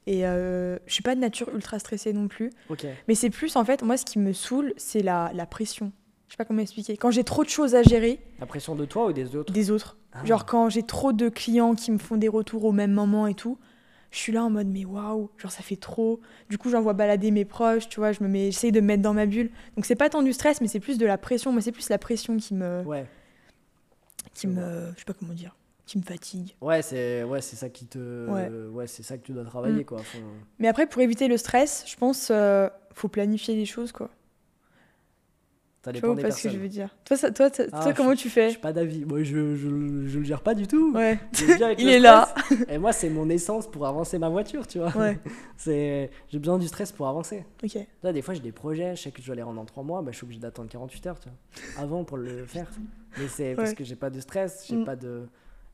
[0.09, 2.51] Et euh, je suis pas de nature ultra stressée non plus.
[3.07, 5.93] Mais c'est plus en fait, moi ce qui me saoule, c'est la, la pression.
[6.27, 6.97] Je sais pas comment expliquer.
[6.97, 9.53] Quand j'ai trop de choses à gérer La pression de toi ou des autres?
[9.53, 9.97] des autres.
[10.13, 10.25] Ah.
[10.25, 13.35] Genre quand j'ai trop de clients qui me font des retours au même moment et
[13.35, 13.57] tout,
[14.11, 16.21] je suis là en mode mais waouh, genre ça fait trop.
[16.49, 19.03] Du coup j'envoie balader mes proches, tu vois, je me mets, j'essaye de me mettre
[19.03, 19.51] dans ma bulle.
[19.77, 21.53] Donc c'est pas tant du stress, mais c'est plus de la pression.
[21.53, 23.07] Moi c'est plus la pression qui me, Ouais.
[24.35, 25.57] qui me, je sais pas comment dire,
[25.87, 26.55] qui me fatigue.
[26.61, 28.49] Ouais, c'est ouais, c'est ça qui te Ouais.
[28.73, 29.85] ouais, c'est ça que tu dois travailler Mm.
[29.85, 29.99] quoi.
[29.99, 30.19] Faut-
[30.59, 34.11] Mais après pour éviter le stress, je pense euh, faut planifier les choses quoi.
[35.89, 36.95] Ça dépend des pas ce que je veux dire.
[37.05, 39.05] Toi, ça, toi, Ah, toi je comment tu Je fais suis pas d'avis.
[39.05, 40.93] Moi, je, je, je le gère pas du tout.
[40.95, 41.19] Ouais.
[41.33, 41.45] Je
[41.81, 42.29] Il est là.
[42.69, 44.97] Et moi, c'est mon essence pour avancer ma voiture, tu vois.
[44.97, 45.19] Ouais.
[45.57, 47.45] C'est j'ai besoin du stress pour avancer.
[47.63, 47.79] Ok.
[48.03, 49.83] Là, des fois, j'ai des projets, je sais que je dois les rendre en 3
[49.83, 52.71] mois, bah, je suis obligé d'attendre 48 heures, tu vois, avant pour le faire.
[53.19, 54.85] Mais c'est parce que j'ai pas de stress, j'ai Mm.
[54.85, 55.27] pas de.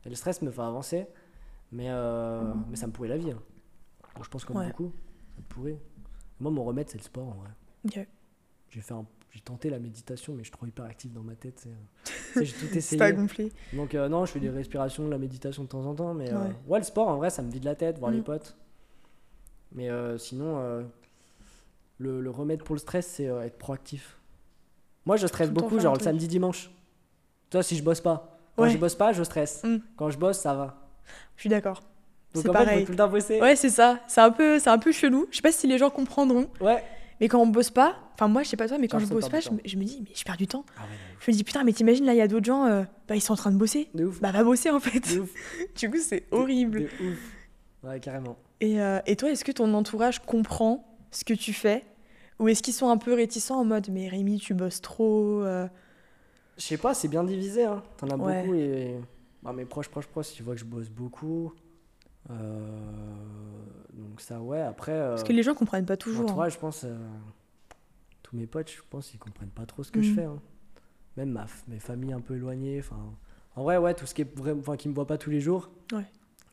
[0.05, 1.05] et le stress me fait avancer,
[1.71, 3.31] mais, euh, mais ça me pourrait la vie.
[3.31, 3.39] hein.
[4.23, 4.67] Je pense comme Ouais.
[4.67, 4.91] beaucoup,
[5.35, 5.79] ça me pourrait.
[6.39, 7.49] Moi, mon remède, c'est le sport, en vrai.
[7.85, 8.07] Ok.
[8.69, 9.05] J'ai fait un-
[9.35, 11.67] j'ai tenté la méditation, mais je suis trop hyperactif dans ma tête.
[12.37, 12.97] j'ai tout C'est essayé.
[12.97, 13.51] pas gonflé.
[13.73, 16.31] Donc euh, non, je fais des respirations, de la méditation de temps en temps, mais
[16.31, 16.79] euh, Ouais.
[16.79, 18.23] le sport en vrai, ça me vide la tête, voir les Mm.
[18.23, 18.55] potes.
[19.73, 20.85] Mais euh, sinon,
[21.97, 24.17] le, le remède pour le stress, c'est être proactif.
[25.05, 26.71] Moi, je stresse beaucoup, genre le samedi, dimanche.
[27.49, 28.39] Toi, si je bosse pas.
[28.55, 28.69] Quand Ouais.
[28.69, 29.63] je bosse pas, je stresse.
[29.65, 29.77] Mm.
[29.97, 30.87] Quand je bosse, ça va.
[31.35, 31.81] Je suis d'accord.
[32.33, 32.79] Donc C'est en fait, pareil.
[32.79, 33.41] faut tout le temps bosser.
[33.41, 33.99] Ouais, c'est ça.
[34.07, 35.27] C'est un peu, c'est un peu chelou.
[35.31, 36.47] Je sais pas si les gens comprendront.
[36.61, 36.83] Ouais.
[37.21, 39.13] Mais quand on bosse pas, enfin moi je sais pas toi, mais quand J'ai je
[39.13, 40.65] bosse pas, je me, je me dis mais je perds du temps.
[40.77, 40.87] Ah ouais,
[41.21, 43.21] Je me dis putain mais t'imagines là il y a d'autres gens, euh, bah ils
[43.21, 43.89] sont en train de bosser.
[43.93, 44.19] de ouf.
[44.21, 45.15] Bah va bosser en fait.
[45.15, 45.29] De ouf.
[45.79, 46.81] du coup c'est horrible.
[46.81, 47.17] De ouf.
[47.83, 48.37] Ouais, carrément.
[48.61, 51.83] Et, euh, et toi est-ce que ton entourage comprend ce que tu fais?
[52.39, 55.67] Ou est-ce qu'ils sont un peu réticents en mode mais Rémi tu bosses trop euh,
[56.57, 57.63] Je sais pas, c'est bien divisé.
[57.63, 57.81] Hein.
[57.97, 58.41] T'en as Ouais.
[58.41, 58.95] beaucoup et.
[59.41, 61.53] Bah, mes proches, proches, proches, ils voient que je bosse beaucoup.
[62.29, 63.15] Euh,
[63.93, 64.61] Donc ça, ouais.
[64.61, 64.91] Après.
[64.93, 66.21] euh, Parce que les gens comprennent pas toujours.
[66.21, 66.25] hein.
[66.31, 66.83] entourage, je pense.
[66.83, 66.95] euh,
[68.23, 70.15] Tous mes potes, je pense, ils comprennent pas trop ce que je Mhm.
[70.15, 70.23] fais.
[70.25, 70.39] hein.
[71.17, 72.79] Même ma, mes familles un peu éloignées.
[72.79, 72.97] Enfin,
[73.55, 74.59] en vrai, ouais, tout ce qui est vraiment.
[74.59, 75.69] Enfin, qui me voient pas tous les jours.
[75.93, 76.05] Ouais.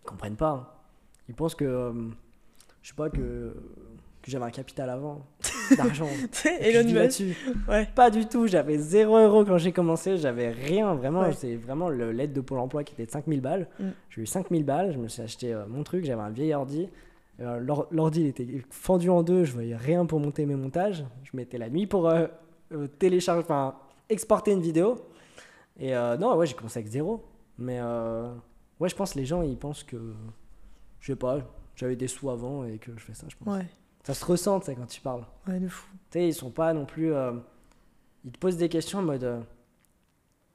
[0.03, 0.51] Ils comprennent pas.
[0.51, 0.69] hein.
[1.29, 1.65] Ils pensent que.
[1.65, 1.93] euh,
[2.83, 3.55] je sais pas, que.
[4.23, 5.27] Que j'avais un capital avant.
[5.77, 6.09] D'argent.
[6.61, 7.23] Elon Musk.
[7.69, 7.89] Ouais.
[7.95, 11.33] Pas du tout, j'avais 0 euros quand j'ai commencé, j'avais rien, vraiment, Ouais.
[11.33, 13.69] c'est vraiment l'aide de Pôle emploi qui était de 5000 balles.
[13.81, 13.85] Mm.
[14.11, 16.89] J'ai eu 5000 balles, je me suis acheté euh, mon truc, j'avais un vieil ordi.
[17.41, 21.05] Euh, l'or- L'ordi était fendu en deux, je voyais rien pour monter mes montages.
[21.25, 22.27] Je mettais la nuit pour euh,
[22.99, 23.75] télécharger, enfin
[24.09, 24.97] exporter une vidéo.
[25.81, 27.25] Et non, ouais, j'ai commencé avec zéro.
[27.59, 27.81] Mais
[28.81, 29.97] ouais, je pense que les gens ils pensent que,
[31.01, 31.39] je sais pas,
[31.75, 33.57] j'avais des sous avant et que je fais ça, je pense.
[33.57, 33.67] Ouais.
[34.05, 35.25] Ça se ressent, quand tu parles.
[35.47, 35.87] Ouais de fou.
[36.11, 37.13] Tu sais, ils sont pas non plus.
[37.13, 37.33] euh,
[38.25, 39.25] ils te posent des questions en mode.
[39.25, 39.41] euh,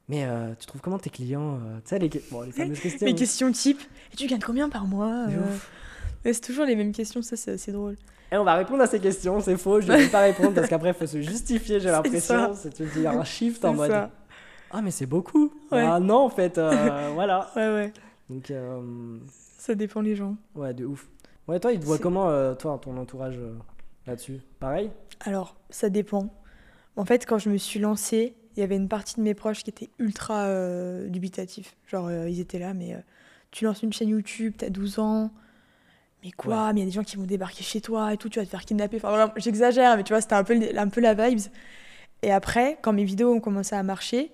[0.10, 3.06] mais euh, tu trouves comment tes clients Tu sais, les, bon, les fameuses questions.
[3.08, 3.82] Les questions type
[4.14, 5.26] et tu gagnes combien par mois
[6.24, 7.96] C'est toujours les mêmes questions, ça c'est assez drôle.
[8.32, 10.68] Et on va répondre à ces questions, c'est faux, je ne vais pas répondre parce
[10.68, 12.54] qu'après, il faut se justifier, j'ai l'impression.
[12.54, 13.90] C'est tu dis un shift en mode.
[13.92, 14.12] ça.
[14.72, 15.46] Ah, mais c'est beaucoup.
[15.72, 15.82] Ouais.
[15.82, 16.56] Ah non, en fait,
[17.14, 17.50] voilà.
[17.56, 17.94] Ouais ouais.
[18.30, 18.52] Donc,
[19.58, 20.36] Ça dépend les gens.
[20.56, 21.08] ouais, de ouf.
[21.48, 23.58] Ouais, toi, ils te voient comment, euh, toi, ton entourage euh,
[24.06, 24.42] là-dessus?
[24.60, 24.92] Pareil?
[25.22, 26.30] Alors, ça dépend.
[26.96, 29.64] En fait, quand je me suis lancée, il y avait une partie de mes proches
[29.64, 31.76] qui était ultra euh, dubitatif.
[31.88, 32.98] Genre, euh, ils étaient là, mais
[33.52, 35.32] tu lances une chaîne YouTube, t'as 12 ans.
[36.24, 36.74] Mais quoi?
[36.74, 38.46] Mais il y a des gens qui vont débarquer chez toi et tout, tu vas
[38.46, 38.98] te faire kidnapper.
[38.98, 41.52] Enfin, voilà, j'exagère, mais tu vois, c'était un peu, un peu la vibes.
[42.24, 44.32] Et après, quand mes vidéos ont commencé à marcher,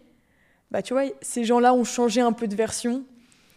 [0.71, 3.03] bah tu vois, ces gens-là ont changé un peu de version.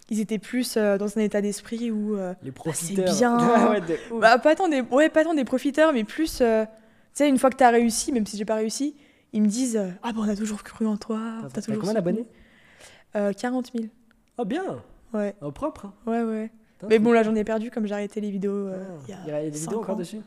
[0.08, 2.16] Ils étaient plus euh, dans un état d'esprit où.
[2.16, 3.36] euh, Les c'est bien.
[3.70, 6.70] ouais, de bah, pas tant des, ouais, pas tant des profiteurs, mais plus, euh, tu
[7.14, 8.94] sais, une fois que t'as réussi, même si j'ai pas réussi,
[9.32, 11.18] ils me disent euh, Ah, bah, on a toujours cru en toi.
[11.52, 12.26] T'as- toujours combien d'abonnés
[13.16, 13.88] Euh, 40 000.
[14.38, 14.82] Oh, bien
[15.12, 15.86] Ouais, Au propre.
[15.86, 15.94] hein.
[16.06, 16.50] ouais, ouais.
[16.88, 18.76] Mais bon, là, j'en ai perdu comme j'ai arrêté les vidéos Ah,
[19.08, 20.20] il y a, Il y a des vidéos encore dessus?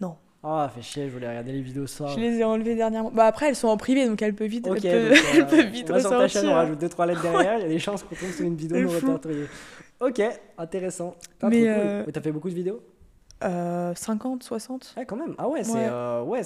[0.00, 0.16] Non.
[0.48, 2.10] Ah, fait chier, je voulais regarder les vidéos soir.
[2.14, 3.10] Je les ai enlevées dernièrement.
[3.12, 5.44] Bah, après, elles sont en privé, donc elles peuvent vite, Ok, elles peuvent, elles euh,
[5.44, 6.76] peuvent vite on va sur ta chaîne, on ressortir.
[6.76, 8.90] rajoute 2-3 lettres derrière, il y a des chances qu'on tombe sur une vidéo non
[8.90, 9.46] répertoriée.
[9.98, 10.22] Ok,
[10.58, 11.16] intéressant.
[11.42, 11.66] Mais, cool.
[11.68, 12.80] euh, Mais t'as fait beaucoup de vidéos?
[13.44, 15.34] Euh, 50, 60 Ouais, quand même.
[15.36, 15.86] Ah ouais, c'est Ouais.
[15.90, 16.40] euh, ouais,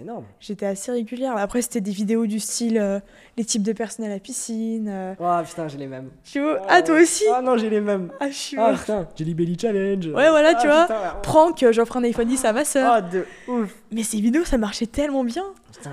[0.00, 0.24] énorme.
[0.40, 1.36] J'étais assez régulière.
[1.36, 2.98] Après, c'était des vidéos du style euh,
[3.36, 4.88] les types de personnes à la piscine.
[4.88, 6.08] euh, Oh putain, j'ai les mêmes.
[6.24, 8.10] Tu vois Ah, toi aussi Ah non, j'ai les mêmes.
[8.20, 10.06] Ah, je suis Ah putain, Jelly Belly Challenge.
[10.06, 10.96] Ouais, voilà, tu Ah, vois.
[10.96, 11.20] putain.
[11.22, 12.90] Prank, euh, j'offre un iPhone 10 à ma soeur.
[12.90, 13.74] Ah de ouf.
[13.92, 15.44] Mais ces vidéos, ça marchait tellement bien.
[15.74, 15.92] Putain.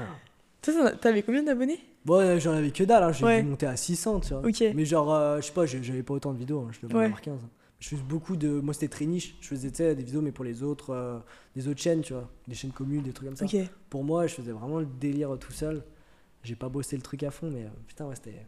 [0.62, 1.80] Toi, t'avais combien d'abonnés?
[2.06, 3.12] Bon, euh, j'en avais que dalle, hein.
[3.12, 4.48] j'ai monter à 600, tu vois.
[4.48, 4.64] Ok.
[4.76, 7.04] Mais genre, euh, je sais pas, j'avais pas autant de vidéos, hein, je devais en
[7.06, 7.34] avoir 15.
[7.86, 8.50] Je faisais beaucoup de.
[8.62, 9.36] Moi, c'était très niche.
[9.42, 11.20] Je faisais des vidéos, mais pour les autres, euh,
[11.56, 12.28] des autres chaînes, tu vois.
[12.48, 13.46] Des chaînes communes, des trucs comme ça.
[13.92, 15.84] Pour moi, je faisais vraiment le délire tout seul.
[16.42, 18.44] J'ai pas bossé le truc à fond, mais euh, putain, ouais, c'était.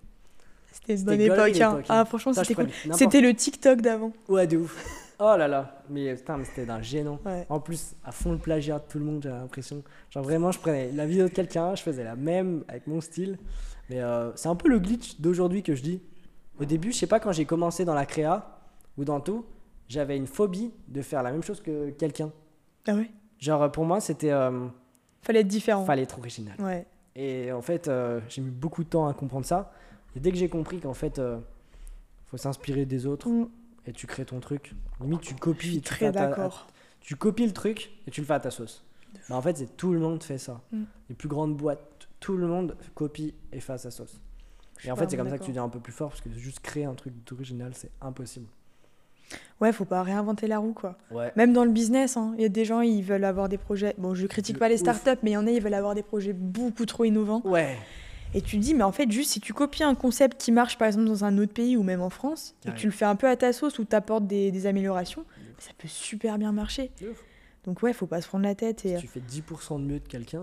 [0.71, 1.37] C'était une époque.
[1.39, 1.45] hein.
[1.47, 2.05] l'époque, Ah, hein.
[2.05, 2.69] franchement, c'était cool.
[2.93, 4.11] C'était le TikTok d'avant.
[4.27, 4.75] Ouais, de ouf.
[5.19, 5.83] Oh là là.
[5.89, 7.19] Mais putain, mais c'était d'un gênant.
[7.25, 7.45] Ouais.
[7.49, 9.83] En plus, à fond le plagiat de tout le monde, j'ai l'impression.
[10.11, 13.39] Genre vraiment, je prenais la vidéo de quelqu'un, je faisais la même avec mon style.
[13.89, 16.01] Mais euh, c'est un peu le glitch d'aujourd'hui que je dis.
[16.59, 18.56] Au début, je sais pas, quand j'ai commencé dans la créa
[18.97, 19.45] ou dans tout,
[19.87, 22.31] j'avais une phobie de faire la même chose que quelqu'un.
[22.87, 23.09] Ah ouais?
[23.39, 24.31] Genre pour moi, c'était.
[24.31, 24.67] euh,
[25.21, 25.83] Fallait être différent.
[25.85, 26.55] fallait être original.
[26.59, 26.85] Ouais.
[27.15, 29.71] Et en fait, euh, j'ai mis beaucoup de temps à comprendre ça.
[30.15, 31.37] Et dès que j'ai compris qu'en fait, euh,
[32.27, 33.47] faut s'inspirer des autres Mm.
[33.87, 36.67] et tu crées ton truc, limite tu Je copies suis et tu fais très d'accord.
[37.01, 38.83] tu copies le truc et tu le fais à ta sauce.
[39.29, 40.61] Bah, en fait, c'est tout le monde fait ça.
[40.71, 40.83] Mm.
[41.09, 44.21] Les plus grandes boîtes, tout le monde copie et fait à sa sauce.
[44.83, 46.29] Et en fait, c'est comme ça que tu deviens un peu plus fort parce que
[46.31, 48.47] juste créer un truc original, c'est impossible.
[49.59, 50.97] Ouais, faut pas réinventer la roue, quoi.
[51.11, 51.31] Ouais.
[51.35, 53.95] Même dans le business, hein, il y a des gens, ils veulent avoir des projets.
[53.97, 54.81] Bon, je critique pas les ouf.
[54.81, 57.41] startups, mais il y en a, ils veulent avoir des projets beaucoup trop innovants.
[57.43, 57.75] Ouais.
[58.33, 60.77] Et tu te dis, mais en fait, juste si tu copies un concept qui marche,
[60.77, 63.05] par exemple, dans un autre pays ou même en France, et que tu le fais
[63.05, 65.23] un peu à ta sauce ou tu apportes des, des améliorations,
[65.57, 66.91] ça peut super bien marcher.
[67.01, 67.23] Ouf.
[67.63, 69.99] Donc, ouais, faut pas se prendre la tête et Si tu fais 10% de mieux
[69.99, 70.41] de quelqu'un,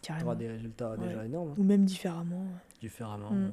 [0.00, 1.50] tu auras des résultats déjà énormes.
[1.50, 1.54] hein.
[1.58, 2.46] Ou même différemment.
[2.80, 3.30] Différemment.
[3.30, 3.52] Mm.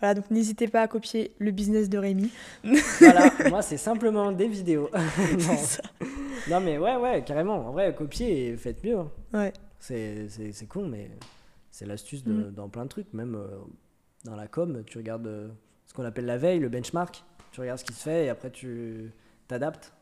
[0.00, 2.30] Voilà, donc n'hésitez pas à copier le business de Rémi.
[3.00, 4.88] voilà, moi c'est simplement des vidéos.
[4.94, 5.38] non.
[5.38, 5.82] C'est ça.
[6.50, 7.54] Non, mais ouais, ouais, carrément.
[7.66, 8.96] En vrai, copiez et faites mieux.
[8.98, 9.10] hein.
[9.34, 9.52] Ouais.
[9.80, 11.10] C'est, c'est, c'est con, mais
[11.70, 12.50] c'est l'astuce Mm.
[12.52, 13.12] dans plein de trucs.
[13.12, 13.48] Même euh,
[14.24, 15.48] dans la com, tu regardes euh,
[15.86, 17.22] ce qu'on appelle la veille, le benchmark.
[17.52, 19.10] Tu regardes ce qui se fait et après tu
[19.48, 19.92] t'adaptes.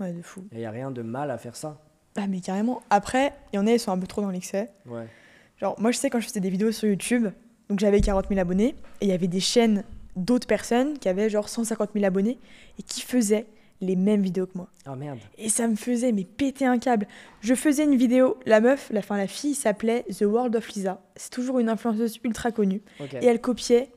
[0.00, 0.44] Ouais, de fou.
[0.52, 1.80] Et il n'y a rien de mal à faire ça.
[2.16, 2.82] Ah, mais carrément.
[2.90, 4.70] Après, il y en a, ils sont un peu trop dans l'excès.
[4.86, 5.06] Ouais.
[5.56, 7.28] Genre, moi, je sais quand je faisais des vidéos sur YouTube,
[7.68, 9.84] donc j'avais 40 000 abonnés, et il y avait des chaînes
[10.16, 12.38] d'autres personnes qui avaient genre 150 000 abonnés
[12.78, 13.46] et qui faisaient
[13.80, 14.68] les mêmes vidéos que moi.
[14.86, 15.18] Ah merde.
[15.36, 17.06] Et ça me faisait mais péter un câble.
[17.42, 21.00] Je faisais une vidéo, la meuf, la fin la fille s'appelait The World of Lisa.
[21.14, 23.14] C'est toujours une influenceuse ultra connue Ok.
[23.14, 23.90] et elle copiait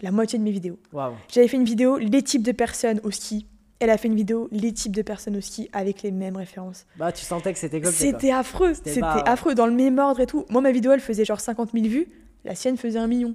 [0.00, 0.78] la moitié de mes vidéos.
[0.92, 1.12] Waouh.
[1.30, 3.46] J'avais fait une vidéo les types de personnes au ski.
[3.78, 6.86] Elle a fait une vidéo les types de personnes au ski avec les mêmes références.
[6.96, 7.92] Bah, tu sentais que c'était quoi.
[7.92, 10.46] C'était affreux, C'était c'était pas- affreux dans le même ordre et tout.
[10.48, 12.08] Moi ma vidéo elle faisait genre 50 000 vues,
[12.46, 13.34] la sienne faisait un million.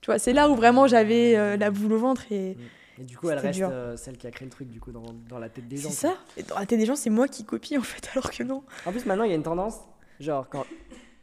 [0.00, 2.56] Tu vois, c'est là où vraiment j'avais euh, la boule au ventre et
[2.98, 5.06] Et du coup, elle reste euh, celle qui a créé le truc du coup dans,
[5.28, 5.88] dans la tête des gens.
[5.90, 6.14] c'est ça.
[6.36, 8.62] Et dans la tête des gens c'est moi qui copie en fait alors que non.
[8.86, 9.76] En plus, maintenant, il y a une tendance.
[10.20, 10.64] Genre, quand,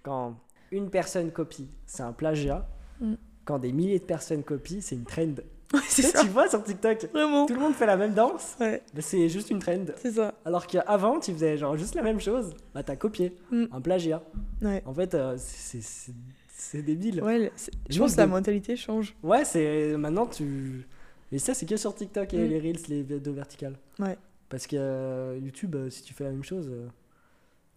[0.03, 0.35] quand
[0.71, 2.67] une personne copie, c'est un plagiat.
[2.99, 3.13] Mm.
[3.45, 5.35] Quand des milliers de personnes copient, c'est une trend.
[5.73, 6.21] Ouais, c'est ça.
[6.21, 7.45] tu vois sur TikTok, Vraiment.
[7.47, 9.85] tout le monde fait la même danse, Ouais, mais c'est juste une trend.
[9.97, 10.33] c'est ça.
[10.45, 13.65] Alors qu'avant, tu faisais genre juste la même chose, bah t'as copié, Mm.
[13.71, 14.21] un plagiat.
[14.61, 14.81] Ouais.
[14.85, 16.13] En fait, euh, c'est-
[16.57, 17.21] c'est débile.
[17.21, 17.51] Ouais, Ouais,
[17.89, 19.15] je pense que la mentalité change.
[19.43, 20.87] c'est maintenant tu.
[21.31, 22.49] Et ça, c'est que sur TikTok et Mm.
[22.49, 23.75] les Reels, les vidéos verticales.
[23.99, 24.17] Ouais.
[24.47, 26.69] Parce que euh, YouTube, euh, si tu fais la même chose.
[26.71, 26.87] euh,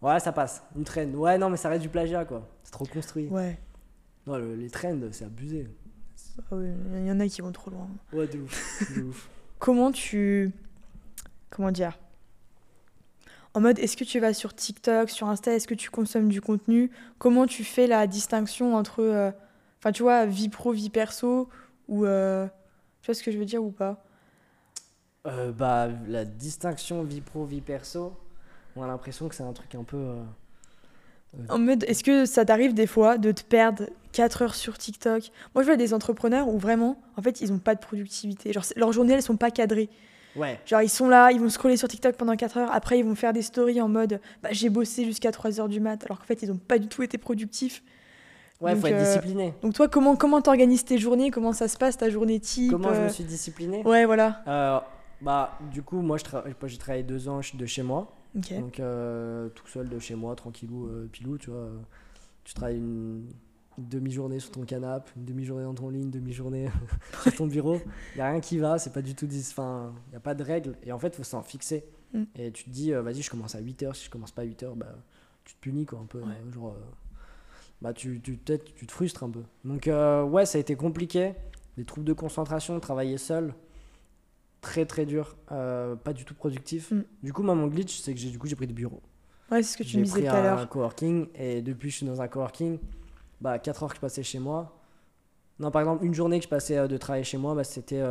[0.01, 0.63] Ouais, ça passe.
[0.77, 1.09] Une trend.
[1.15, 2.47] Ouais, non, mais ça reste du plagiat, quoi.
[2.63, 3.27] C'est trop construit.
[3.27, 3.57] Ouais.
[4.25, 5.67] Non, le- les trends, c'est abusé.
[6.51, 6.71] Ah ouais,
[7.01, 7.89] Il y en a qui vont trop loin.
[8.13, 8.93] Ouais, de ouf.
[8.95, 9.29] de ouf.
[9.59, 10.51] Comment tu.
[11.49, 11.97] Comment dire
[13.55, 16.39] En mode, est-ce que tu vas sur TikTok, sur Insta, est-ce que tu consommes du
[16.41, 16.91] contenu?
[17.17, 19.01] Comment tu fais la distinction entre.
[19.01, 19.31] euh,
[19.79, 21.49] Enfin, tu vois, vie pro, vie perso
[21.87, 22.05] Ou.
[22.05, 22.47] euh,
[23.01, 24.03] Tu vois ce que je veux dire ou pas?
[25.27, 28.13] Euh, bah, la distinction vie pro, vie perso,
[28.75, 30.15] on a l'impression que c'est un truc un peu.
[31.49, 33.83] En mode, est-ce que ça t'arrive des fois de te perdre
[34.13, 35.31] 4 heures sur TikTok?
[35.53, 38.51] Moi, je vois des entrepreneurs où vraiment, en fait, ils n'ont pas de productivité.
[38.53, 39.89] Genre, leurs journées, elles sont pas cadrées.
[40.35, 40.59] Ouais.
[40.65, 42.71] Genre, ils sont là, ils vont scroller sur TikTok pendant 4 heures.
[42.71, 45.79] Après, ils vont faire des stories en mode, bah, j'ai bossé jusqu'à 3 heures du
[45.79, 46.03] mat.
[46.05, 47.83] Alors qu'en fait, ils n'ont pas du tout été productifs.
[48.61, 49.53] Ouais, faut Donc, être euh, discipliné.
[49.61, 51.31] Donc, toi, comment comment t'organises tes journées?
[51.31, 53.81] Comment ça se passe, ta journée type Comment je me euh, suis discipliné?
[53.85, 54.43] Ouais, voilà.
[54.47, 54.79] Euh,
[55.21, 58.13] Bah, du coup, moi, je tra- j'ai travaillé deux ans de chez moi.
[58.35, 58.81] Donc,
[59.55, 61.69] tout seul de chez moi, tranquillou, pilou, tu vois.
[62.43, 63.25] Tu travailles une,
[63.79, 66.69] une demi-journée sur ton canapé, une demi-journée dans ton lit, une demi-journée
[67.23, 67.77] sur ton bureau.
[68.13, 69.25] Il n'y a rien qui va, c'est pas du tout.
[69.27, 70.77] dis- Enfin, il n'y a pas de règles.
[70.83, 71.85] Et en fait, il faut s'en fixer.
[72.13, 72.23] Mm.
[72.35, 73.93] Et tu te dis, euh, vas-y, je commence à 8h.
[73.95, 74.95] Si je commence pas à 8h, bah,
[75.45, 76.19] tu te punis, quoi, un peu.
[76.19, 76.33] Ouais.
[76.53, 76.79] genre, euh,
[77.81, 79.43] bah, tu, tu, peut-être, tu te frustres un peu.
[79.63, 81.33] Donc, euh, ouais, ça a été compliqué.
[81.77, 83.53] Des troubles de concentration, travailler seul.
[84.61, 85.37] Très, très dur.
[85.47, 86.91] Pas du tout productif.
[86.91, 87.03] Mm.
[87.23, 89.01] Du coup, moi, mon glitch, c'est que j'ai, du coup, j'ai pris des bureaux.
[89.51, 90.69] Ouais, c'est ce que tu J'ai me disais pris tout à un l'heure.
[90.69, 92.77] coworking et depuis je suis dans un coworking,
[93.41, 94.75] bah 4 heures que je passais chez moi.
[95.59, 98.03] Non, par exemple, une journée que je passais euh, de travailler chez moi, bah, c'était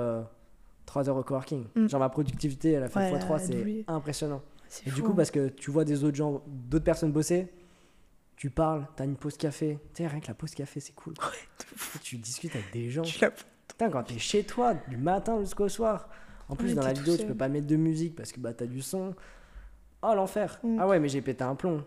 [0.86, 1.66] 3 heures au coworking.
[1.74, 1.88] Mm.
[1.88, 4.42] Genre ma productivité, elle a fait Ouais, x3, elle a c'est impressionnant.
[4.86, 7.48] Et du coup, parce que tu vois des autres gens, d'autres personnes bosser,
[8.36, 9.78] tu parles, t'as une pause café.
[9.94, 11.14] Tu sais, rien que la pause café, c'est cool.
[12.02, 13.02] tu discutes avec des gens.
[13.02, 13.18] Tu
[13.66, 16.08] Putain, quand t'es chez toi, du matin jusqu'au soir.
[16.48, 18.54] En plus, Ouais, dans la vidéo, tu peux pas mettre de musique parce que bah,
[18.54, 19.14] t'as du son.
[20.02, 20.58] Oh, l'enfer.
[20.62, 20.78] Mm.
[20.80, 21.84] Ah ouais, mais j'ai pété un plomb.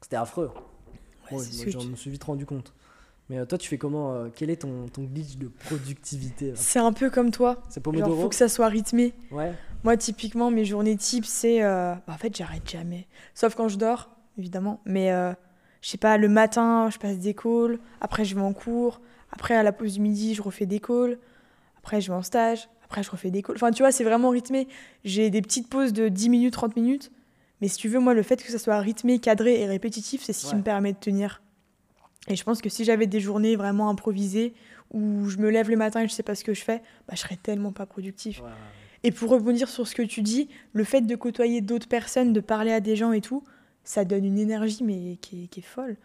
[0.00, 0.50] C'était affreux.
[1.32, 2.72] Ouais, moi, tu- me suis vite rendu compte.
[3.28, 6.78] Mais euh, toi, tu fais comment euh, Quel est ton, ton glitch de productivité C'est
[6.78, 7.60] un peu comme toi.
[7.68, 9.14] C'est Pomodoro faut que ça soit rythmé.
[9.32, 9.52] Ouais.
[9.82, 11.62] Moi, typiquement, mes journées type, c'est.
[11.62, 13.06] euh, bah, en fait, j'arrête jamais.
[13.34, 14.80] Sauf quand je dors, évidemment.
[14.84, 15.32] Mais euh,
[15.82, 17.78] je sais pas, le matin, je passe des calls.
[18.00, 19.00] Après, je vais en cours.
[19.32, 21.18] Après, à la pause du midi, je refais des calls.
[21.78, 22.68] Après, je vais en stage.
[22.84, 23.56] Après, je refais des calls.
[23.56, 24.68] Enfin, tu vois, c'est vraiment rythmé.
[25.04, 27.10] J'ai des petites pauses de 10 minutes, 30 minutes.
[27.60, 30.32] Mais si tu veux, moi, le fait que ça soit rythmé, cadré et répétitif, c'est
[30.32, 30.58] ce qui Ouais.
[30.58, 31.42] me permet de tenir.
[32.28, 34.52] Et je pense que si j'avais des journées vraiment improvisées,
[34.92, 36.78] où je me lève le matin et je sais pas ce que je fais,
[37.08, 38.40] bah, je serais tellement pas productif.
[38.42, 38.48] Ouais,
[39.04, 42.40] Et pour rebondir sur ce que tu dis, le fait de côtoyer d'autres personnes, de
[42.40, 43.42] parler à des gens et tout,
[43.84, 45.96] ça donne une énergie mais qui est, qui est folle.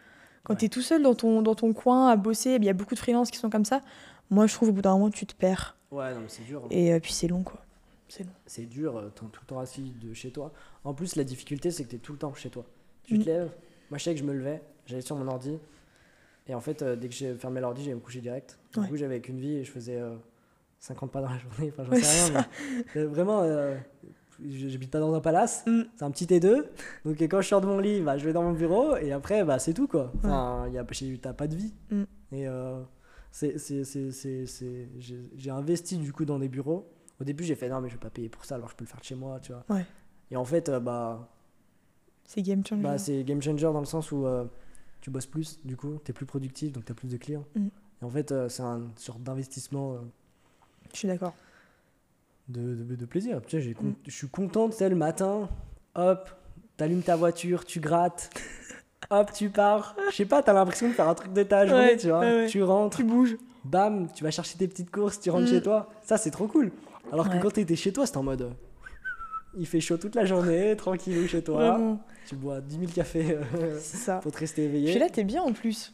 [0.43, 0.59] Quand Ouais.
[0.59, 2.93] tu es tout seul dans ton, dans ton coin à bosser, il y a beaucoup
[2.95, 3.81] de freelances qui sont comme ça.
[4.29, 5.75] Moi, je trouve au bout d'un moment, tu te perds.
[5.91, 5.97] ouais.
[5.99, 6.61] Ouais, non, mais c'est dur.
[6.63, 6.67] hein.
[6.71, 7.63] Et euh, puis c'est long, quoi.
[8.11, 8.31] C'est long.
[8.45, 10.51] C'est dur, euh, t'es tout le temps assis de chez toi.
[10.83, 12.65] En plus, la difficulté, c'est que t'es tout le temps chez toi.
[13.03, 13.21] Tu Mm.
[13.21, 13.51] te lèves.
[13.89, 15.57] Moi, je sais que je me levais, j'allais sur mon ordi.
[16.47, 18.59] Et en fait, euh, dès que j'ai fermé l'ordi, j'allais me coucher direct.
[18.73, 18.87] Du Ouais.
[18.89, 20.15] coup, j'avais qu'une vie et je faisais euh,
[20.79, 21.71] 50 pas dans la journée.
[21.71, 22.45] Enfin, j'en Ouais, sais rien.
[22.95, 23.77] mais, euh, vraiment, euh,
[24.43, 25.63] j'habite pas dans un palace.
[25.67, 25.81] Mm.
[25.95, 26.65] C'est un petit T2.
[27.05, 28.97] Donc, quand je sors de mon lit, bah, je vais dans mon bureau.
[28.97, 30.11] Et après, bah, c'est tout, quoi.
[30.17, 30.85] Enfin, y a,
[31.21, 31.73] t'as pas de vie.
[31.91, 32.03] Mm.
[32.33, 32.47] Et
[33.31, 36.91] c'est, c'est, c'est, c'est, c'est- j'ai, j'ai investi, du coup, dans des bureaux.
[37.21, 38.83] Au début, j'ai fait non, mais je vais pas payer pour ça, alors je peux
[38.83, 39.63] le faire de chez moi, tu vois.
[39.69, 39.85] Ouais.
[40.31, 41.29] Et en fait, euh, bah,
[42.25, 42.81] C'est game changer.
[42.81, 44.45] bah, c'est game changer dans le sens où euh,
[45.01, 47.45] tu bosses plus, du coup, tu es plus productif, donc tu as plus de clients.
[47.55, 47.67] Mm.
[48.01, 49.97] Et en fait, euh, c'est un sorte d'investissement
[50.93, 51.33] Je suis d'accord.
[52.49, 53.39] de, de, de plaisir.
[53.45, 53.93] Tu sais, Mm.
[54.07, 55.47] je suis content, tu sais, le matin,
[55.95, 56.29] hop,
[56.77, 58.29] t'allumes ta voiture, tu grattes,
[59.11, 59.95] hop, tu pars.
[60.09, 62.21] Je sais pas, t'as l'impression de faire un truc de ta journée, Ouais, tu vois.
[62.21, 62.47] ouais, ouais.
[62.47, 63.37] Tu rentres, Tu bouges.
[63.63, 65.49] bam, tu vas chercher tes petites courses, tu rentres Mm.
[65.55, 65.89] chez toi.
[66.01, 66.71] Ça, c'est trop cool.
[67.11, 67.39] Alors que Ouais.
[67.41, 68.51] quand t'étais chez toi, c'était en mode.
[69.57, 71.71] Il fait chaud toute la journée, tranquillou chez toi.
[71.71, 72.01] Vraiment.
[72.25, 74.17] Tu bois 10 000 cafés euh, ça.
[74.17, 74.99] pour te rester Puis éveillé.
[74.99, 75.93] là, t'es bien en plus.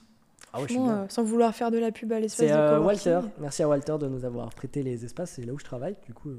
[0.54, 1.04] ah ouais, je suis Franchement, bien.
[1.04, 2.80] euh, sans vouloir faire de la pub à l'espace C'est de euh.
[2.80, 3.20] Walter.
[3.40, 5.32] Merci à Walter de nous avoir prêté les espaces.
[5.36, 5.96] C'est là où je travaille.
[6.06, 6.36] Du coup, euh,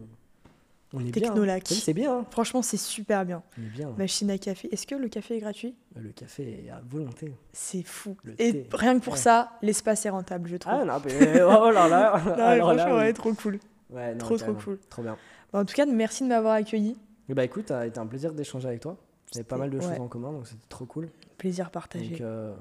[0.95, 1.11] on est bien.
[1.11, 1.27] hein.
[1.33, 1.67] Technolac.
[1.67, 2.19] C'est bien.
[2.19, 2.27] hein.
[2.31, 3.43] Franchement, c'est super bien.
[3.59, 3.91] On est bien.
[3.99, 4.69] Machine à café.
[4.73, 5.75] Est-ce que le café est gratuit?
[5.97, 7.33] Le café est à volonté.
[7.53, 8.17] C'est fou.
[8.23, 8.67] Le Et thé.
[8.73, 9.19] rien que pour Ouais.
[9.19, 10.73] ça, l'espace est rentable, je trouve.
[10.73, 12.23] Ah non, mais oh là là.
[12.25, 13.03] Non, mais Alors là, franchement, oui.
[13.07, 13.59] ouais, trop cool.
[13.91, 14.79] Ouais, non, trop, trop cool.
[14.91, 15.17] Trop bien.
[15.53, 16.97] Bon, en tout cas, merci de m'avoir accueilli.
[17.29, 18.97] Et bah écoute, ça a été un plaisir d'échanger avec toi.
[19.35, 19.99] On avait pas mal de choses ouais.
[19.99, 21.09] en commun, donc c'était trop cool.
[21.37, 22.11] Plaisir partagé.
[22.11, 22.55] Donc euh,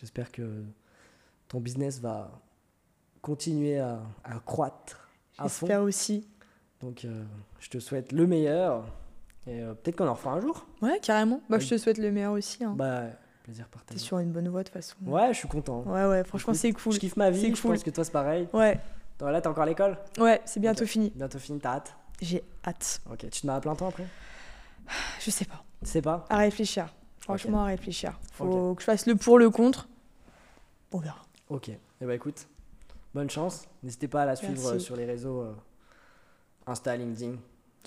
[0.00, 0.62] j'espère que
[1.48, 2.30] ton business va
[3.20, 5.08] continuer à, à croître
[5.38, 5.66] à fond.
[5.66, 6.26] J'espère aussi.
[6.80, 7.22] Donc euh,
[7.60, 8.84] je te souhaite le meilleur.
[9.46, 10.66] Et euh, peut-être qu'on en refera un jour.
[10.80, 11.40] Ouais, carrément.
[11.50, 11.64] Bah, Oui.
[11.64, 12.62] je te souhaite le meilleur aussi.
[12.64, 12.74] Hein.
[12.76, 13.02] Bah,
[13.42, 14.00] plaisir T'es partagé.
[14.00, 14.96] sur une bonne voie de toute façon.
[15.04, 15.82] Ouais, je suis content.
[15.82, 16.92] Ouais, ouais, franchement, c'est cool.
[16.92, 17.72] Je kiffe ma vie, C'est je cool.
[17.72, 18.48] pense que toi c'est pareil.
[18.52, 18.78] Ouais,
[19.22, 21.12] Toi, là, t'as encore l'école ouais, c'est bientôt fini.
[21.14, 23.00] Bientôt fini, t'as hâte J'ai hâte.
[23.08, 24.08] Ok, tu te mets à plein temps après
[25.20, 25.62] Je sais pas.
[25.84, 26.92] Tu sais pas À réfléchir.
[27.20, 28.18] Franchement, à réfléchir.
[28.32, 29.86] Faut que je fasse le pour, le contre.
[30.90, 31.22] On verra.
[31.50, 31.68] Ok.
[31.68, 32.48] Et bah écoute,
[33.14, 33.68] bonne chance.
[33.84, 34.74] N'hésitez pas à la suivre Merci.
[34.74, 35.54] euh, sur les réseaux euh,
[36.66, 37.36] Insta, LinkedIn.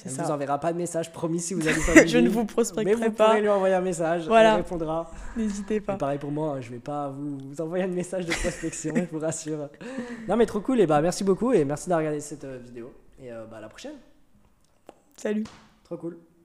[0.04, 0.24] Elle ça.
[0.24, 2.96] vous enverra pas de message, promis, si vous allez sur je ne vous Mais prospecterai
[3.08, 3.28] vous pas.
[3.28, 4.52] pourrez lui envoyer un message, Voilà.
[4.52, 5.10] elle répondra.
[5.38, 5.96] N'hésitez Et pas.
[5.96, 9.20] pareil pour moi, je vais pas vous, vous envoyer un message de prospection, je vous
[9.20, 9.70] rassure.
[10.28, 12.92] Non mais trop cool, et bah merci beaucoup et merci d'avoir regardé cette euh, vidéo.
[13.24, 13.96] Et euh, bah à la prochaine,
[15.18, 15.46] Salut.
[15.86, 16.18] trop cool.